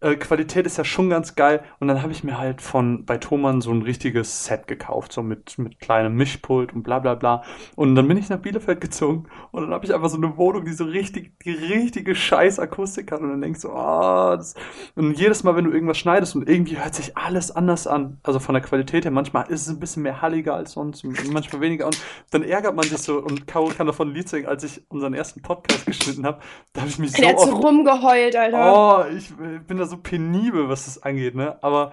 [0.00, 1.62] äh, Qualität ist ja schon ganz geil.
[1.78, 5.22] Und dann habe ich mir halt von bei Thomann so ein richtiges Set gekauft, so
[5.22, 7.42] mit, mit kleinem Mischpult und bla bla bla.
[7.76, 10.64] Und dann bin ich nach Bielefeld gezogen und dann habe ich einfach so eine Wohnung,
[10.64, 13.20] die so richtig, die richtige scheiß Akustik hat.
[13.20, 14.54] Und dann denkst du, ah, das.
[14.94, 18.38] Und jedes Mal, wenn du irgendwas schneidest und irgendwie hört sich alles anders an, also
[18.38, 21.86] von der Qualität her, manchmal ist es ein bisschen mehr halliger als sonst, manchmal weniger.
[21.86, 24.82] Und dann ärgert man sich so und Caro kann davon ein Lied singen, als ich
[24.88, 26.40] unseren ersten Podcast geschnitten habe.
[26.72, 29.06] Da habe ich mich so Der hat so rumgeheult, Alter.
[29.10, 29.30] Oh, ich
[29.66, 31.62] bin da so penibel, was das angeht, ne?
[31.62, 31.92] Aber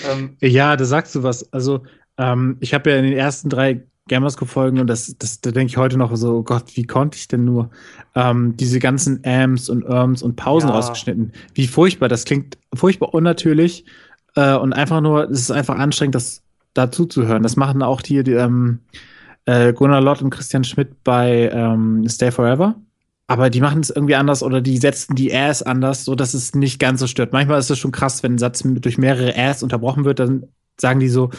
[0.00, 1.52] ähm, Ja, da sagst du was.
[1.52, 1.84] Also,
[2.18, 5.76] ähm, ich habe ja in den ersten drei Gamerscope-Folgen und das, das, da denke ich
[5.76, 7.70] heute noch so, oh Gott, wie konnte ich denn nur
[8.14, 10.74] ähm, diese ganzen Ams und Irms und Pausen Ja.
[10.76, 11.32] rausgeschnitten?
[11.54, 13.84] Wie furchtbar, das klingt furchtbar unnatürlich
[14.36, 16.42] äh, und einfach nur, es ist einfach anstrengend, das
[16.74, 17.42] dazu zu hören.
[17.42, 18.80] Das machen auch hier die, ähm,
[19.46, 22.76] äh, Gunnar Lott und Christian Schmidt bei ähm, Stay Forever.
[23.30, 26.54] Aber die machen es irgendwie anders oder die setzen die Äs anders, so dass es
[26.54, 27.34] nicht ganz so stört.
[27.34, 30.48] Manchmal ist es schon krass, wenn ein Satz durch mehrere Äs unterbrochen wird, dann
[30.80, 31.30] sagen die so,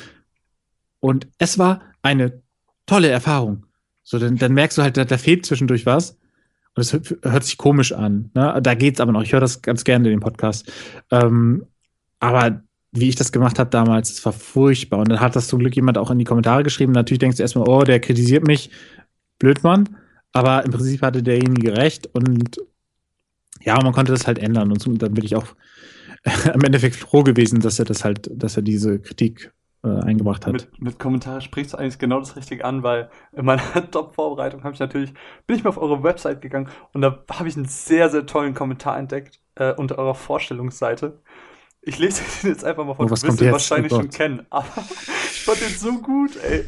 [1.00, 2.42] und es war eine
[2.86, 3.66] tolle Erfahrung.
[4.04, 6.12] So, dann, dann merkst du halt, da, da fehlt zwischendurch was.
[6.76, 8.30] Und es hört, hört sich komisch an.
[8.36, 8.60] Ne?
[8.62, 9.24] Da geht's aber noch.
[9.24, 10.72] Ich höre das ganz gerne in dem Podcast.
[11.10, 11.66] Ähm,
[12.20, 12.62] aber
[12.92, 15.00] wie ich das gemacht habe damals, es war furchtbar.
[15.00, 16.92] Und dann hat das zum Glück jemand auch in die Kommentare geschrieben.
[16.92, 18.70] Natürlich denkst du erstmal, oh, der kritisiert mich.
[19.40, 19.90] Blödmann.
[20.34, 22.08] Aber im Prinzip hatte derjenige recht.
[22.14, 22.58] Und
[23.62, 24.72] ja, man konnte das halt ändern.
[24.72, 25.48] Und dann bin ich auch
[26.54, 29.54] im Endeffekt froh gewesen, dass er das halt, dass er diese Kritik
[29.84, 30.54] äh, eingebracht hat.
[30.54, 34.74] mit, mit Kommentare sprichst du eigentlich genau das Richtige an, weil in meiner Top-Vorbereitung habe
[34.74, 35.14] ich natürlich,
[35.48, 38.54] bin ich mal auf eure Website gegangen und da habe ich einen sehr, sehr tollen
[38.54, 41.22] Kommentar entdeckt äh, unter eurer Vorstellungsseite.
[41.82, 43.54] Ich lese den jetzt einfach mal vor, Oh, du was wirst kommt ihn jetzt?
[43.54, 44.68] wahrscheinlich Oh schon kennen, aber
[45.32, 46.66] ich fand den so gut, ey.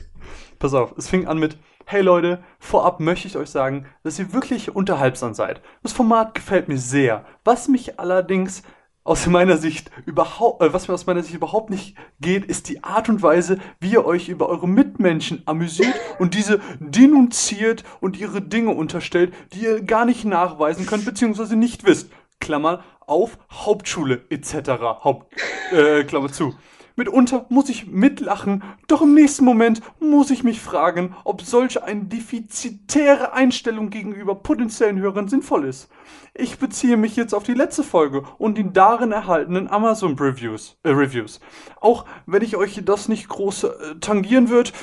[0.59, 4.34] Pass auf, es fing an mit, hey Leute, vorab möchte ich euch sagen, dass ihr
[4.34, 5.61] wirklich unterhaltsam seid.
[5.84, 7.25] Das Format gefällt mir sehr.
[7.43, 8.63] Was mich allerdings
[9.03, 12.84] aus meiner Sicht überhaupt, äh, was mir aus meiner Sicht überhaupt nicht geht, ist die
[12.84, 18.41] Art und Weise, wie ihr euch über eure Mitmenschen amüsiert und diese denunziert und ihre
[18.41, 22.11] Dinge unterstellt, die ihr gar nicht nachweisen könnt, beziehungsweise nicht wisst.
[22.39, 24.69] Klammer auf, Hauptschule etc.
[25.03, 25.34] Haupt,
[25.71, 26.53] äh, Klammer zu.
[26.96, 32.06] Mitunter muss ich mitlachen, doch im nächsten Moment muss ich mich fragen, ob solch eine
[32.06, 35.89] defizitäre Einstellung gegenüber potenziellen Hörern sinnvoll ist.
[36.34, 40.78] Ich beziehe mich jetzt auf die letzte Folge und die darin erhaltenen Amazon Reviews.
[40.84, 41.39] Äh, Reviews.
[41.80, 43.70] Auch wenn ich euch das nicht groß äh,
[44.00, 44.74] tangieren wird,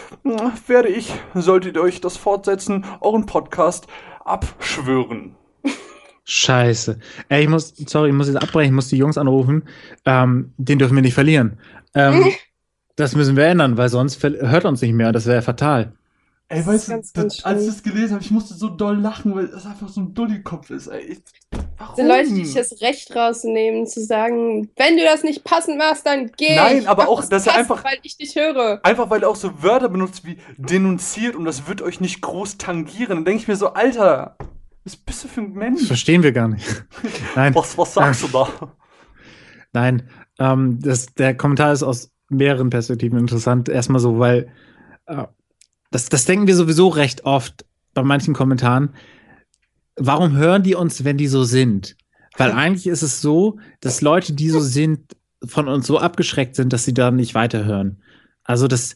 [0.67, 3.87] werde ich, solltet ihr euch das fortsetzen, euren Podcast
[4.25, 5.37] abschwören.
[6.31, 6.99] Scheiße.
[7.31, 9.63] Ey, ich muss, sorry, ich muss jetzt abbrechen, ich muss die Jungs anrufen.
[10.05, 11.59] Ähm, den dürfen wir nicht verlieren.
[11.95, 12.23] Ähm,
[12.97, 15.11] das müssen wir ändern, weil sonst hört uns nicht mehr.
[15.13, 15.93] Das wäre fatal.
[16.51, 18.99] Ey, weißt du, ganz, das, ganz als ich das gelesen habe, ich musste so doll
[18.99, 20.89] lachen, weil das einfach so ein Dulli-Kopf ist.
[20.89, 21.19] Ey, ich,
[21.79, 21.97] warum?
[21.97, 26.07] Sind Leute, die sich das Recht rausnehmen, zu sagen, wenn du das nicht passend machst,
[26.07, 26.57] dann geh.
[26.57, 28.81] Nein, ich aber auch, das dass er passend, einfach- Weil ich dich höre.
[28.83, 32.59] Einfach weil er auch so Wörter benutzt wie denunziert und das wird euch nicht groß
[32.59, 33.17] tangieren.
[33.17, 34.37] Dann denke ich mir so, Alter,
[34.89, 35.87] was bist du für ein Das Mensch?
[35.87, 36.67] verstehen wir gar nicht.
[37.37, 38.77] Nein, Was, was sagst du da?
[39.73, 40.09] nein.
[40.39, 43.69] Ähm, das, der Kommentar ist aus mehreren Perspektiven interessant.
[43.69, 44.49] Erstmal so, weil
[45.07, 45.25] äh,
[45.91, 48.95] das, das denken wir sowieso recht oft bei manchen Kommentaren.
[49.97, 51.97] Warum hören die uns, wenn die so sind?
[52.37, 56.73] Weil eigentlich ist es so, dass Leute, die so sind, von uns so abgeschreckt sind,
[56.73, 58.03] dass sie da nicht weiterhören.
[58.43, 58.95] Also das,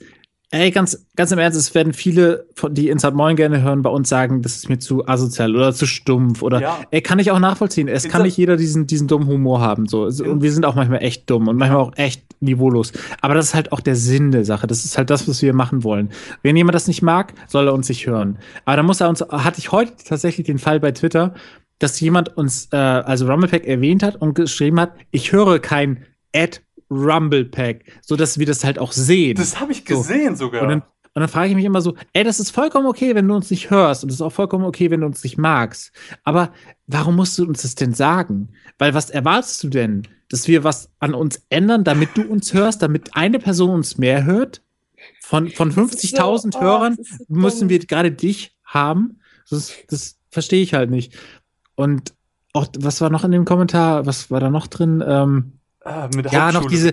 [0.52, 3.90] ey, ganz, ganz im Ernst, es werden viele, von, die Inside Moin gerne hören, bei
[3.90, 6.78] uns sagen, das ist mir zu asozial oder zu stumpf oder, Ja.
[6.90, 7.88] ey, kann ich auch nachvollziehen.
[7.88, 10.04] Es kann Inside- nicht jeder diesen, diesen dummen Humor haben, so.
[10.04, 12.92] Und wir sind auch manchmal echt dumm und manchmal auch echt niveaulos.
[13.20, 14.66] Aber das ist halt auch der Sinn der Sache.
[14.66, 16.10] Das ist halt das, was wir machen wollen.
[16.42, 18.38] Wenn jemand das nicht mag, soll er uns nicht hören.
[18.64, 21.34] Aber da muss er uns, hatte ich heute tatsächlich den Fall bei Twitter,
[21.78, 26.04] dass jemand uns, äh, also Rumblepack erwähnt hat und geschrieben hat, ich höre kein
[26.34, 26.60] Ad
[26.92, 29.36] Rumblepack, so dass wir das halt auch sehen.
[29.36, 29.98] Das habe ich So.
[29.98, 30.62] gesehen sogar.
[30.62, 30.80] Und dann,
[31.14, 33.50] und dann frage ich mich immer so, ey, das ist vollkommen okay, wenn du uns
[33.50, 35.92] nicht hörst und es ist auch vollkommen okay, wenn du uns nicht magst.
[36.24, 36.52] Aber
[36.86, 38.50] warum musst du uns das denn sagen?
[38.78, 40.02] Weil was erwartest du denn?
[40.30, 44.24] Dass wir was an uns ändern, damit du uns hörst, damit eine Person uns mehr
[44.24, 44.62] hört?
[45.20, 49.18] Von, von Das ist 50.000 so- oh, Hörern so müssen wir gerade dich haben?
[49.50, 51.14] Das, das verstehe ich halt nicht.
[51.74, 52.14] Und
[52.54, 54.06] auch, was war noch in dem Kommentar?
[54.06, 55.02] Was war da noch drin?
[55.06, 55.52] Ähm,
[55.84, 56.92] ah, mit Ja, noch diese-.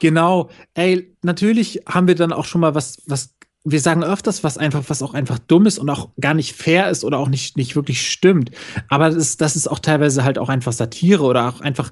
[0.00, 3.34] Genau, ey, natürlich haben wir dann auch schon mal was, was,
[3.64, 6.90] wir sagen öfters was einfach, was auch einfach dumm ist und auch gar nicht fair
[6.90, 8.50] ist oder auch nicht, nicht wirklich stimmt.
[8.88, 11.90] Aber das ist, das ist auch teilweise halt auch einfach Satire oder auch einfach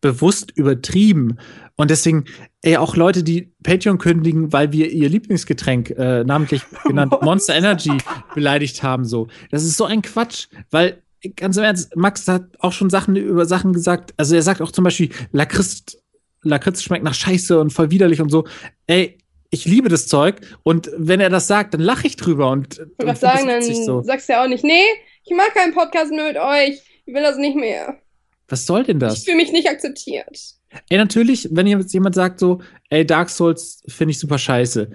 [0.00, 1.38] bewusst übertrieben.
[1.76, 2.26] Und deswegen,
[2.60, 7.96] ey, auch Leute, die Patreon kündigen, weil wir ihr Lieblingsgetränk, äh, namentlich genannt Monster Energy,
[8.34, 9.28] beleidigt haben, so.
[9.50, 11.02] Das ist so ein Quatsch, weil,
[11.36, 14.14] ganz im Ernst, Max hat auch schon Sachen über Sachen gesagt.
[14.16, 15.98] Also er sagt auch zum Beispiel, Lakritz,
[16.42, 18.44] Lakritz schmeckt nach Scheiße und voll widerlich und so.
[18.86, 19.18] Ey,
[19.50, 23.04] ich liebe das Zeug und wenn er das sagt, dann lache ich drüber und, Ich
[23.04, 24.02] find sagen, dann so.
[24.02, 24.84] sagst du ja auch nicht, nee,
[25.24, 26.82] ich mag keinen Podcast mehr mit euch.
[27.04, 27.98] Ich will das nicht mehr.
[28.48, 29.18] Was soll denn das?
[29.18, 30.54] Ich fühle mich nicht akzeptiert.
[30.88, 34.90] Ey, natürlich, wenn jetzt jemand sagt so, ey, Dark Souls finde ich super scheiße.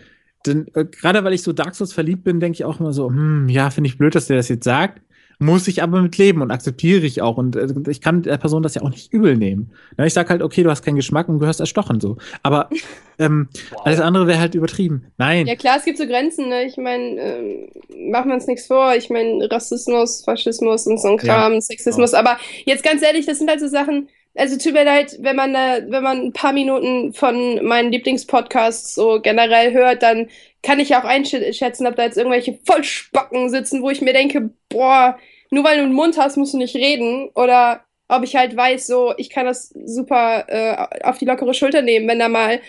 [0.45, 3.09] Denn äh, gerade weil ich so Dark Souls verliebt bin, denke ich auch immer so,
[3.09, 5.01] hm, ja, finde ich blöd, dass der das jetzt sagt.
[5.39, 7.37] Muss ich aber mit leben und akzeptiere ich auch.
[7.37, 9.71] Und äh, ich kann der Person das ja auch nicht übel nehmen.
[9.97, 12.17] Ja, ich sag halt, okay, du hast keinen Geschmack und gehörst erstochen so.
[12.41, 12.69] Aber
[13.19, 13.47] ähm,
[13.83, 15.11] alles andere wäre halt übertrieben.
[15.17, 15.45] Nein.
[15.45, 16.65] Ja klar, es gibt so Grenzen, ne?
[16.65, 17.69] Ich meine, ähm,
[18.11, 18.95] machen wir uns nichts vor.
[18.95, 22.15] Ich meine, Rassismus, Faschismus und so ein Kram, Sexismus.
[22.15, 24.09] Aber jetzt ganz ehrlich, das sind halt so Sachen.
[24.37, 28.93] Also tut mir leid, wenn man da, wenn man ein paar Minuten von meinen Lieblingspodcasts
[28.93, 30.29] so generell hört, dann
[30.61, 35.17] kann ich auch einschätzen, ob da jetzt irgendwelche Vollspacken sitzen, wo ich mir denke, boah,
[35.49, 37.29] nur weil du einen Mund hast, musst du nicht reden.
[37.33, 41.81] Oder ob ich halt weiß, so, ich kann das super äh, auf die lockere Schulter
[41.81, 42.61] nehmen, wenn da mal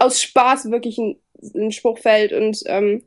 [0.00, 1.20] aus Spaß wirklich ein,
[1.54, 2.32] ein Spruch fällt.
[2.32, 3.04] Und ähm,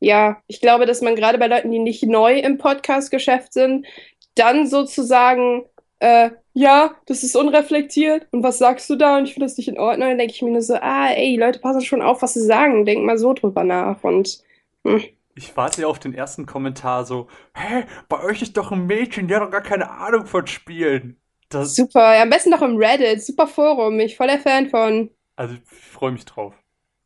[0.00, 3.86] ja, ich glaube, dass man gerade bei Leuten, die nicht neu im Podcast-Geschäft sind,
[4.34, 5.64] dann sozusagen,
[6.00, 9.68] äh, ja, das ist unreflektiert und was sagst du da und ich finde das nicht
[9.68, 12.22] in Ordnung, dann denke ich mir nur so, ah, ey, die Leute passen schon auf,
[12.22, 14.42] was sie sagen, denk mal so drüber nach und
[14.86, 15.02] hm.
[15.34, 19.28] Ich warte ja auf den ersten Kommentar so, hä, bei euch ist doch ein Mädchen,
[19.28, 21.18] die hat doch gar keine Ahnung von Spielen.
[21.50, 25.10] Das, super, ja, am besten noch im Reddit, super Forum, ich voll der Fan von.
[25.36, 26.54] also ich freue mich drauf.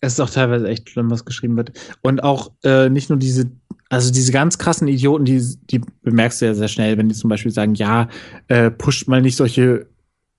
[0.00, 1.72] Es ist auch teilweise echt schlimm, was geschrieben wird.
[2.02, 3.50] Und auch äh, nicht nur diese,
[3.90, 7.28] also diese ganz krassen Idioten, die, die bemerkst du ja sehr schnell, wenn die zum
[7.28, 8.08] Beispiel sagen, ja,
[8.48, 9.88] äh, pusht mal nicht solche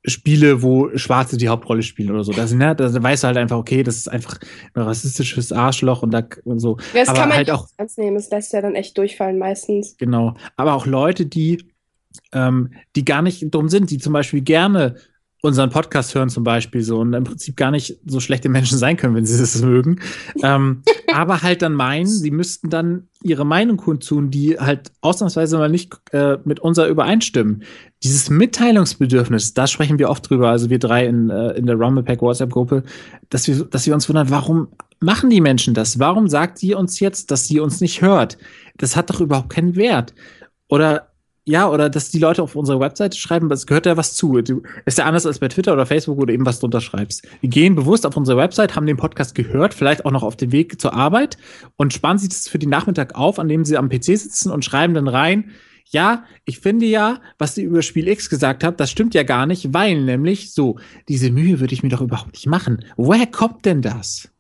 [0.04, 2.32] Spiele, wo Schwarze die Hauptrolle spielen oder so.
[2.32, 4.40] Das, ne, da weißt du halt einfach, okay, das ist einfach
[4.74, 6.78] ein rassistisches Arschloch und da und so.
[6.94, 9.38] Das Aber kann man halt nicht auch- ernst nehmen, es lässt ja dann echt durchfallen
[9.38, 9.96] meistens.
[9.98, 10.34] Genau.
[10.56, 11.66] Aber auch Leute, die,
[12.34, 14.96] ähm, die gar nicht dumm sind, die zum Beispiel gerne
[15.42, 18.96] unseren Podcast hören zum Beispiel so und im Prinzip gar nicht so schlechte Menschen sein
[18.96, 20.00] können, wenn sie das mögen.
[20.44, 25.70] ähm, aber halt dann meinen, sie müssten dann ihre Meinung kundtun, die halt ausnahmsweise mal
[25.70, 27.64] nicht äh, mit unserer übereinstimmen.
[28.04, 32.22] Dieses Mitteilungsbedürfnis, da sprechen wir oft drüber, also wir drei in, äh, in der Rumblepack
[32.22, 32.84] WhatsApp-Gruppe,
[33.30, 34.70] dass wir, dass wir uns wundern, warum
[35.00, 35.98] machen die Menschen das?
[35.98, 38.38] Warum sagt sie uns jetzt, dass sie uns nicht hört?
[38.78, 40.14] Das hat doch überhaupt keinen Wert.
[40.70, 41.11] Oder
[41.46, 44.42] ja, oder dass die Leute auf unserer Webseite schreiben, es gehört ja was zu.
[44.42, 47.28] Du, ist ja anders als bei Twitter oder Facebook, wo du eben was drunter schreibst.
[47.42, 50.52] Die gehen bewusst auf unsere Website, haben den Podcast gehört, vielleicht auch noch auf dem
[50.52, 51.38] Weg zur Arbeit
[51.78, 54.64] und sparen sich das für den Nachmittag auf, an dem sie am PC sitzen und
[54.64, 55.52] schreiben dann rein,
[55.92, 59.46] ja, ich finde ja, was ihr über Spiel X gesagt habt, das stimmt ja gar
[59.46, 62.86] nicht, weil nämlich so, diese Mühe würde ich mir doch überhaupt nicht machen.
[62.96, 64.31] Woher kommt denn das?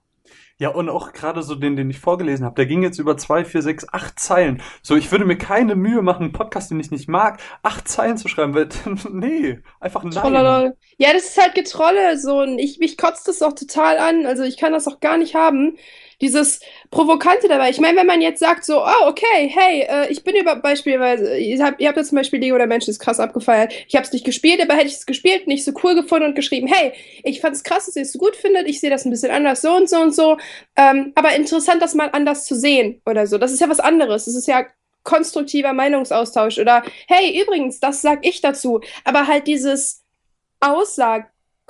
[0.61, 3.43] Ja, und auch gerade so den, den ich vorgelesen habe, der ging jetzt über zwei,
[3.43, 4.61] vier, sechs, acht Zeilen.
[4.83, 8.15] So, ich würde mir keine Mühe machen, einen Podcast, den ich nicht mag, acht Zeilen
[8.15, 8.69] zu schreiben, weil,
[9.11, 10.11] nee, einfach nein.
[10.11, 10.77] Trollolol.
[10.99, 14.43] Ja, das ist halt Getrolle, so, und ich, mich kotzt das auch total an, also
[14.43, 15.77] ich kann das auch gar nicht haben.
[16.21, 16.59] Dieses
[16.91, 17.69] Provokante dabei.
[17.69, 21.37] Ich meine, wenn man jetzt sagt so, oh, okay, hey, äh, ich bin über beispielsweise,
[21.37, 23.73] ihr habt, ihr habt ja zum Beispiel Lego der Mensch ist krass abgefeiert.
[23.87, 26.35] Ich habe es nicht gespielt, aber hätte ich es gespielt, nicht so cool gefunden und
[26.35, 26.93] geschrieben, hey,
[27.23, 29.31] ich fand es krass, dass ihr es so gut findet, ich sehe das ein bisschen
[29.31, 30.37] anders, so und so und so.
[30.75, 33.37] Ähm, aber interessant, das mal anders zu sehen oder so.
[33.37, 34.25] Das ist ja was anderes.
[34.25, 34.65] Das ist ja
[35.03, 38.81] konstruktiver Meinungsaustausch oder hey, übrigens, das sag ich dazu.
[39.03, 40.03] Aber halt dieses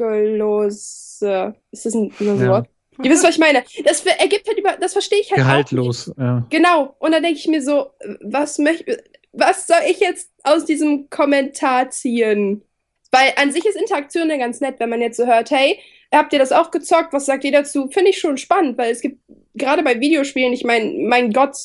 [0.01, 1.55] sorglose.
[1.71, 2.49] Ist das ein, ein Ja.
[2.49, 2.67] Wort?
[3.03, 3.63] Ihr wisst, was ich meine.
[3.83, 5.69] Das ergibt halt über, das verstehe ich halt auch nicht.
[5.69, 6.11] Gehaltlos.
[6.17, 6.45] Ja.
[6.49, 6.95] Genau.
[6.99, 7.91] Und dann denke ich mir so,
[8.21, 9.03] was möchte,
[9.33, 12.63] was soll ich jetzt aus diesem Kommentar ziehen?
[13.11, 15.79] Weil an sich ist Interaktion ja ganz nett, wenn man jetzt so hört, hey,
[16.13, 17.13] habt ihr das auch gezockt?
[17.13, 17.87] Was sagt ihr dazu?
[17.89, 19.21] Finde ich schon spannend, weil es gibt
[19.55, 21.57] gerade bei Videospielen, ich meine, mein Gott,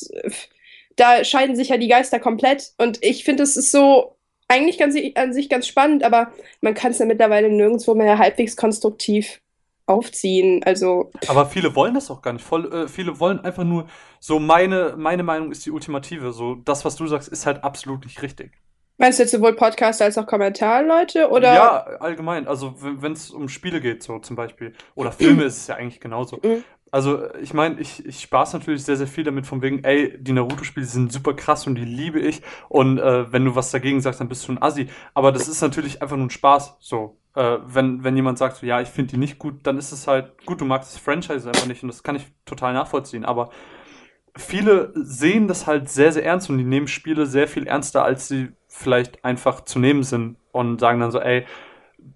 [0.95, 2.71] da scheiden sich ja die Geister komplett.
[2.77, 6.31] Und ich finde, es ist so eigentlich ganz, an sich ganz spannend, aber
[6.61, 9.41] man kann es ja mittlerweile nirgendwo mehr halbwegs konstruktiv
[9.87, 10.61] aufziehen.
[10.63, 12.45] Also, Aber viele wollen das auch gar nicht.
[12.45, 13.87] Voll, äh, viele wollen einfach nur
[14.19, 16.31] so meine, meine Meinung ist die ultimative.
[16.33, 18.51] So das, was du sagst, ist halt absolut nicht richtig.
[18.97, 21.29] meinst du jetzt sowohl Podcast als auch Kommentarleute?
[21.29, 21.53] Oder?
[21.53, 22.47] Ja, allgemein.
[22.47, 24.73] Also wenn es um Spiele geht, so zum Beispiel.
[24.95, 26.39] Oder Filme ist es ja eigentlich genauso.
[26.91, 30.31] Also ich meine, ich, ich spaß natürlich sehr, sehr viel damit von wegen, ey, die
[30.31, 32.41] Naruto-Spiele sind super krass und die liebe ich.
[32.69, 34.87] Und äh, wenn du was dagegen sagst, dann bist du ein Assi.
[35.13, 36.77] Aber das ist natürlich einfach nur ein Spaß.
[36.79, 39.91] So, äh, wenn, wenn jemand sagt, so, ja, ich finde die nicht gut, dann ist
[39.91, 43.25] es halt, gut, du magst das Franchise einfach nicht und das kann ich total nachvollziehen.
[43.25, 43.49] Aber
[44.35, 48.27] viele sehen das halt sehr, sehr ernst und die nehmen Spiele sehr viel ernster, als
[48.27, 51.45] sie vielleicht einfach zu nehmen sind und sagen dann so, ey,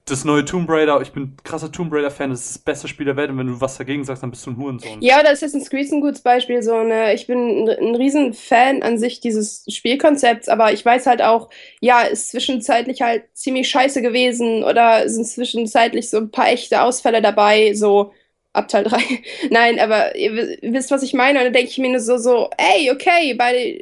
[0.05, 3.15] das neue Tomb Raider, ich bin krasser Tomb Raider-Fan, das ist das beste Spiel der
[3.15, 4.99] Welt und wenn du was dagegen sagst, dann bist du ein Hurensohn.
[5.01, 6.61] Ja, oder Assassin's Creed ist ein gutes Beispiel.
[6.63, 7.13] So, ne?
[7.13, 11.49] Ich bin ein, ein riesen Fan an sich dieses Spielkonzepts, aber ich weiß halt auch,
[11.79, 17.21] ja, ist zwischenzeitlich halt ziemlich scheiße gewesen oder sind zwischenzeitlich so ein paar echte Ausfälle
[17.21, 18.13] dabei, so
[18.53, 19.01] ab Teil 3.
[19.49, 21.39] Nein, aber ihr wi- wisst, was ich meine.
[21.39, 23.81] Und dann denke ich mir nur so, so, ey, okay, bei,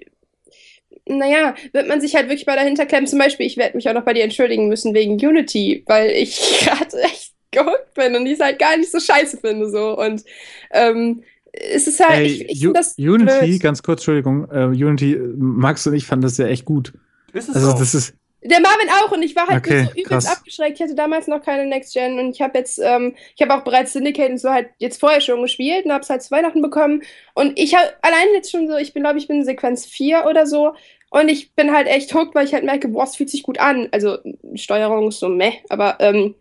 [1.07, 3.07] naja, wird man sich halt wirklich mal dahinter klemmen.
[3.07, 6.59] Zum Beispiel, ich werde mich auch noch bei dir entschuldigen müssen wegen Unity, weil ich
[6.63, 9.97] gerade echt gehuckt bin und die es halt gar nicht so scheiße finde, so.
[9.97, 10.23] Und
[10.71, 13.61] ähm, es ist halt, Ey, ich, ich das Unity, blöd.
[13.61, 16.93] ganz kurz, Entschuldigung, äh, Unity, Max und ich fanden das ja echt gut.
[17.33, 17.79] Ist es Also auch.
[17.79, 20.25] das ist, Der Marvin auch und ich war halt Okay, so übelst krass.
[20.25, 20.75] abgeschreckt.
[20.77, 23.63] Ich hatte damals noch keine Next Gen und ich habe jetzt, ähm, ich habe auch
[23.65, 26.61] bereits Syndicate und so halt jetzt vorher schon gespielt und habe es halt zu Weihnachten
[26.61, 27.03] bekommen.
[27.33, 30.25] Und ich habe allein jetzt schon so, ich bin, glaube ich, bin in Sequenz 4
[30.25, 30.73] oder so.
[31.09, 33.59] Und ich bin halt echt hooked, weil ich halt merke, boah, es fühlt sich gut
[33.59, 33.89] an.
[33.91, 34.19] Also
[34.55, 36.35] Steuerung ist so meh, aber ähm,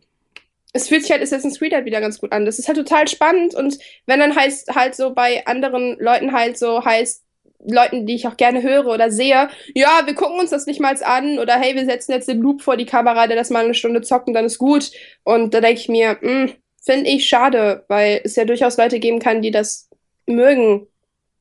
[0.72, 2.44] es fühlt sich halt Assassin's Creed halt wieder ganz gut an.
[2.44, 6.58] Das ist halt total spannend und wenn dann heißt halt so bei anderen Leuten halt
[6.58, 7.24] so heißt,
[7.66, 10.94] Leuten, die ich auch gerne höre oder sehe, ja, wir gucken uns das nicht mal
[11.02, 13.74] an oder hey, wir setzen jetzt den Loop vor die Kamera, der das mal eine
[13.74, 14.90] Stunde zockt und dann ist gut.
[15.24, 19.42] Und da denke ich mir, finde ich schade, weil es ja durchaus Leute geben kann,
[19.42, 19.88] die das
[20.26, 20.86] mögen.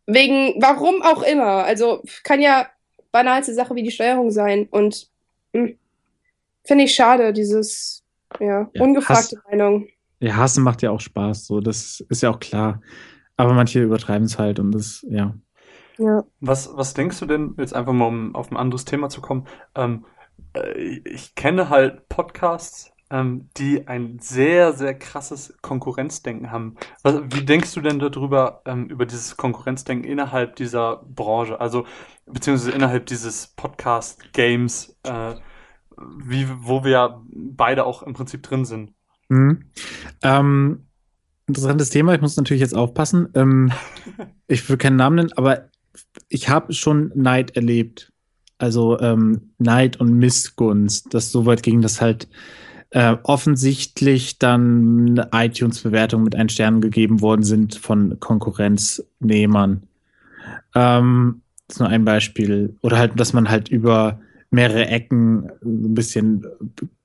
[0.07, 1.65] Wegen, warum auch immer.
[1.65, 2.67] Also kann ja
[3.11, 4.67] banalste Sache wie die Steuerung sein.
[4.71, 5.09] Und
[5.53, 5.71] mh,
[6.63, 8.03] finde ich schade, dieses,
[8.39, 9.87] ja, Ja, ungefragte Meinung.
[10.19, 12.81] ja, Hassen macht ja auch Spaß, so, das ist ja auch klar.
[13.35, 15.35] Aber manche übertreiben es halt und das, ja.
[15.97, 16.23] Ja.
[16.39, 19.47] Was, was denkst du denn, jetzt einfach mal um auf ein anderes Thema zu kommen,
[19.75, 20.05] ähm,
[20.53, 26.75] äh, ich kenne halt Podcasts, ähm, die ein sehr, sehr krasses Konkurrenzdenken haben.
[27.03, 31.85] Was, wie denkst du denn darüber, ähm, über dieses Konkurrenzdenken innerhalb dieser Branche, also
[32.25, 35.35] beziehungsweise innerhalb dieses Podcast-Games, äh,
[35.97, 38.93] wie, wo wir ja beide auch im Prinzip drin sind?
[39.29, 39.71] Mhm.
[40.21, 40.87] Ähm,
[41.47, 43.29] interessantes Thema, ich muss natürlich jetzt aufpassen.
[43.35, 43.71] Ähm,
[44.47, 45.69] ich will keinen Namen nennen, aber
[46.29, 48.11] ich habe schon Neid erlebt.
[48.57, 52.27] Also ähm, Neid und Missgunst, das so weit ging, dass halt
[52.89, 59.83] äh, offensichtlich dann iTunes-Bewertungen mit ein Stern gegeben worden sind von Konkurrenznehmern.
[60.73, 62.75] Ähm, das ist nur ein Beispiel.
[62.81, 64.19] Oder halt, dass man halt über
[64.49, 66.45] mehrere Ecken ein bisschen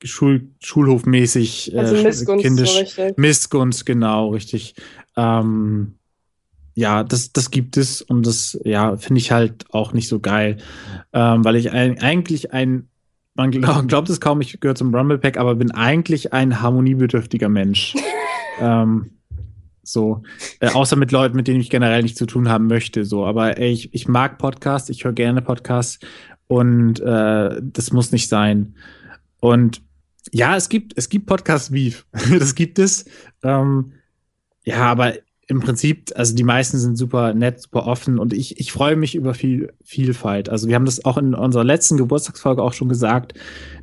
[0.03, 3.11] Schul schulhofmäßig Also äh, Missgunst kindisch so.
[3.17, 4.75] Missgunst, genau, richtig.
[5.17, 5.95] Ähm,
[6.75, 10.57] ja, das, das gibt es und das, ja, finde ich halt auch nicht so geil,
[11.13, 12.89] ähm, weil ich ein, eigentlich ein,
[13.35, 17.49] man glaub, glaubt es kaum, ich gehöre zum Rumble Pack, aber bin eigentlich ein harmoniebedürftiger
[17.49, 17.95] Mensch.
[18.61, 19.11] ähm,
[19.83, 20.23] so,
[20.61, 23.27] äh, außer mit Leuten, mit denen ich generell nichts zu tun haben möchte, so.
[23.27, 25.99] Aber ey, ich, ich mag Podcasts, ich höre gerne Podcasts
[26.47, 28.77] und äh, das muss nicht sein.
[29.41, 29.83] Und
[30.31, 32.07] ja, es gibt, es gibt Podcast Beef.
[32.39, 33.07] das gibt es.
[33.43, 33.93] Ähm,
[34.65, 35.15] ja, aber
[35.49, 39.15] im Prinzip, also die meisten sind super nett, super offen und ich, ich freue mich
[39.15, 40.49] über viel Vielfalt.
[40.49, 43.35] Also wir haben das auch in unserer letzten Geburtstagsfolge auch schon gesagt,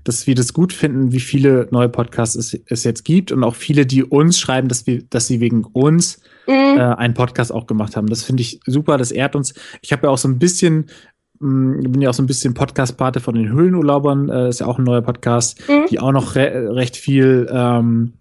[0.03, 3.55] dass wir das gut finden, wie viele neue Podcasts es, es jetzt gibt und auch
[3.55, 6.77] viele, die uns schreiben, dass wir, dass sie wegen uns Mhm.
[6.79, 8.07] äh, einen Podcast auch gemacht haben.
[8.07, 9.53] Das finde ich super, das ehrt uns.
[9.81, 10.85] Ich habe ja auch so ein bisschen,
[11.39, 14.79] mh, bin ja auch so ein bisschen Podcast-Pate von den Höhlenurlaubern, äh, ist ja auch
[14.79, 15.85] ein neuer Podcast, Mhm.
[15.91, 18.13] die auch noch re recht viel ähm,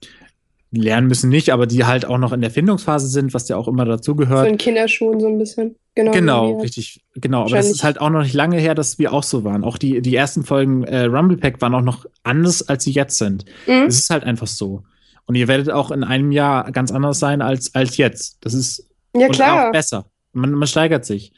[0.71, 3.69] lernen müssen, nicht, aber die halt auch noch in der Findungsphase sind, was ja auch
[3.69, 4.47] immer So dazugehört.
[4.49, 5.77] in Kinderschuhen so ein bisschen.
[5.95, 6.13] Genau.
[6.13, 7.43] Genau, richtig, genau.
[7.43, 9.65] Aber das ist halt auch noch nicht lange her, dass wir auch so waren.
[9.65, 13.19] Auch die, die ersten Folgen äh, Rumble Pack waren auch noch anders, als sie jetzt
[13.19, 13.45] sind.
[13.67, 13.87] Mhm.
[13.89, 14.85] Es ist halt einfach so.
[15.27, 18.37] Und ihr werdet auch in einem Jahr ganz anders sein als, als jetzt.
[18.43, 18.87] Das ist
[19.17, 19.69] Ja, klar.
[19.69, 20.07] auch besser.
[20.33, 21.33] Man, man steigert sich.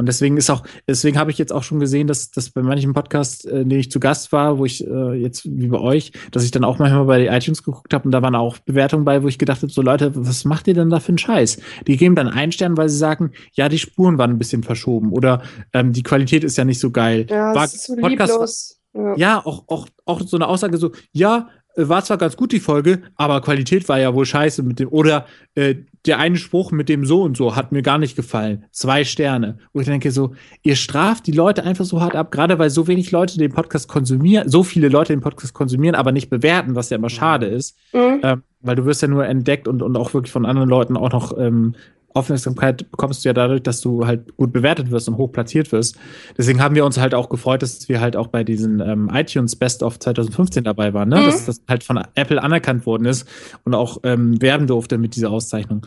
[0.00, 2.94] Und deswegen ist auch, deswegen habe ich jetzt auch schon gesehen, dass, dass bei manchen
[2.94, 6.12] Podcasts, äh, in denen ich zu Gast war, wo ich äh, jetzt wie bei euch,
[6.30, 9.22] dass ich dann auch manchmal bei iTunes geguckt habe und da waren auch Bewertungen bei,
[9.22, 11.58] wo ich gedacht habe, so Leute, was macht ihr denn da für einen Scheiß?
[11.86, 15.12] Die geben dann einen Stern, weil sie sagen, ja, die Spuren waren ein bisschen verschoben
[15.12, 15.42] oder
[15.74, 17.26] ähm, die Qualität ist ja nicht so geil.
[17.28, 18.80] Ja, War ist so Podcast- lieblos.
[18.94, 19.16] Ja.
[19.16, 22.60] Ja, auch, auch, auch so eine Aussage so, ja, äh, war zwar ganz gut die
[22.60, 25.74] Folge, aber Qualität war ja wohl scheiße mit dem, oder äh,
[26.06, 28.64] der eine Spruch mit dem so und so hat mir gar nicht gefallen.
[28.70, 29.58] Zwei Sterne.
[29.72, 30.32] Wo ich denke so,
[30.62, 33.88] ihr straft die Leute einfach so hart ab, gerade weil so wenig Leute den Podcast
[33.88, 37.76] konsumieren, so viele Leute den Podcast konsumieren, aber nicht bewerten, was ja immer schade ist.
[37.92, 38.20] Mhm.
[38.22, 41.12] Ähm, weil du wirst ja nur entdeckt und, und auch wirklich von anderen Leuten auch
[41.12, 41.74] noch ähm,
[42.14, 45.96] Aufmerksamkeit bekommst du ja dadurch, dass du halt gut bewertet wirst und hoch platziert wirst.
[46.36, 49.56] Deswegen haben wir uns halt auch gefreut, dass wir halt auch bei diesen ähm, iTunes
[49.56, 51.20] Best of 2015 dabei waren, ne?
[51.20, 51.24] Mhm.
[51.26, 53.28] dass das halt von Apple anerkannt worden ist
[53.64, 55.86] und auch ähm, werben durfte mit dieser Auszeichnung.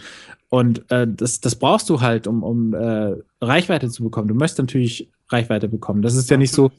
[0.50, 4.28] Und äh, das, das brauchst du halt, um, um äh, Reichweite zu bekommen.
[4.28, 6.02] Du möchtest natürlich Reichweite bekommen.
[6.02, 6.72] Das ist ja nicht so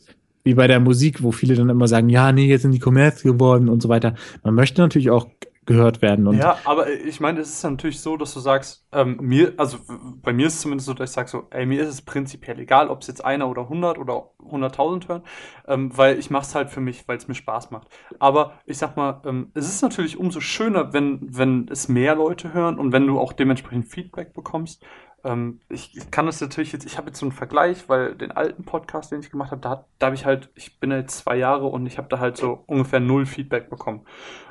[0.44, 3.22] wie bei der Musik, wo viele dann immer sagen, ja, nee, jetzt sind die Kommerz
[3.22, 4.14] geworden und so weiter.
[4.42, 5.26] Man möchte natürlich auch
[5.66, 6.27] gehört werden.
[6.27, 9.78] Und ja, aber ich meine, es ist natürlich so, dass du sagst, ähm, mir, also
[10.23, 12.59] bei mir ist es zumindest so, dass ich sage so, ey, mir ist es prinzipiell
[12.59, 15.23] egal, ob es jetzt einer oder 100 oder 100.000 hören,
[15.66, 17.89] ähm, weil ich mache es halt für mich, weil es mir Spaß macht.
[18.19, 22.53] Aber ich sag mal, ähm, es ist natürlich umso schöner, wenn, wenn es mehr Leute
[22.53, 24.85] hören und wenn du auch dementsprechend Feedback bekommst.
[25.24, 28.30] Ähm, ich, ich kann das natürlich jetzt, ich habe jetzt so einen Vergleich, weil den
[28.32, 31.18] alten Podcast, den ich gemacht habe, da, da habe ich halt, ich bin ja jetzt
[31.18, 34.02] zwei Jahre und ich habe da halt so ungefähr null Feedback bekommen.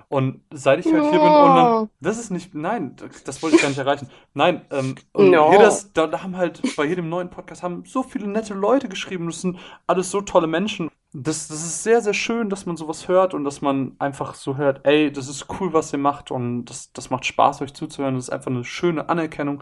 [0.09, 1.89] Und seit ich halt hier bin und dann, No.
[1.99, 4.09] das ist nicht, nein, das, das wollte ich gar nicht erreichen.
[4.35, 5.49] Nein, ähm, und No.
[5.49, 8.89] hier das, da, da haben halt bei jedem neuen Podcast haben so viele nette Leute
[8.89, 9.25] geschrieben.
[9.25, 10.89] Das sind alles so tolle Menschen.
[11.15, 14.57] Das, das ist sehr, sehr schön, dass man sowas hört und dass man einfach so
[14.57, 18.15] hört, ey, das ist cool, was ihr macht und das, das macht Spaß, euch zuzuhören.
[18.15, 19.61] Das ist einfach eine schöne Anerkennung.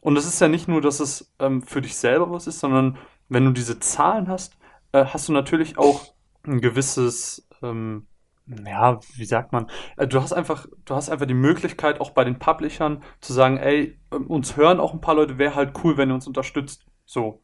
[0.00, 2.96] Und es ist ja nicht nur, dass es ähm, für dich selber was ist, sondern
[3.28, 4.56] wenn du diese Zahlen hast,
[4.92, 6.14] äh, hast du natürlich auch
[6.44, 8.06] ein gewisses, ähm,
[8.46, 9.66] ja, wie sagt man,
[9.96, 13.58] äh, du hast einfach, du hast einfach die Möglichkeit, auch bei den Publishern zu sagen,
[13.58, 16.86] ey, ähm, uns hören auch ein paar Leute, wäre halt cool, wenn ihr uns unterstützt.
[17.04, 17.42] So.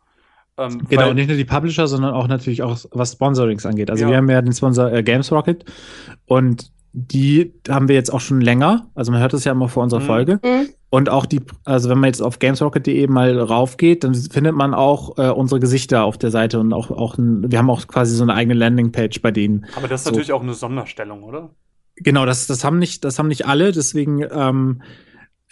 [0.58, 3.90] Ähm, Genau, weil- nicht nur die Publisher, sondern auch natürlich auch was Sponsorings angeht.
[3.90, 4.10] Also Ja.
[4.10, 5.64] wir haben ja den Sponsor äh, Games Rocket
[6.26, 8.90] und die haben wir jetzt auch schon länger.
[8.94, 10.04] Also man hört das ja immer vor unserer Mhm.
[10.04, 10.40] Folge.
[10.44, 10.68] Mhm.
[10.90, 15.16] Und auch die, also wenn man jetzt auf gamesrocket.de mal raufgeht, dann findet man auch
[15.16, 18.22] äh, unsere Gesichter auf der Seite und auch, auch ein, wir haben auch quasi so
[18.24, 19.64] eine eigene Landingpage bei denen.
[19.74, 20.10] aber das ist so.
[20.10, 21.48] natürlich auch eine Sonderstellung, oder?
[21.96, 24.82] Genau, das, das haben nicht, das haben nicht alle, deswegen ähm,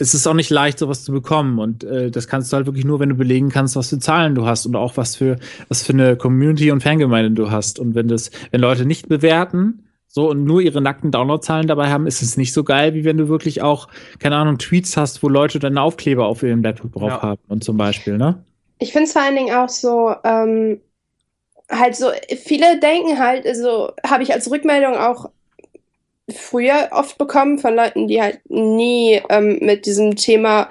[0.00, 1.58] es ist auch nicht leicht, sowas zu bekommen.
[1.58, 4.34] Und äh, das kannst du halt wirklich nur, wenn du belegen kannst, was für Zahlen
[4.34, 5.36] du hast und auch was für,
[5.68, 7.78] was für eine Community und Fangemeinde du hast.
[7.78, 12.06] Und wenn das, wenn Leute nicht bewerten, so und nur ihre nackten Downloadzahlen dabei haben,
[12.06, 13.86] ist es nicht so geil, wie wenn du wirklich auch,
[14.18, 17.22] keine Ahnung, Tweets hast, wo Leute deine Aufkleber auf ihrem Laptop drauf Ja.
[17.22, 18.42] haben und zum Beispiel, ne?
[18.78, 20.80] Ich finde es vor allen Dingen auch so, ähm,
[21.70, 22.06] halt so,
[22.44, 25.30] viele denken halt, also habe ich als Rückmeldung auch
[26.32, 30.70] früher oft bekommen von Leuten, die halt nie ähm, mit diesem Thema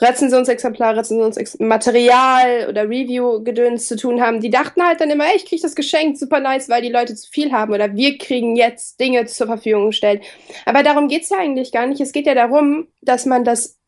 [0.00, 4.40] Rezensionsexemplar, Rezensionsmaterial oder Review-Gedöns zu tun haben.
[4.40, 7.14] Die dachten halt dann immer, ey, ich krieg das geschenkt, super nice, weil die Leute
[7.14, 10.22] zu viel haben oder wir kriegen jetzt Dinge zur Verfügung gestellt.
[10.66, 12.00] Aber darum geht's ja eigentlich gar nicht.
[12.00, 13.78] Es geht ja darum, dass man das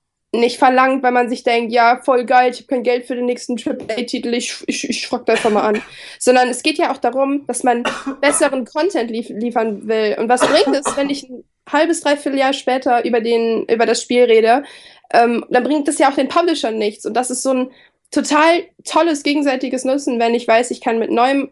[0.40, 3.26] nicht verlangt, weil man sich denkt, ja, voll geil, ich habe kein Geld für den
[3.26, 5.82] nächsten AAA-Titel, ich, ich, ich frag da einfach mal an.
[6.18, 7.84] Sondern es geht ja auch darum, dass man
[8.20, 10.16] besseren Content lief liefern will.
[10.18, 14.02] Und was bringt es, wenn ich ein halbes, dreiviertel Jahr später über, den, über das
[14.02, 14.64] Spiel rede?
[15.12, 17.06] Ähm, dann bringt das ja auch den Publishern nichts.
[17.06, 17.70] Und das ist so ein
[18.10, 21.50] total tolles gegenseitiges Nutzen, wenn ich weiß, ich kann mit neuem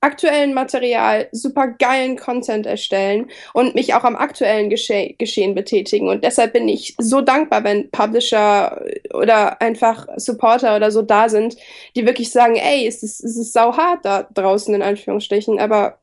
[0.00, 6.08] aktuellen Material super geilen Content erstellen und mich auch am aktuellen Gesche Geschehen betätigen.
[6.08, 11.56] Und deshalb bin ich so dankbar, wenn Publisher oder einfach Supporter oder so da sind,
[11.96, 15.98] die wirklich sagen, ey, es ist, es ist sauhart da draußen in Anführungsstrichen, aber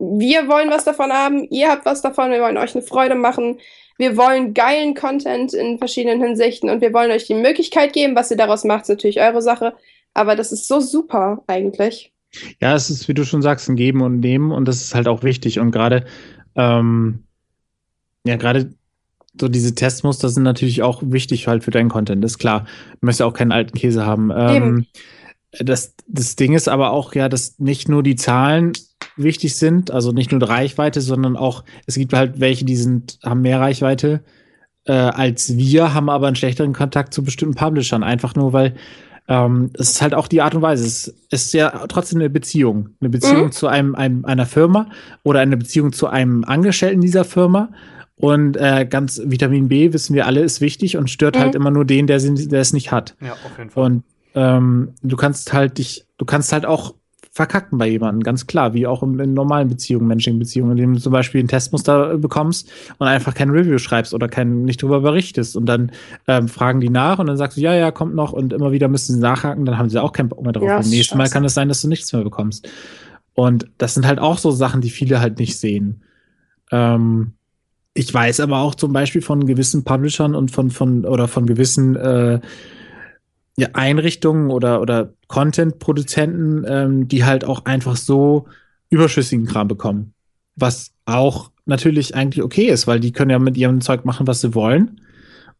[0.00, 3.60] wir wollen was davon haben, ihr habt was davon, wir wollen euch eine Freude machen,
[3.98, 8.30] wir wollen geilen Content in verschiedenen Hinsichten und wir wollen euch die Möglichkeit geben, was
[8.30, 9.74] ihr daraus macht, ist natürlich eure Sache,
[10.14, 12.12] aber das ist so super eigentlich.
[12.60, 15.08] Ja, es ist, wie du schon sagst, ein Geben und Nehmen und das ist halt
[15.08, 15.58] auch wichtig.
[15.58, 16.04] Und gerade,
[16.54, 17.24] ähm,
[18.24, 18.72] ja, gerade
[19.38, 22.66] so diese Testmuster sind natürlich auch wichtig halt für deinen Content, ist klar.
[22.92, 24.30] Du möchtest ja auch keinen alten Käse haben.
[24.34, 24.86] Ähm,
[25.58, 28.72] das, das Ding ist aber auch ja, dass nicht nur die Zahlen
[29.16, 33.18] wichtig sind, also nicht nur die Reichweite, sondern auch, es gibt halt welche, die sind,
[33.24, 34.22] haben mehr Reichweite
[34.86, 38.02] äh, als wir, haben aber einen schlechteren Kontakt zu bestimmten Publishern.
[38.02, 38.74] Einfach nur, weil
[39.30, 40.84] ähm, es ist halt auch die Art und Weise.
[40.84, 42.90] Es ist ja trotzdem eine Beziehung.
[43.00, 43.52] Eine Beziehung Mhm.
[43.52, 44.90] zu einem, einem, einer Firma
[45.22, 47.70] oder eine Beziehung zu einem Angestellten dieser Firma
[48.22, 51.40] Und äh, ganz Vitamin B, wissen wir alle, ist wichtig und stört Mhm.
[51.40, 53.16] halt immer nur den, der, der es nicht hat.
[53.22, 53.82] Ja, auf jeden Fall.
[53.84, 54.04] Und
[54.34, 56.94] ähm, du kannst halt dich, du kannst halt auch
[57.40, 61.00] verkacken bei jemandem, ganz klar, wie auch in, in normalen Beziehungen, menschlichen Beziehungen, indem du
[61.00, 65.00] zum Beispiel ein Testmuster äh, bekommst und einfach kein Review schreibst oder kein, nicht drüber
[65.00, 65.90] berichtest und dann
[66.28, 68.88] ähm, fragen die nach und dann sagst du, ja, ja, kommt noch und immer wieder
[68.88, 70.64] müssen sie nachhaken, dann haben sie auch keinen Bock mehr drauf.
[70.64, 72.68] Ja, Beim nächsten Mal kann es sein, dass du nichts mehr bekommst.
[73.32, 76.02] Und das sind halt auch so Sachen, die viele halt nicht sehen.
[76.70, 77.32] Ähm,
[77.94, 81.96] ich weiß aber auch zum Beispiel von gewissen Publishern und von, von oder von gewissen
[81.96, 82.40] äh,
[83.66, 88.46] Einrichtungen oder, oder Content-Produzenten, ähm, die halt auch einfach so
[88.90, 90.14] überschüssigen Kram bekommen.
[90.56, 94.40] Was auch natürlich eigentlich okay ist, weil die können ja mit ihrem Zeug machen, was
[94.40, 95.00] sie wollen.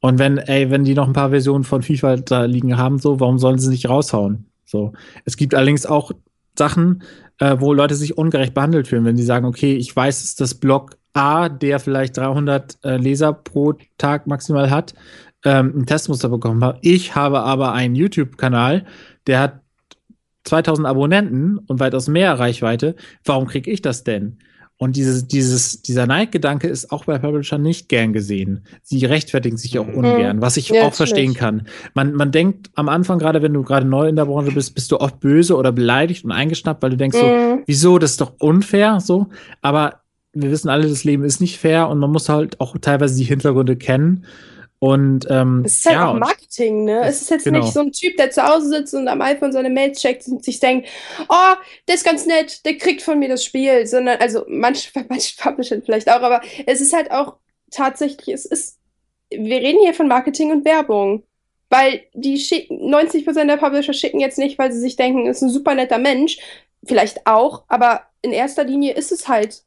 [0.01, 3.21] Und wenn, ey, wenn die noch ein paar Versionen von FIFA da liegen haben, so,
[3.21, 4.47] warum sollen sie nicht raushauen?
[4.65, 4.93] So.
[5.25, 6.13] Es gibt allerdings auch
[6.59, 7.03] Sachen,
[7.39, 10.55] äh, wo Leute sich ungerecht behandelt fühlen, wenn die sagen, okay, ich weiß, dass das
[10.55, 14.95] Blog A, der vielleicht 300 äh, Leser pro Tag maximal hat,
[15.45, 16.79] ähm, ein Testmuster bekommen hat.
[16.83, 18.85] Ich habe aber einen YouTube-Kanal,
[19.27, 19.61] der hat
[20.45, 22.97] 2000 Abonnenten und weitaus mehr Reichweite.
[23.25, 24.39] Warum kriege ich das denn?
[24.79, 28.65] Und dieses, dieses, dieser Neidgedanke ist auch bei Publishern nicht gern gesehen.
[28.83, 29.95] Sie rechtfertigen sich auch Mhm.
[29.95, 31.67] ungern, was ich Ja, auch verstehen kann.
[31.93, 34.91] Man, man denkt am Anfang, gerade wenn du gerade neu in der Branche bist, bist
[34.91, 37.62] du oft böse oder beleidigt und eingeschnappt, weil du denkst so, Mhm.
[37.67, 39.27] wieso, das ist doch unfair, so.
[39.61, 40.01] Aber
[40.33, 43.25] wir wissen alle, das Leben ist nicht fair und man muss halt auch teilweise die
[43.25, 44.25] Hintergründe kennen.
[44.81, 47.02] Und ähm, Es ist halt ja, auch Marketing, ne?
[47.05, 47.61] Es ist jetzt Genau.
[47.61, 50.43] nicht so ein Typ, der zu Hause sitzt und am iPhone seine Mails checkt und
[50.43, 50.89] sich denkt,
[51.28, 51.55] oh,
[51.86, 55.81] der ist ganz nett, der kriegt von mir das Spiel, sondern, also manche, manche Publisher
[55.82, 57.36] vielleicht auch, aber es ist halt auch
[57.70, 58.78] tatsächlich, es ist,
[59.31, 61.24] wir reden hier von Marketing und Werbung.
[61.73, 65.51] Weil die schicken, 90% der Publisher schicken jetzt nicht, weil sie sich denken, ist ein
[65.51, 66.39] super netter Mensch.
[66.85, 69.62] Vielleicht auch, aber in erster Linie ist es halt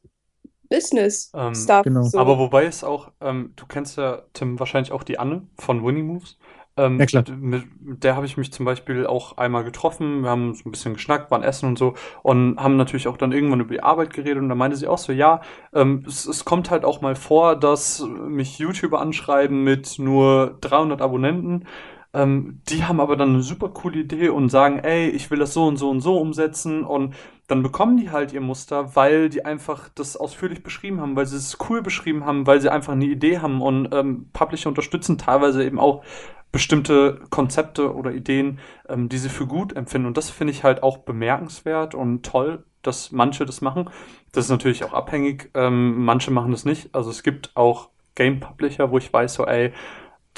[0.76, 1.84] Business Ähm, Stuff.
[1.84, 2.02] genau.
[2.02, 2.18] So.
[2.18, 6.06] Aber wobei es auch, ähm, du kennst ja, Tim, wahrscheinlich auch die Anne von Winning
[6.06, 6.38] Moves.
[6.76, 7.24] Ähm, Ja, klar.
[7.26, 10.22] mit der habe ich mich zum Beispiel auch einmal getroffen.
[10.22, 13.32] Wir haben so ein bisschen geschnackt, waren essen und so und haben natürlich auch dann
[13.32, 15.40] irgendwann über die Arbeit geredet und da meinte sie auch so, ja,
[15.72, 21.00] ähm, es, es kommt halt auch mal vor, dass mich YouTuber anschreiben mit nur 300
[21.02, 21.66] Abonnenten.
[22.14, 25.52] Ähm, die haben aber dann eine super coole Idee und sagen, ey, ich will das
[25.52, 27.14] so und so und so umsetzen und
[27.48, 31.36] dann bekommen die halt ihr Muster, weil die einfach das ausführlich beschrieben haben, weil sie
[31.36, 35.64] es cool beschrieben haben, weil sie einfach eine Idee haben und ähm, Publisher unterstützen teilweise
[35.64, 36.04] eben auch
[36.52, 40.06] bestimmte Konzepte oder Ideen, ähm, die sie für gut empfinden.
[40.06, 43.90] Und das finde ich halt auch bemerkenswert und toll, dass manche das machen.
[44.30, 45.50] Das ist natürlich auch abhängig.
[45.54, 46.94] Ähm, manche machen das nicht.
[46.94, 49.72] Also es gibt auch Game Publisher, wo ich weiß, so, ey,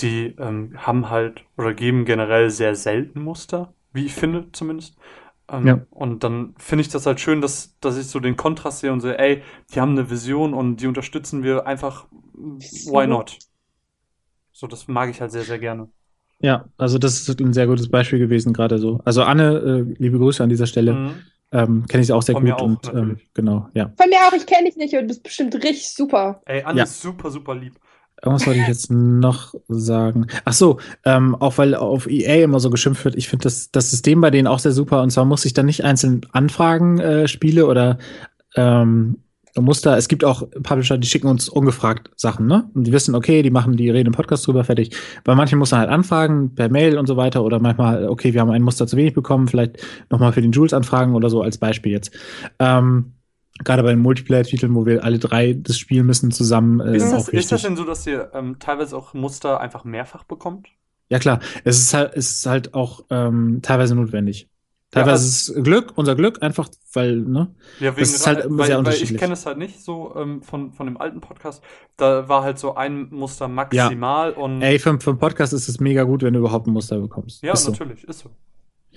[0.00, 4.96] die ähm, haben halt oder geben generell sehr selten Muster, wie ich finde zumindest.
[5.48, 5.80] Ähm, Ja.
[5.90, 9.00] Und dann finde ich das halt schön, dass, dass ich so den Kontrast sehe und
[9.00, 9.42] sehe, ey,
[9.74, 13.38] die haben eine Vision und die unterstützen wir einfach, why not?
[14.52, 15.88] So, das mag ich halt sehr, sehr gerne.
[16.40, 19.00] Ja, also das ist ein sehr gutes Beispiel gewesen, gerade so.
[19.04, 20.92] Also Anne, äh, liebe Grüße an dieser Stelle.
[20.92, 21.10] Mhm.
[21.52, 23.92] Ähm, Kenne ich auch sehr Von gut mir auch, und ähm, genau, ja.
[23.96, 26.42] Von mir auch, ich kenne dich nicht und du bist bestimmt richtig super.
[26.44, 26.84] Ey, Anne Ja.
[26.84, 27.78] ist super, super lieb.
[28.22, 30.26] Was wollte ich jetzt noch sagen?
[30.44, 33.90] Ach so, ähm, auch weil auf EA immer so geschimpft wird, ich finde das, das
[33.90, 37.28] System bei denen auch sehr super und zwar muss ich dann nicht einzeln anfragen, äh,
[37.28, 37.98] Spiele oder
[38.56, 39.18] ähm,
[39.60, 39.96] Muster.
[39.96, 42.68] Es gibt auch Publisher, die schicken uns ungefragt Sachen, ne?
[42.74, 44.94] Und die wissen, okay, die machen, die reden im Podcast drüber, fertig.
[45.24, 48.40] Bei manchen muss man halt anfragen, per Mail und so weiter oder manchmal, okay, wir
[48.40, 49.78] haben ein Muster zu wenig bekommen, vielleicht
[50.10, 52.10] nochmal für den Jules anfragen oder so als Beispiel jetzt.
[52.58, 53.12] Ähm,
[53.64, 57.28] Gerade bei den Multiplayer-Titeln, wo wir alle drei das spielen müssen zusammen, äh, Ist das,
[57.28, 60.68] ist das denn so, dass ihr ähm, teilweise auch Muster einfach mehrfach bekommt?
[61.08, 64.48] Ja klar, es ist halt, es ist halt auch ähm, teilweise notwendig.
[64.90, 67.54] Teilweise also- ist es Glück, unser Glück, einfach, weil, ne?
[67.80, 69.18] Ja, wegen Das ist halt weil, sehr weil ich unterschiedlich.
[69.18, 71.62] kenne es halt nicht so ähm, von, von dem alten Podcast.
[71.96, 75.80] Da war halt so ein Muster maximal und Ey, für, für einen Podcast ist es
[75.80, 77.42] mega gut, wenn du überhaupt ein Muster bekommst.
[77.42, 77.72] ja, ist so.
[77.72, 78.30] natürlich, ist so.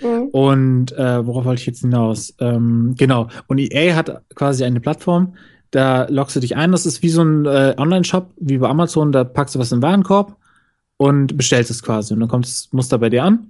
[0.02, 0.28] Mhm.
[0.32, 2.34] Und äh, worauf wollte ich jetzt hinaus?
[2.40, 3.28] Ähm, genau.
[3.48, 5.34] Und EA hat quasi eine Plattform,
[5.72, 6.72] da loggst du dich ein.
[6.72, 9.12] Das ist wie so ein äh, Online-Shop, wie bei Amazon.
[9.12, 10.36] Da packst du was in den Warenkorb
[10.98, 12.14] und bestellst es quasi.
[12.14, 13.50] Und dann kommt das Muster bei dir an.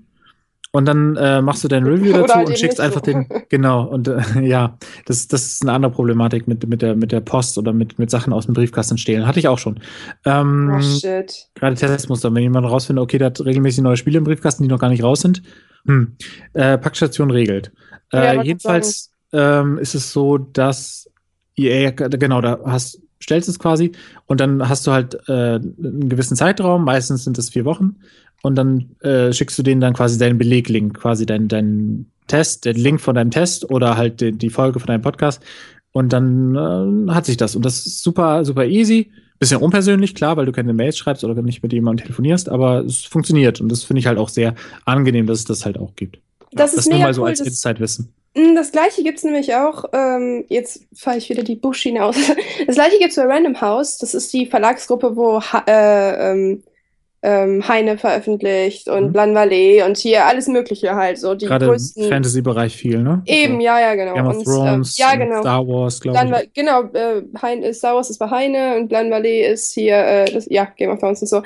[0.71, 3.11] Und dann äh, machst du dein Review dazu halt und schickst einfach so.
[3.11, 3.27] den.
[3.49, 3.85] Genau.
[3.85, 7.57] Und äh, ja, das, das ist eine andere Problematik mit, mit, der, mit der Post
[7.57, 9.25] oder mit, mit Sachen aus dem Briefkasten stehlen.
[9.25, 9.79] Hatte ich auch schon.
[10.25, 11.47] Ähm, Oh shit.
[11.55, 14.79] gerade Testmuster, wenn jemand rausfindet, okay, der hat regelmäßig neue Spiele im Briefkasten, die noch
[14.79, 15.41] gar nicht raus sind,
[15.85, 16.15] hm.
[16.53, 17.71] äh, Packstation regelt.
[18.11, 21.09] Ja, Äh, wollte jedenfalls ähm, ist es so, dass
[21.55, 23.91] EA, genau, da hast, stellst es quasi
[24.25, 27.97] und dann hast du halt äh, einen gewissen Zeitraum, meistens sind es vier Wochen,
[28.41, 32.77] und dann äh, schickst du denen dann quasi deinen Beleglink, quasi deinen deinen Test, den
[32.77, 35.43] Link von deinem Test oder halt die, die Folge von deinem Podcast.
[35.91, 37.55] Und dann äh, hat sich das.
[37.55, 39.11] Und das ist super, super easy.
[39.39, 43.05] Bisschen unpersönlich, klar, weil du keine Mails schreibst oder nicht mit jemandem telefonierst, aber es
[43.05, 44.53] funktioniert und das finde ich halt auch sehr
[44.85, 46.19] angenehm, dass es das halt auch gibt.
[46.51, 48.13] Das ist das nur mega mal so cool, als Insight-Wissen.
[48.35, 52.15] Mm, Das gleiche gibt es nämlich auch, ähm, jetzt fahre ich wieder die Buschschiene aus.
[52.67, 53.97] Das gleiche gibt es bei Random House.
[53.97, 56.63] Das ist die Verlagsgruppe, wo ha äh, ähm,
[57.21, 59.11] ähm, Heine veröffentlicht und Mhm.
[59.11, 61.17] Blan Valley und hier alles Mögliche halt.
[61.17, 62.07] So die Gerade größten.
[62.07, 63.21] Fantasy-Bereich viel, ne?
[63.25, 64.13] Eben, So ja, ja, genau.
[64.13, 65.41] Game of und, Thrones, ähm, ja, genau.
[65.41, 66.53] Star Wars, glaube ich.
[66.53, 70.45] Genau, äh, Hein, Star Wars ist bei Heine und Blan Valley ist hier, äh, das,
[70.49, 71.41] ja, Game of Thrones und so.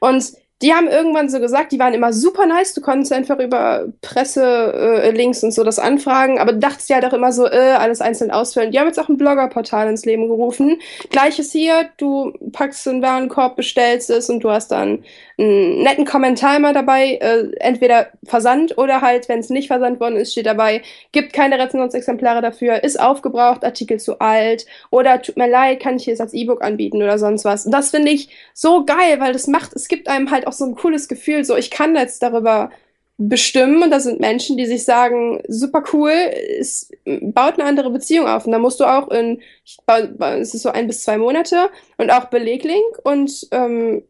[0.00, 0.32] Und
[0.62, 5.42] die haben irgendwann so gesagt, die waren immer super nice, du konntest einfach über Presse-Links
[5.42, 8.70] und so das anfragen, aber dachtest ja doch immer so, äh, alles einzeln ausfüllen.
[8.70, 10.80] Die haben jetzt auch ein Bloggerportal ins Leben gerufen.
[11.10, 15.04] Gleiches hier, du packst einen Warenkorb, bestellst es und du hast dann
[15.38, 20.16] einen netten Kommentar mal dabei, äh, entweder Versand oder halt, wenn es nicht versandt worden
[20.16, 20.82] ist, steht dabei,
[21.12, 26.06] gibt keine Rezensionsexemplare dafür, ist aufgebraucht, Artikel zu alt oder tut mir leid, kann ich
[26.06, 27.66] es als E-Book anbieten oder sonst was.
[27.66, 30.64] Und das finde ich so geil, weil das macht, es gibt einem halt auch so
[30.64, 32.70] ein cooles Gefühl, so ich kann jetzt darüber
[33.16, 36.10] bestimmen und da sind Menschen, die sich sagen, super cool,
[36.58, 40.62] es baut eine andere Beziehung auf und da musst du auch in, ich es ist
[40.62, 44.02] so ein bis zwei Monate und auch Beleglink und ähm,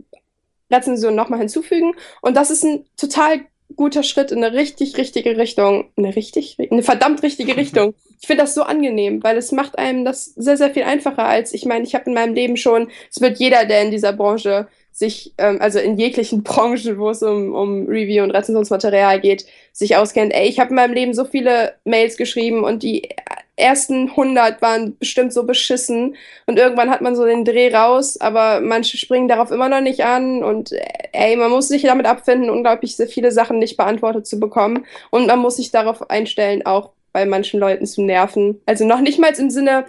[0.71, 1.93] Rezension nochmal hinzufügen
[2.23, 3.41] und das ist ein total
[3.77, 7.95] guter Schritt in eine richtig richtige Richtung, eine richtig, eine verdammt richtige Richtung.
[8.21, 11.53] Ich finde das so angenehm, weil es macht einem das sehr, sehr viel einfacher als,
[11.53, 14.69] ich meine, ich habe in meinem Leben schon, es wird jeder, der in dieser Branche
[14.93, 19.97] sich, ähm, also in jeglichen Branchen, wo es um, um Review und Rezensionsmaterial geht, sich
[19.97, 20.33] auskennt.
[20.33, 23.09] Ey, ich habe in meinem Leben so viele Mails geschrieben und die
[23.57, 26.17] ersten 100 waren bestimmt so beschissen
[26.47, 30.05] und irgendwann hat man so den Dreh raus, aber manche springen darauf immer noch nicht
[30.05, 30.73] an und
[31.13, 35.39] ey, man muss sich damit abfinden, unglaublich viele Sachen nicht beantwortet zu bekommen und man
[35.39, 38.61] muss sich darauf einstellen, auch bei manchen Leuten zu nerven.
[38.67, 39.85] Also noch nicht mal im Sinne,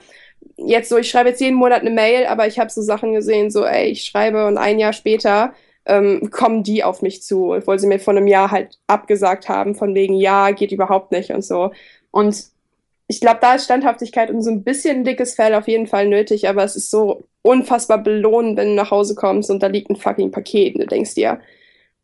[0.58, 3.52] jetzt so, ich schreibe jetzt jeden Monat eine Mail, aber ich habe so Sachen gesehen,
[3.52, 5.54] so, ey, ich schreibe und ein Jahr später
[5.86, 9.76] ähm, kommen die auf mich zu, obwohl sie mir vor einem Jahr halt abgesagt haben,
[9.76, 11.72] von wegen, ja, geht überhaupt nicht und so.
[12.12, 12.55] Und
[13.08, 16.50] ich glaube, da ist Standhaftigkeit und so ein bisschen dickes Fell auf jeden Fall nötig,
[16.50, 19.96] aber es ist so unfassbar belohnend, wenn du nach Hause kommst und da liegt ein
[19.96, 21.40] fucking Paket und du denkst dir,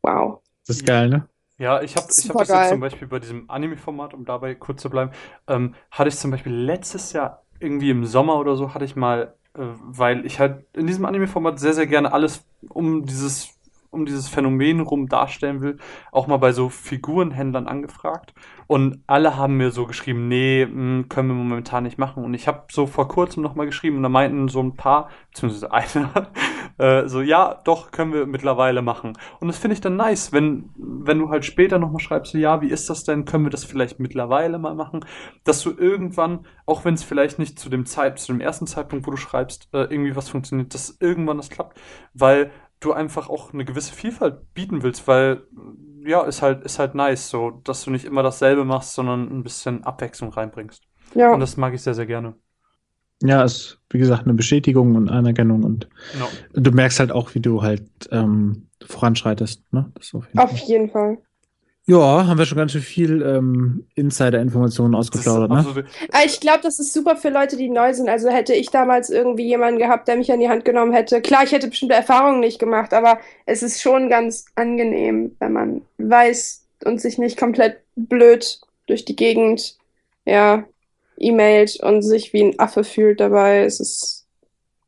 [0.04, 0.40] wow.
[0.68, 1.28] Das ist geil, ne?
[1.58, 2.62] Ja, ich habe ich hab das Supergeil.
[2.62, 5.12] jetzt zum Beispiel bei diesem Anime-Format, um dabei kurz zu bleiben,
[5.48, 9.36] ähm, hatte ich zum Beispiel letztes Jahr irgendwie im Sommer oder so, hatte ich mal,
[9.56, 13.51] äh, weil ich halt in diesem Anime-Format sehr, sehr gerne alles um dieses,
[13.92, 15.78] um dieses Phänomen rum darstellen will,
[16.12, 18.34] auch mal bei so Figurenhändlern angefragt.
[18.68, 22.24] Und alle haben mir so geschrieben, nee, mh, können wir momentan nicht machen.
[22.24, 25.72] Und ich habe so vor kurzem nochmal geschrieben und da meinten so ein paar, beziehungsweise
[25.74, 26.32] einer,
[26.78, 29.18] äh, so, ja, doch, können wir mittlerweile machen.
[29.42, 32.62] Und das finde ich dann nice, wenn, wenn du halt später nochmal schreibst, so, ja,
[32.62, 33.26] wie ist das denn?
[33.26, 35.06] Können wir das vielleicht mittlerweile mal machen?
[35.44, 39.06] Dass du irgendwann, auch wenn es vielleicht nicht zu dem Zeit, zu dem ersten Zeitpunkt,
[39.06, 41.78] wo du schreibst, äh, irgendwie was funktioniert, dass irgendwann das klappt,
[42.14, 42.52] weil
[42.82, 45.44] du einfach auch eine gewisse Vielfalt bieten willst, weil
[46.04, 49.44] ja, ist halt, ist halt nice, so, dass du nicht immer dasselbe machst, sondern ein
[49.44, 50.82] bisschen Abwechslung reinbringst.
[51.16, 51.32] Ja.
[51.34, 52.36] Und das mag ich sehr, sehr gerne.
[53.24, 55.88] Ja, ist, wie gesagt, eine Bestätigung und Anerkennung und
[56.20, 56.28] Ja.
[56.54, 59.92] du merkst halt auch, wie du halt ähm, voranschreitest, ne?
[59.96, 60.68] Auf jeden Auf Fall.
[60.68, 61.18] jeden Fall.
[61.88, 65.66] Ja, haben wir schon ganz schön viel ähm, Insider-Informationen ausgeplaudert, ne?
[66.12, 68.08] Aber ich glaube, das ist super für Leute, die neu sind.
[68.08, 71.22] Also hätte ich damals irgendwie jemanden gehabt, der mich an die Hand genommen hätte.
[71.22, 75.82] Klar, ich hätte bestimmte Erfahrungen nicht gemacht, aber es ist schon ganz angenehm, wenn man
[75.98, 79.76] weiß und sich nicht komplett blöd durch die Gegend,
[80.26, 80.64] ja,
[81.18, 83.64] e-mailt und sich wie ein Affe fühlt dabei.
[83.64, 84.26] Es ist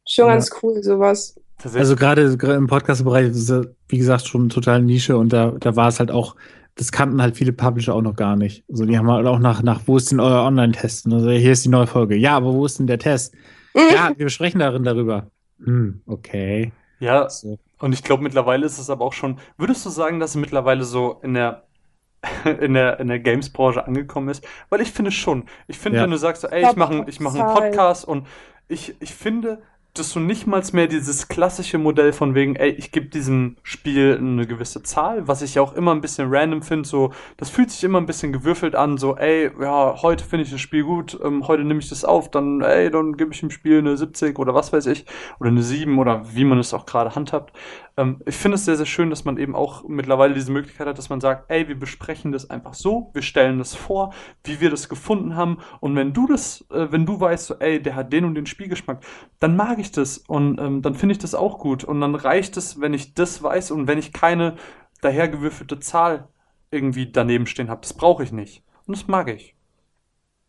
[0.08, 0.34] schon Ja.
[0.34, 1.36] ganz cool, sowas.
[1.74, 5.76] Also gerade gerade im Podcast-Bereich ist es, wie gesagt, schon total Nische und da, da
[5.76, 6.36] war es halt auch,
[6.76, 8.64] das kannten halt viele Publisher auch noch gar nicht.
[8.70, 11.06] Also die haben halt auch nach, nach wo ist denn euer Online-Test?
[11.12, 12.16] Also hier ist die neue Folge.
[12.16, 13.36] Ja, aber wo ist denn der Test?
[13.76, 15.28] Ja, wir sprechen darin darüber.
[15.64, 16.72] Hm, okay.
[17.00, 17.58] ja, So.
[17.80, 20.84] und ich glaube, mittlerweile ist es aber auch schon, würdest du sagen, dass es mittlerweile
[20.84, 21.64] so in der
[22.62, 25.44] in der, in der Games-Branche angekommen ist, weil ich finde schon.
[25.68, 26.04] Ich finde, Ja.
[26.06, 27.54] wenn du sagst, ey, ich mache ich mach einen.
[27.54, 28.28] Podcast und
[28.70, 29.62] ich, ich finde,
[29.94, 34.18] dass du nicht mal mehr dieses klassische Modell von wegen, ey, ich gebe diesem Spiel
[34.18, 37.70] eine gewisse Zahl, was ich ja auch immer ein bisschen random finde, so, das fühlt
[37.70, 41.20] sich immer ein bisschen gewürfelt an, so, ey, ja, heute finde ich das Spiel gut,
[41.24, 44.40] ähm, heute nehme ich das auf, dann, ey, dann gebe ich dem Spiel eine 70
[44.40, 45.06] oder was weiß ich,
[45.40, 47.54] oder eine 7 oder wie man es auch gerade handhabt.
[47.96, 50.98] Ähm, ich finde es sehr, sehr schön, dass man eben auch mittlerweile diese Möglichkeit hat,
[50.98, 54.14] dass man sagt, ey, wir besprechen das einfach so, wir stellen das vor,
[54.44, 55.60] wie wir das gefunden haben.
[55.80, 58.46] Und wenn du das, äh, wenn du weißt, so, ey, der hat den und den
[58.46, 59.04] Spielgeschmack,
[59.40, 61.84] dann mag ich das und ähm, dann finde ich das auch gut.
[61.84, 64.56] Und dann reicht es, wenn ich das weiß und wenn ich keine
[65.02, 66.30] dahergewürfelte Zahl
[66.72, 67.82] irgendwie daneben stehen habe.
[67.82, 68.64] Das brauche ich nicht.
[68.86, 69.56] Und das mag ich.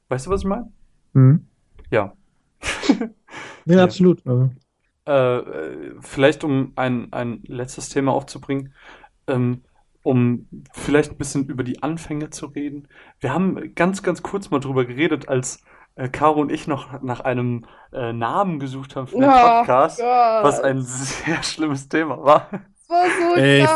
[0.08, 0.72] Weißt du, was ich meine?
[1.12, 1.46] Hm.
[1.90, 2.14] Ja.
[3.66, 3.84] Ja, Ja.
[3.84, 4.26] absolut.
[4.26, 4.50] Also,
[5.06, 5.40] äh,
[6.01, 8.72] vielleicht um ein, ein letztes Thema aufzubringen,
[9.26, 9.62] ähm,
[10.02, 12.89] um vielleicht ein bisschen über die Anfänge zu reden.
[13.20, 15.62] Wir haben ganz, ganz kurz mal drüber geredet, als
[15.97, 19.98] äh, Caro und ich noch nach einem äh, Namen gesucht haben für den Oh Podcast,
[20.01, 20.44] Gott.
[20.44, 22.48] was ein sehr schlimmes Thema war.
[22.51, 23.66] Das war so Ey,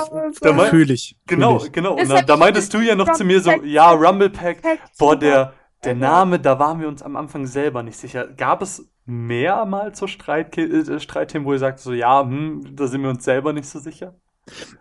[0.42, 1.16] da mein- Fühl ich.
[1.26, 1.72] fühl Genau, ich.
[1.72, 1.94] genau.
[1.94, 4.82] Und da, da meintest du ja noch zu mir so, ja, Rumblepack, Perfekt.
[4.98, 8.26] boah, der, der Name, da waren wir uns am Anfang selber nicht sicher.
[8.26, 13.02] Gab es mehrmals so Streit, äh, Streitthemen, wo ihr sagt so, ja, hm, da sind
[13.02, 14.14] wir uns selber nicht so sicher?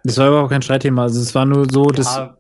[0.04, 1.04] Das war überhaupt kein Streitthema.
[1.04, 2.38] Also es war nur so, dass, Ja,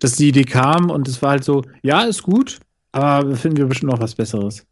[0.00, 2.58] dass die Idee kam und es war halt so, ja, ist gut,
[2.92, 4.66] aber finden wir bestimmt noch was Besseres.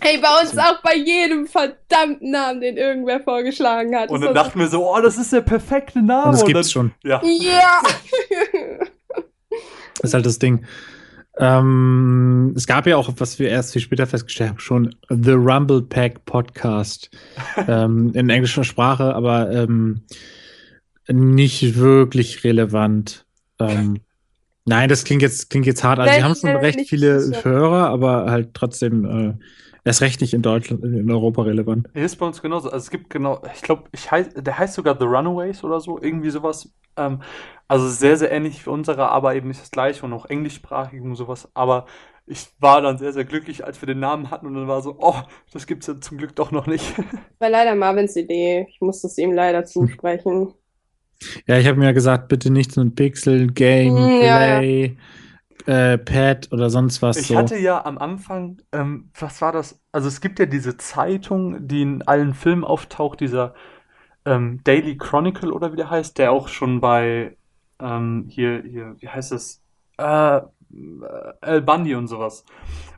[0.00, 4.10] Hey, bei uns auch bei jedem verdammten Namen, den irgendwer vorgeschlagen hat.
[4.10, 6.26] und dann dachten wir so, oh, das ist der perfekte Name.
[6.26, 6.92] Und das und gibt's dann, schon.
[7.02, 7.20] Ja.
[7.24, 7.82] Ja!
[10.00, 10.64] Das ist halt das Ding.
[11.38, 15.82] Ähm, es gab ja auch, was wir erst viel später festgestellt haben, schon The Rumble
[15.82, 17.10] Pack Podcast
[17.68, 20.02] ähm, in englischer Sprache, aber ähm,
[21.08, 23.24] nicht wirklich relevant.
[23.60, 24.00] Ähm,
[24.64, 25.98] nein, das klingt jetzt klingt jetzt hart.
[25.98, 27.30] Also wir haben schon recht viele.
[27.42, 29.34] Hörer, aber halt trotzdem äh,
[29.88, 31.88] erst recht nicht in Deutschland, in Europa relevant.
[31.94, 32.68] Hier ist bei uns genauso.
[32.70, 36.00] Also es gibt genau, ich glaube, ich heiß, der heißt sogar The Runaways oder so,
[36.00, 36.72] irgendwie sowas.
[36.96, 37.22] Ähm,
[37.66, 41.14] also sehr, sehr ähnlich wie unserer, aber eben nicht das gleiche und auch englischsprachig und
[41.16, 41.48] sowas.
[41.54, 41.86] Aber
[42.26, 44.96] ich war dann sehr, sehr glücklich, als wir den Namen hatten und dann war so,
[44.98, 45.16] oh,
[45.52, 46.94] das gibt's ja zum Glück doch noch nicht.
[47.38, 48.66] War leider Marvins Idee.
[48.68, 50.52] Ich musste es ihm leider zusprechen.
[51.46, 54.96] Ja, ich habe mir ja gesagt, bitte nichts mit Pixel, Gameplay,
[55.68, 57.18] äh, Pad oder sonst was.
[57.18, 57.36] Ich so.
[57.36, 59.78] hatte ja am Anfang, ähm, was war das?
[59.92, 63.52] Also es gibt ja diese Zeitung, die in allen Filmen auftaucht, dieser
[64.24, 67.36] ähm, Daily Chronicle oder wie der heißt, der auch schon bei
[67.80, 69.62] ähm, hier, hier, wie heißt es?
[69.98, 70.40] Äh,
[71.42, 72.46] El Bundy und sowas,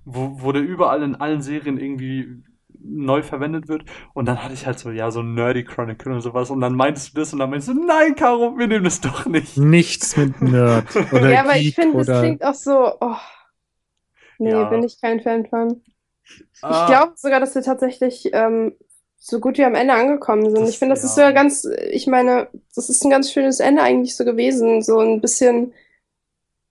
[0.04, 2.44] wo, wo der überall in allen Serien irgendwie
[2.82, 3.84] neu verwendet wird.
[4.14, 6.50] Und dann hatte ich halt so, ja, so Nerdy Chronicle und sowas.
[6.50, 9.26] Und dann meintest du das und dann meinst du, nein, Caro, wir nehmen das doch
[9.26, 9.56] nicht.
[9.56, 12.92] Nichts mit Nerd oder ja, aber ich Geek finde, das oder klingt auch so.
[13.00, 13.16] Oh.
[14.38, 14.64] Nee, Ja.
[14.70, 15.82] bin ich kein Fan von.
[16.24, 18.74] Ich Ah, glaube sogar, dass wir tatsächlich ähm,
[19.18, 20.60] so gut wie am Ende angekommen sind.
[20.60, 21.24] Das- ich finde, das ist ja.
[21.26, 24.80] sogar ganz, ich meine, das ist ein ganz schönes Ende eigentlich so gewesen.
[24.82, 25.74] So ein bisschen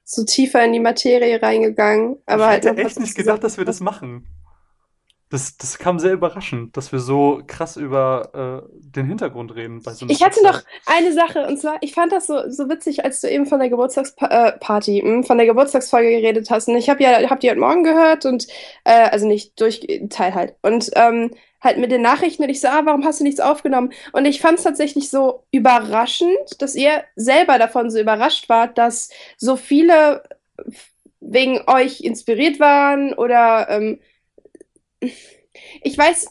[0.04, 2.18] so tiefer in die Materie reingegangen.
[2.26, 4.26] Aber ich halt hätte echt nicht gedacht, dass wir das machen.
[5.32, 9.94] Das, das kam sehr überraschend, dass wir so krass über äh, den Hintergrund reden bei
[9.94, 13.22] so Ich hatte noch eine Sache, und zwar, ich fand das so, so witzig, als
[13.22, 16.68] du eben von der Geburtstagsparty, äh, von der Geburtstagsfolge geredet hast.
[16.68, 18.48] Und ich habe ja, hab die heute Morgen gehört und,
[18.86, 20.56] äh, also nicht durch Teil halt.
[20.64, 21.30] Und ähm,
[21.62, 23.92] halt mit den Nachrichten und ich so, ah, warum hast du nichts aufgenommen?
[24.14, 29.10] Und ich fand es tatsächlich so überraschend, dass ihr selber davon so überrascht wart, dass
[29.38, 30.24] so viele
[31.20, 34.00] wegen euch inspiriert waren oder ähm,
[35.02, 36.28] ich weiß,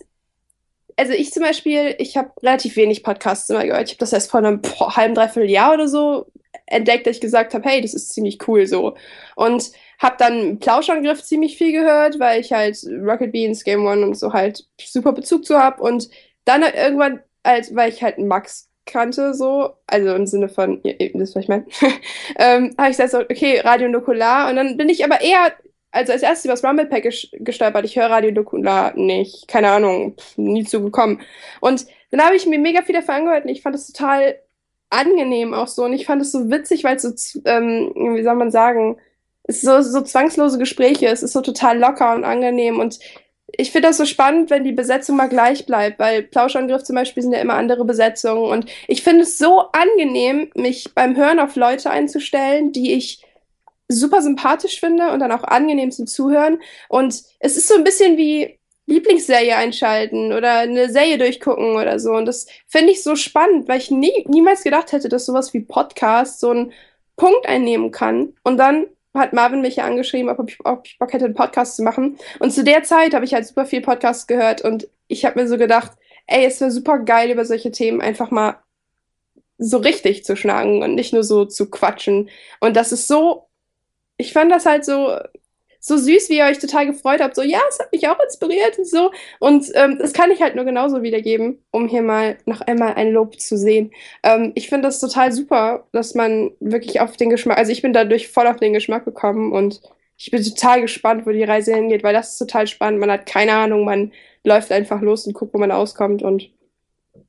[0.97, 3.85] also ich zum Beispiel, ich habe relativ wenig Podcasts immer gehört.
[3.87, 6.27] Ich habe das erst vor einem halben, dreiviertel Jahr oder so
[6.67, 8.97] entdeckt, dass ich gesagt habe, hey, das ist ziemlich cool so.
[9.37, 14.15] Und habe dann Plauschangriff ziemlich viel gehört, weil ich halt Rocket Beans, Game One und
[14.15, 15.83] so halt super Bezug zu habe.
[15.83, 16.09] Und
[16.45, 21.11] dann irgendwann, halt, weil ich halt Max kannte, so, also im Sinne von, ihr, ihr
[21.15, 21.67] wisst, was ich meine,
[22.39, 24.49] ähm, habe ich gesagt, so, okay, Radio Nukular.
[24.49, 25.53] Und dann bin ich aber eher
[25.91, 27.85] also als erstes über das Rumble Pack ges- gestolpert.
[27.85, 31.21] Ich höre Radio Nukular nicht, keine Ahnung, pf, nie zugekommen.
[31.61, 34.37] Und dann habe ich mir mega viel dafür angehört und ich fand es total
[34.91, 35.85] angenehm auch so.
[35.85, 38.97] Und ich fand es so witzig, weil es so, ähm, wie soll man sagen,
[39.45, 42.79] es so, so zwangslose Gespräche, es ist so total locker und angenehm.
[42.79, 42.99] Und
[43.57, 47.23] ich finde das so spannend, wenn die Besetzung mal gleich bleibt, weil Plauschangriff zum Beispiel
[47.23, 48.51] sind ja immer andere Besetzungen.
[48.51, 53.23] Und ich finde es so angenehm, mich beim Hören auf Leute einzustellen, die ich
[53.89, 56.61] super sympathisch finde und dann auch angenehm zum Zuhören.
[56.89, 62.13] Und es ist so ein bisschen wie Lieblingsserie einschalten oder eine Serie durchgucken oder so.
[62.13, 65.61] Und das finde ich so spannend, weil ich nie, niemals gedacht hätte, dass sowas wie
[65.61, 66.73] Podcast so einen
[67.17, 68.35] Punkt einnehmen kann.
[68.45, 71.77] Und dann hat Marvin mich ja angeschrieben, ob ich, ob ich Bock hätte, einen Podcast
[71.77, 72.19] zu machen.
[72.39, 75.49] Und zu der Zeit habe ich halt super viel Podcasts gehört und ich habe mir
[75.49, 75.93] so gedacht,
[76.27, 78.59] ey, es wäre super geil, über solche Themen einfach mal
[79.59, 82.31] so richtig zu schnacken und nicht nur so zu quatschen.
[82.61, 83.48] Und das ist so
[84.19, 85.17] ich fand das halt so,
[85.81, 87.37] so süß, wie ihr euch total gefreut habt.
[87.37, 89.13] So, ja, es hat mich auch inspiriert und so.
[89.39, 93.13] Und ähm, das kann ich halt nur genauso wiedergeben, um hier mal noch einmal ein
[93.13, 93.93] Lob zu sehen.
[94.23, 97.93] Ähm, ich finde das total super, dass man wirklich auf den Geschmack, also ich bin
[97.93, 99.81] dadurch voll auf den Geschmack gekommen und
[100.17, 102.99] ich bin total gespannt, wo die Reise hingeht, weil das ist total spannend.
[102.99, 104.13] Man hat keine Ahnung, man
[104.43, 106.23] läuft einfach los und guckt, wo man auskommt.
[106.23, 106.51] Und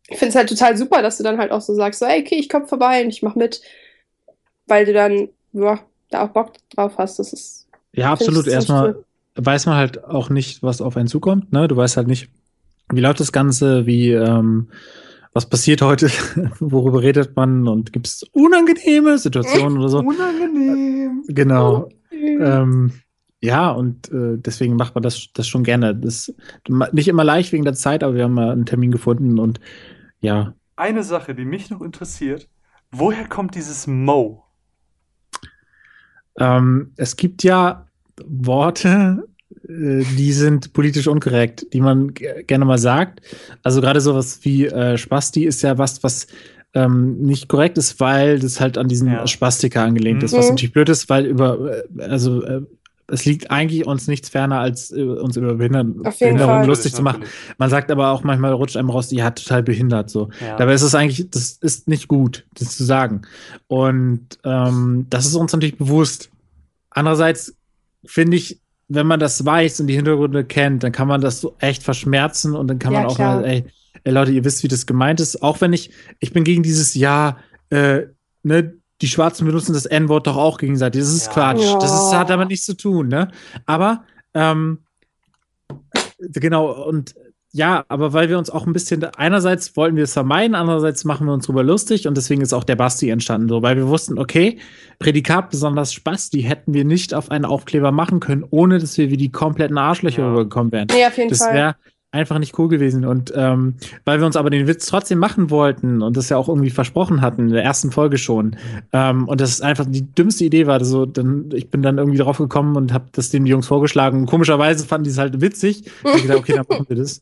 [0.08, 2.22] ich finde es halt total super, dass du dann halt auch so sagst, so, ey,
[2.22, 3.62] okay, ich komme vorbei und ich mach mit,
[4.66, 5.80] weil du dann, ja,
[6.10, 7.20] da auch Bock drauf hast.
[7.20, 8.48] Das ist Ja, absolut.
[8.48, 9.04] Erstmal
[9.36, 11.52] weiß man halt auch nicht, was auf einen zukommt.
[11.52, 11.68] Ne?
[11.68, 12.30] Du weißt halt nicht,
[12.92, 13.86] Wie läuft das Ganze?
[13.86, 14.70] Wie, ähm,
[15.34, 16.08] was passiert heute?
[16.60, 17.68] Worüber redet man?
[17.68, 20.00] Und gibt es unangenehme Situationen oder so?
[20.00, 21.24] Unangenehm.
[21.28, 21.90] Genau.
[22.12, 22.94] Ähm,
[23.42, 25.96] ja, und äh, deswegen macht man das, das schon gerne.
[25.96, 26.36] Das ist
[26.92, 29.60] nicht immer leicht wegen der Zeit, aber wir haben mal einen Termin gefunden und
[30.20, 30.54] ja.
[30.76, 32.50] Eine Sache, die mich noch interessiert,
[32.92, 34.44] woher kommt dieses Mo?
[36.40, 37.86] Ähm, es gibt ja
[38.26, 39.28] Worte,
[39.68, 43.22] äh, die sind politisch unkorrekt, die man gerne mal sagt.
[43.64, 46.28] Also gerade sowas wie äh, Spasti ist ja was, was
[46.74, 49.26] ähm, nicht korrekt ist, weil das halt an diesen Ja.
[49.26, 50.38] Spastiker angelehnt ist, Mhm.
[50.38, 52.62] was natürlich blöd ist, weil über, äh, also äh,
[53.12, 57.24] es liegt eigentlich uns nichts ferner, als äh, uns über Behindern Behinderung lustig zu machen.
[57.58, 60.30] Man sagt aber auch manchmal rutscht einem raus, ja, total behindert so.
[60.40, 60.58] Ja.
[60.58, 63.22] Dabei ist es eigentlich, das ist nicht gut, das zu sagen.
[63.68, 66.30] Und ähm, das ist uns natürlich bewusst.
[66.90, 67.56] Andererseits
[68.06, 71.56] finde ich, wenn man das weiß und die Hintergründe kennt, dann kann man das so
[71.60, 73.36] echt verschmerzen und dann kann Ja, man auch klar.
[73.42, 73.66] mal, ey,
[74.04, 75.44] ey, Leute, ihr wisst, wie das gemeint ist.
[75.44, 77.38] Auch wenn ich, ich bin gegen dieses Ja,
[77.70, 78.04] äh,
[78.42, 81.02] ne, die Schwarzen benutzen das N-Wort doch auch gegenseitig.
[81.02, 81.34] Das ist Ja.
[81.34, 81.64] Quatsch.
[81.64, 81.80] Ja.
[81.80, 83.30] Das ist, hat damit nichts zu tun, ne?
[83.66, 84.04] Aber,
[84.34, 84.80] ähm,
[86.20, 87.16] genau, und
[87.52, 91.26] ja, aber weil wir uns auch ein bisschen, einerseits wollten wir es vermeiden, andererseits machen
[91.26, 94.20] wir uns drüber lustig und deswegen ist auch der Basti entstanden, so, weil wir wussten,
[94.20, 94.60] okay,
[95.00, 99.18] Prädikat besonders Spasti hätten wir nicht auf einen Aufkleber machen können, ohne dass wir wie
[99.18, 100.30] die kompletten Arschlöcher Ja.
[100.30, 100.88] rübergekommen wären.
[100.92, 101.76] Nee, auf jeden Das Fall.
[102.12, 103.06] Einfach nicht cool gewesen.
[103.06, 103.76] Und ähm,
[104.06, 107.22] weil wir uns aber den Witz trotzdem machen wollten und das ja auch irgendwie versprochen
[107.22, 108.56] hatten, in der ersten Folge schon,
[108.94, 112.38] ähm, und das einfach die dümmste Idee war, so, dann, ich bin dann irgendwie drauf
[112.38, 114.22] gekommen und habe das den Jungs vorgeschlagen.
[114.22, 115.86] Und komischerweise fanden die es halt witzig.
[116.16, 117.22] Ich gedacht, okay, dann machen wir das.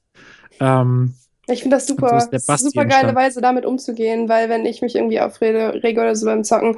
[0.59, 1.13] Ähm,
[1.47, 2.17] Ich finde das so super.
[2.17, 3.13] ist der Das ist super geile.
[3.15, 6.77] Weise, damit umzugehen, weil wenn ich mich irgendwie aufrege rege oder so beim Zocken,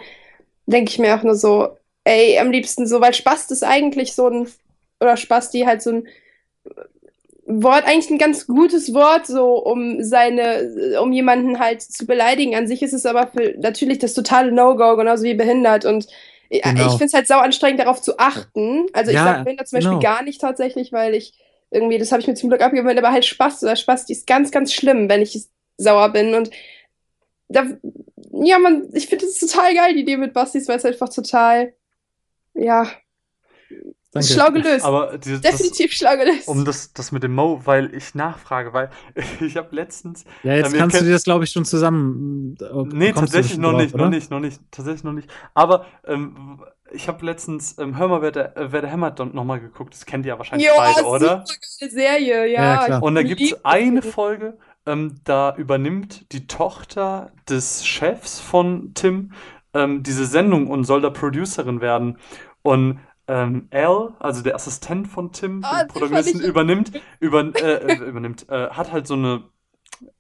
[0.66, 4.28] denke ich mir auch nur so, ey, am liebsten so, weil Spast ist eigentlich so
[4.28, 4.48] ein,
[5.00, 6.04] oder Spasti halt so ein
[7.52, 12.56] Wort, eigentlich ein ganz gutes Wort, so um seine, um jemanden halt zu beleidigen.
[12.56, 15.84] An sich ist es aber für natürlich das totale No-Go, genauso wie behindert.
[15.84, 16.06] Und
[16.50, 16.82] ich- Genau.
[16.86, 18.86] ich finde es halt sau anstrengend, darauf zu achten.
[18.94, 20.02] Also ich Ja, sage behindert zum Beispiel genau.
[20.02, 21.34] gar nicht tatsächlich, weil ich
[21.72, 24.28] irgendwie, das habe ich mir zum Glück abgewöhnt, aber halt Spaß oder Spaß, die ist
[24.28, 25.44] ganz, ganz schlimm, wenn ich
[25.78, 26.36] sauer bin.
[26.36, 26.52] Und
[27.48, 27.66] da,
[28.44, 31.74] ja, man, ich finde das total geil, die Idee mit Bastis, weil es einfach total,
[32.54, 32.88] ja,
[34.12, 34.28] danke.
[34.28, 34.86] schlau gelöst.
[34.86, 36.48] Aber dieses, das, Definitiv schlau gelöst.
[36.48, 38.90] um das, das mit dem Mo, weil ich nachfrage, weil
[39.40, 42.56] ich habe letztens Ja, jetzt Ähm, kannst du kennt- dir das, glaube ich, schon zusammen.
[42.62, 42.66] äh,
[42.96, 44.04] Nee, du tatsächlich noch drauf, nicht, oder?
[44.06, 45.30] noch nicht, noch nicht, tatsächlich noch nicht.
[45.54, 46.62] Aber ähm,
[46.92, 49.94] ich habe letztens, ähm, hör mal, wer der, äh, wer der hämmert nochmal geguckt.
[49.94, 51.44] Das kennt ihr ja wahrscheinlich Ja, beide, oder?
[51.46, 52.64] super geile Serie, ja.
[52.64, 53.04] Ja, klar.
[53.04, 54.02] Und da gibt es eine.
[54.02, 54.58] Folge,
[54.88, 59.34] ähm, da übernimmt die Tochter des Chefs von Tim
[59.76, 62.18] ähm, diese Sendung und soll da Producerin werden.
[62.64, 63.00] Und
[63.30, 66.92] ähm, Al, also der Assistent von Tim, Ah, Protagonisten, übernimmt,
[67.22, 69.46] über, äh, äh, übernimmt, äh, hat halt so eine,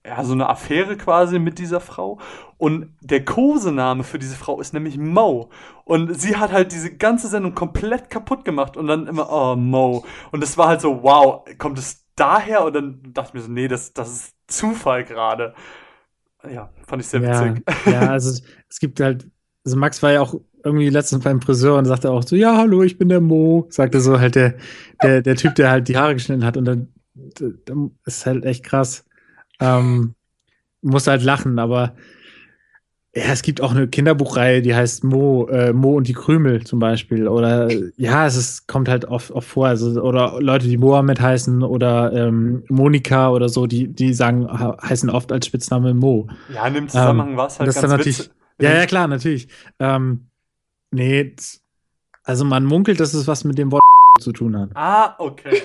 [0.05, 2.19] ja, so eine Affäre quasi mit dieser Frau.
[2.57, 5.49] Und der Kosename für diese Frau ist nämlich Mo.
[5.85, 10.05] Und sie hat halt diese ganze Sendung komplett kaputt gemacht und dann immer, oh, Mo.
[10.31, 12.65] Und es war halt so, wow, kommt es daher?
[12.65, 15.55] Und dann dachte ich mir so, nee, das, das ist Zufall gerade.
[16.49, 17.63] Ja, fand ich sehr Ja, witzig.
[17.83, 19.27] ja, also es gibt halt,
[19.65, 22.83] also Max war ja auch irgendwie letztens beim Friseur und sagte auch so, ja, hallo,
[22.83, 24.55] ich bin der Mo, sagte so halt der,
[25.01, 26.87] der, der Typ, der halt die Haare geschnitten hat und dann,
[27.65, 29.05] dann ist halt echt krass.
[29.59, 30.15] Ähm,
[30.81, 31.95] musste halt lachen, aber
[33.15, 36.77] ja, es gibt auch eine Kinderbuchreihe, die heißt Mo, äh, Mo und die Krümel zum
[36.77, 37.27] Beispiel.
[37.27, 37.67] Oder
[37.97, 39.67] ja, es ist, kommt halt oft, oft vor.
[39.67, 45.09] Also, oder Leute, die Mohammed heißen oder ähm, Monika oder so, die, die sagen, heißen
[45.09, 46.27] oft als Spitzname Mo.
[46.53, 48.33] Ja, in dem Zusammenhang war es halt das ganz dann natürlich- witzig.
[48.61, 49.47] Ja, ja, klar, natürlich.
[49.79, 50.27] Ähm,
[50.91, 51.35] nee,
[52.23, 53.83] also man munkelt, dass es was mit dem Wort
[54.19, 54.69] zu tun hat.
[54.75, 55.61] Ah, okay.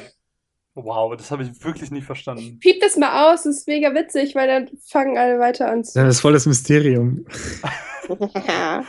[0.76, 2.58] Wow, das habe ich wirklich nicht verstanden.
[2.58, 5.98] Piep das mal aus, das ist mega witzig, weil dann fangen alle weiter an zu.
[6.00, 7.26] Das ist voll das Mysterium.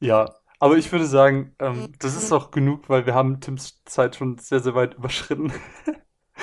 [0.00, 4.16] Ja, aber ich würde sagen, ähm, das ist auch genug, weil wir haben Tims Zeit
[4.16, 5.52] schon sehr, sehr weit überschritten.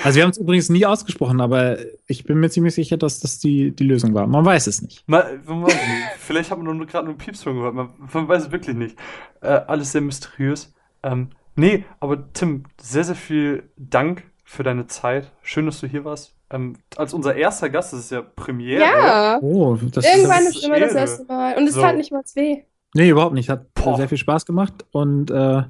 [0.04, 3.38] Also wir haben es übrigens nie ausgesprochen, aber ich bin mir ziemlich sicher, dass das
[3.38, 4.26] die, die Lösung war.
[4.26, 5.06] Man weiß es nicht.
[5.06, 6.04] Mal, man weiß nicht.
[6.18, 7.74] Vielleicht hat man nur gerade nur Pieps von gehört.
[7.74, 8.96] Man, man weiß es wirklich nicht.
[9.42, 10.72] Äh, alles sehr mysteriös.
[11.02, 15.30] Ähm, nee, aber Tim, sehr, sehr viel Dank für deine Zeit.
[15.42, 16.34] Schön, dass du hier warst.
[16.50, 18.82] Ähm, als unser erster Gast, das ist ja Premiere.
[18.82, 21.56] Ja, Oh, das irgendwann das ist ist immer das erste Mal.
[21.56, 21.80] Und es So.
[21.80, 22.62] tat nicht mal weh.
[22.94, 23.48] Nee, überhaupt nicht.
[23.48, 23.96] Hat Boah.
[23.96, 25.62] sehr viel Spaß gemacht und äh,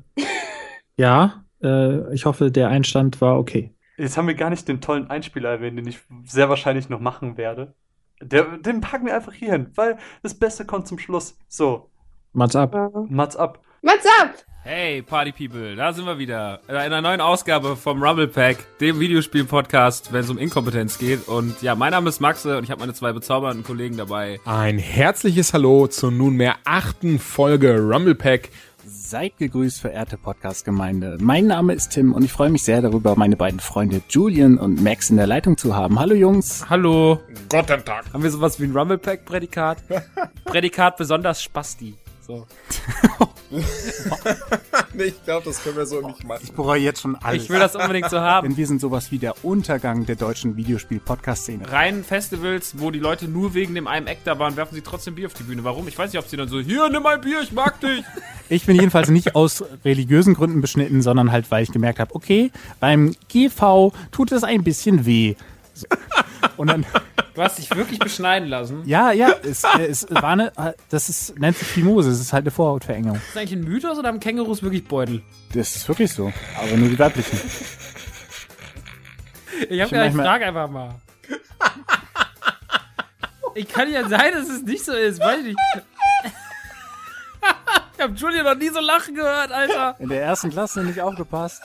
[0.96, 3.72] ja, äh, ich hoffe, der Einstand war okay.
[3.96, 7.36] Jetzt haben wir gar nicht den tollen Einspieler erwähnt, den ich sehr wahrscheinlich noch machen
[7.36, 7.74] werde.
[8.20, 11.36] Der, den packen wir einfach hier hin, weil das Beste kommt zum Schluss.
[11.48, 11.90] So,
[12.32, 12.74] Mats ab.
[13.10, 13.60] Mats ab.
[13.82, 14.32] What's up?
[14.64, 16.60] Hey Party People, da sind wir wieder.
[16.68, 21.26] In einer neuen Ausgabe vom Rumble Pack, dem Videospiel-Podcast, wenn es um Inkompetenz geht.
[21.26, 24.38] Und ja, mein Name ist Maxe und ich habe meine zwei bezaubernden Kollegen dabei.
[24.44, 28.50] Ein herzliches Hallo zur nunmehr achten Folge Rumble Pack.
[29.12, 31.18] Seid gegrüßt, verehrte Podcast-Gemeinde.
[31.20, 34.82] Mein Name ist Tim und ich freue mich sehr darüber, meine beiden Freunde Julian und
[34.82, 36.00] Max in der Leitung zu haben.
[36.00, 36.64] Hallo Jungs.
[36.70, 37.20] Hallo.
[37.50, 38.10] Guten Tag.
[38.10, 39.82] Haben wir sowas wie ein Rumble Pack Prädikat?
[40.46, 41.94] Prädikat besonders Spasti.
[42.24, 42.46] So.
[44.94, 46.40] nee, ich glaube, das können wir so nicht machen.
[46.42, 47.42] Ich bereue jetzt schon alles.
[47.42, 48.48] Ich will das unbedingt so haben.
[48.48, 51.70] Denn wir sind sowas wie der Untergang der deutschen Videospiel-Podcast-Szene.
[51.70, 55.16] Rein Festivals, wo die Leute nur wegen dem einen Act da waren, werfen sie trotzdem
[55.16, 55.64] Bier auf die Bühne.
[55.64, 55.88] Warum?
[55.88, 58.04] Ich weiß nicht, ob sie dann so, hier, nimm ein Bier, ich mag dich.
[58.48, 62.50] Ich bin jedenfalls nicht aus religiösen Gründen beschnitten, sondern halt, weil ich gemerkt habe, okay,
[62.80, 65.36] beim GV tut es ein bisschen weh.
[65.74, 65.86] So.
[66.56, 66.84] Und dann,
[67.34, 68.82] Du hast dich wirklich beschneiden lassen.
[68.84, 70.52] ja, ja, es, äh, es war eine,
[70.90, 73.16] das ist, nennt sich Fimose, es ist halt eine Vorhautverengung.
[73.16, 75.22] Ist das eigentlich ein Mythos oder haben Kängurus wirklich Beutel?
[75.54, 77.40] Das ist wirklich so, aber nur die weiblichen.
[79.70, 80.94] Ich hab ja, ich frage einfach mal.
[83.54, 85.58] Ich kann ja sein, dass es nicht so ist, weiß ich nicht.
[87.94, 89.94] Ich hab Julia noch nie so lachen gehört, Alter.
[90.00, 91.62] In der ersten Klasse nicht aufgepasst.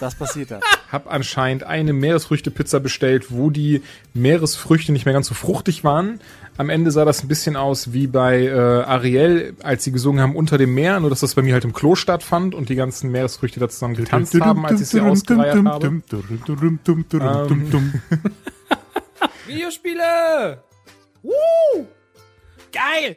[0.00, 0.60] Das passiert da.
[0.90, 6.20] Hab anscheinend eine Meeresfrüchte-Pizza bestellt, wo die Meeresfrüchte nicht mehr ganz so fruchtig waren.
[6.56, 10.36] Am Ende sah das ein bisschen aus wie bei äh, Ariel, als sie gesungen haben
[10.36, 13.10] unter dem Meer, nur dass das bei mir halt im Klo stattfand und die ganzen
[13.10, 15.86] Meeresfrüchte da zusammen getanzt haben, als ich sie ausgereiert habe.
[15.86, 16.02] Ähm,
[19.46, 20.62] Videospiele!
[22.72, 23.16] Geil!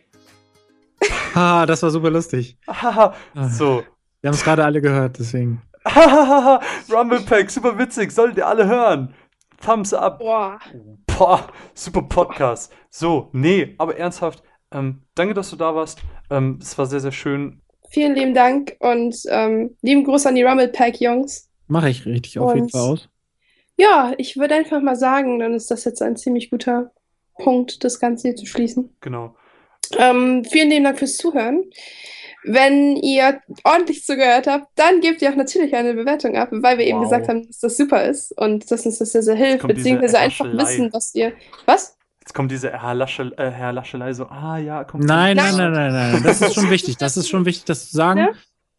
[1.36, 2.58] Ha, das war super lustig.
[2.68, 3.14] Haha,
[3.52, 3.84] so.
[4.22, 5.62] Wir haben es gerade alle gehört, deswegen.
[6.92, 9.14] Rumble Pack, super witzig, solltet ihr alle hören.
[9.64, 10.20] Thumbs up.
[10.20, 10.60] Boah.
[11.18, 12.72] Boah, super Podcast.
[12.90, 16.00] So, nee, aber ernsthaft, ähm, danke, dass du da warst.
[16.30, 17.62] Ähm, es war sehr, sehr schön.
[17.90, 21.50] Vielen lieben Dank und ähm, lieben Gruß an die Rumble Pack Jungs.
[21.68, 23.10] Mache ich richtig auf jeden Fall aus.
[23.78, 26.92] Ja, ich würde einfach mal sagen, dann ist das jetzt ein ziemlich guter
[27.38, 28.96] Punkt, das Ganze hier zu schließen.
[29.02, 29.36] Genau.
[29.98, 31.64] Ähm, vielen lieben Dank fürs Zuhören.
[32.50, 36.86] Wenn ihr ordentlich zugehört habt, dann gebt ihr auch natürlich eine Bewertung ab, weil wir
[36.86, 37.04] eben Wow.
[37.06, 40.46] gesagt haben, dass das super ist und dass uns das sehr, sehr hilft, beziehungsweise einfach
[40.54, 41.34] wissen, was ihr.
[41.66, 41.96] Was?
[42.22, 45.04] Jetzt kommt diese Herr, Lasche, äh, Herr Laschelei so, ah ja, kommt.
[45.06, 45.56] Nein, Nein.
[45.56, 46.24] nein, nein, nein, nein.
[46.24, 46.98] Das ist schon wichtig.
[46.98, 48.20] Das ist schon wichtig, das zu sagen.
[48.20, 48.30] Ja?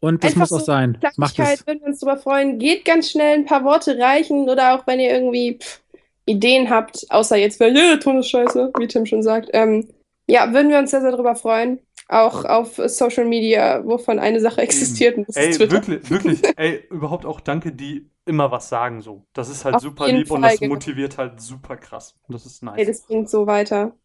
[0.01, 0.97] Und das Einfach muss auch so sein.
[1.17, 1.65] Macht es.
[1.67, 2.57] würden wir uns darüber freuen.
[2.59, 5.81] Geht ganz schnell, ein paar Worte reichen oder auch wenn ihr irgendwie pff,
[6.25, 9.49] Ideen habt, außer jetzt, weil jeder Ton ist scheiße, wie Tim schon sagt.
[9.53, 9.89] Ähm,
[10.27, 11.79] ja, würden wir uns sehr, sehr darüber freuen.
[12.11, 15.73] Auch auf Social Media, wovon eine Sache existiert und das Ey, ist Twitter.
[15.73, 19.27] wirklich, wirklich, ey, überhaupt auch danke, die immer was sagen so.
[19.33, 20.73] Das ist halt Auf super lieb und Fall, das genau.
[20.73, 22.15] motiviert halt super krass.
[22.27, 22.77] Und das ist nice.
[22.79, 23.95] Ey, das bringt so weiter.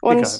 [0.00, 0.30] Und Egal.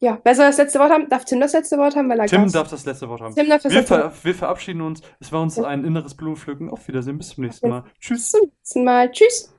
[0.00, 1.08] ja, wer soll das letzte Wort haben?
[1.08, 3.34] Darf Tim das letzte Wort haben, weil er Tim Gast- darf das letzte Wort haben.
[3.36, 5.00] Tim darf das Wir, letzte ver Wort wir verabschieden uns.
[5.20, 5.64] Es war uns Ja.
[5.64, 6.70] ein inneres Blumenpflücken.
[6.70, 7.84] Auf Wiedersehen, bis zum nächsten Mal.
[8.00, 8.18] Tschüss.
[8.18, 9.10] Bis zum nächsten Mal.
[9.12, 9.54] Tschüss.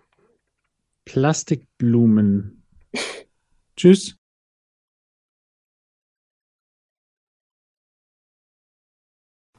[1.05, 2.61] Plastikblumen.
[3.77, 4.17] Tschüss.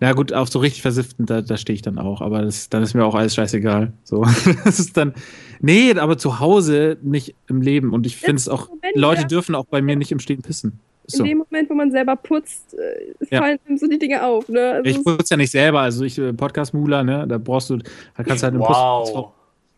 [0.07, 2.81] Ja gut, auf so richtig versifften, da, da stehe ich dann auch, aber das, dann
[2.85, 3.93] ist mir auch alles scheißegal.
[4.05, 4.23] So,
[4.65, 5.15] das ist dann,
[5.61, 7.93] nee, aber zu Hause nicht im Leben.
[7.93, 9.27] Und ich finde es auch, Moment, Leute ja.
[9.27, 10.79] dürfen auch bei mir nicht im Stehen pissen.
[11.07, 11.25] Ist In So.
[11.25, 13.41] dem Moment, wo man selber putzt, äh, Ja.
[13.43, 14.49] fallen so die Dinge auf.
[14.49, 14.61] Ne?
[14.75, 18.23] Also Ich putze ja nicht selber, also ich äh, Podcast-Mula, ne, da brauchst du, da
[18.23, 19.09] kannst du halt im Wow.
[19.11, 19.31] Putzfrau-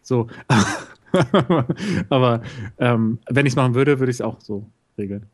[0.03, 0.27] so.
[2.11, 2.43] aber
[2.79, 4.67] ähm, wenn ich es machen würde, würde ich es auch so
[4.99, 5.25] regeln.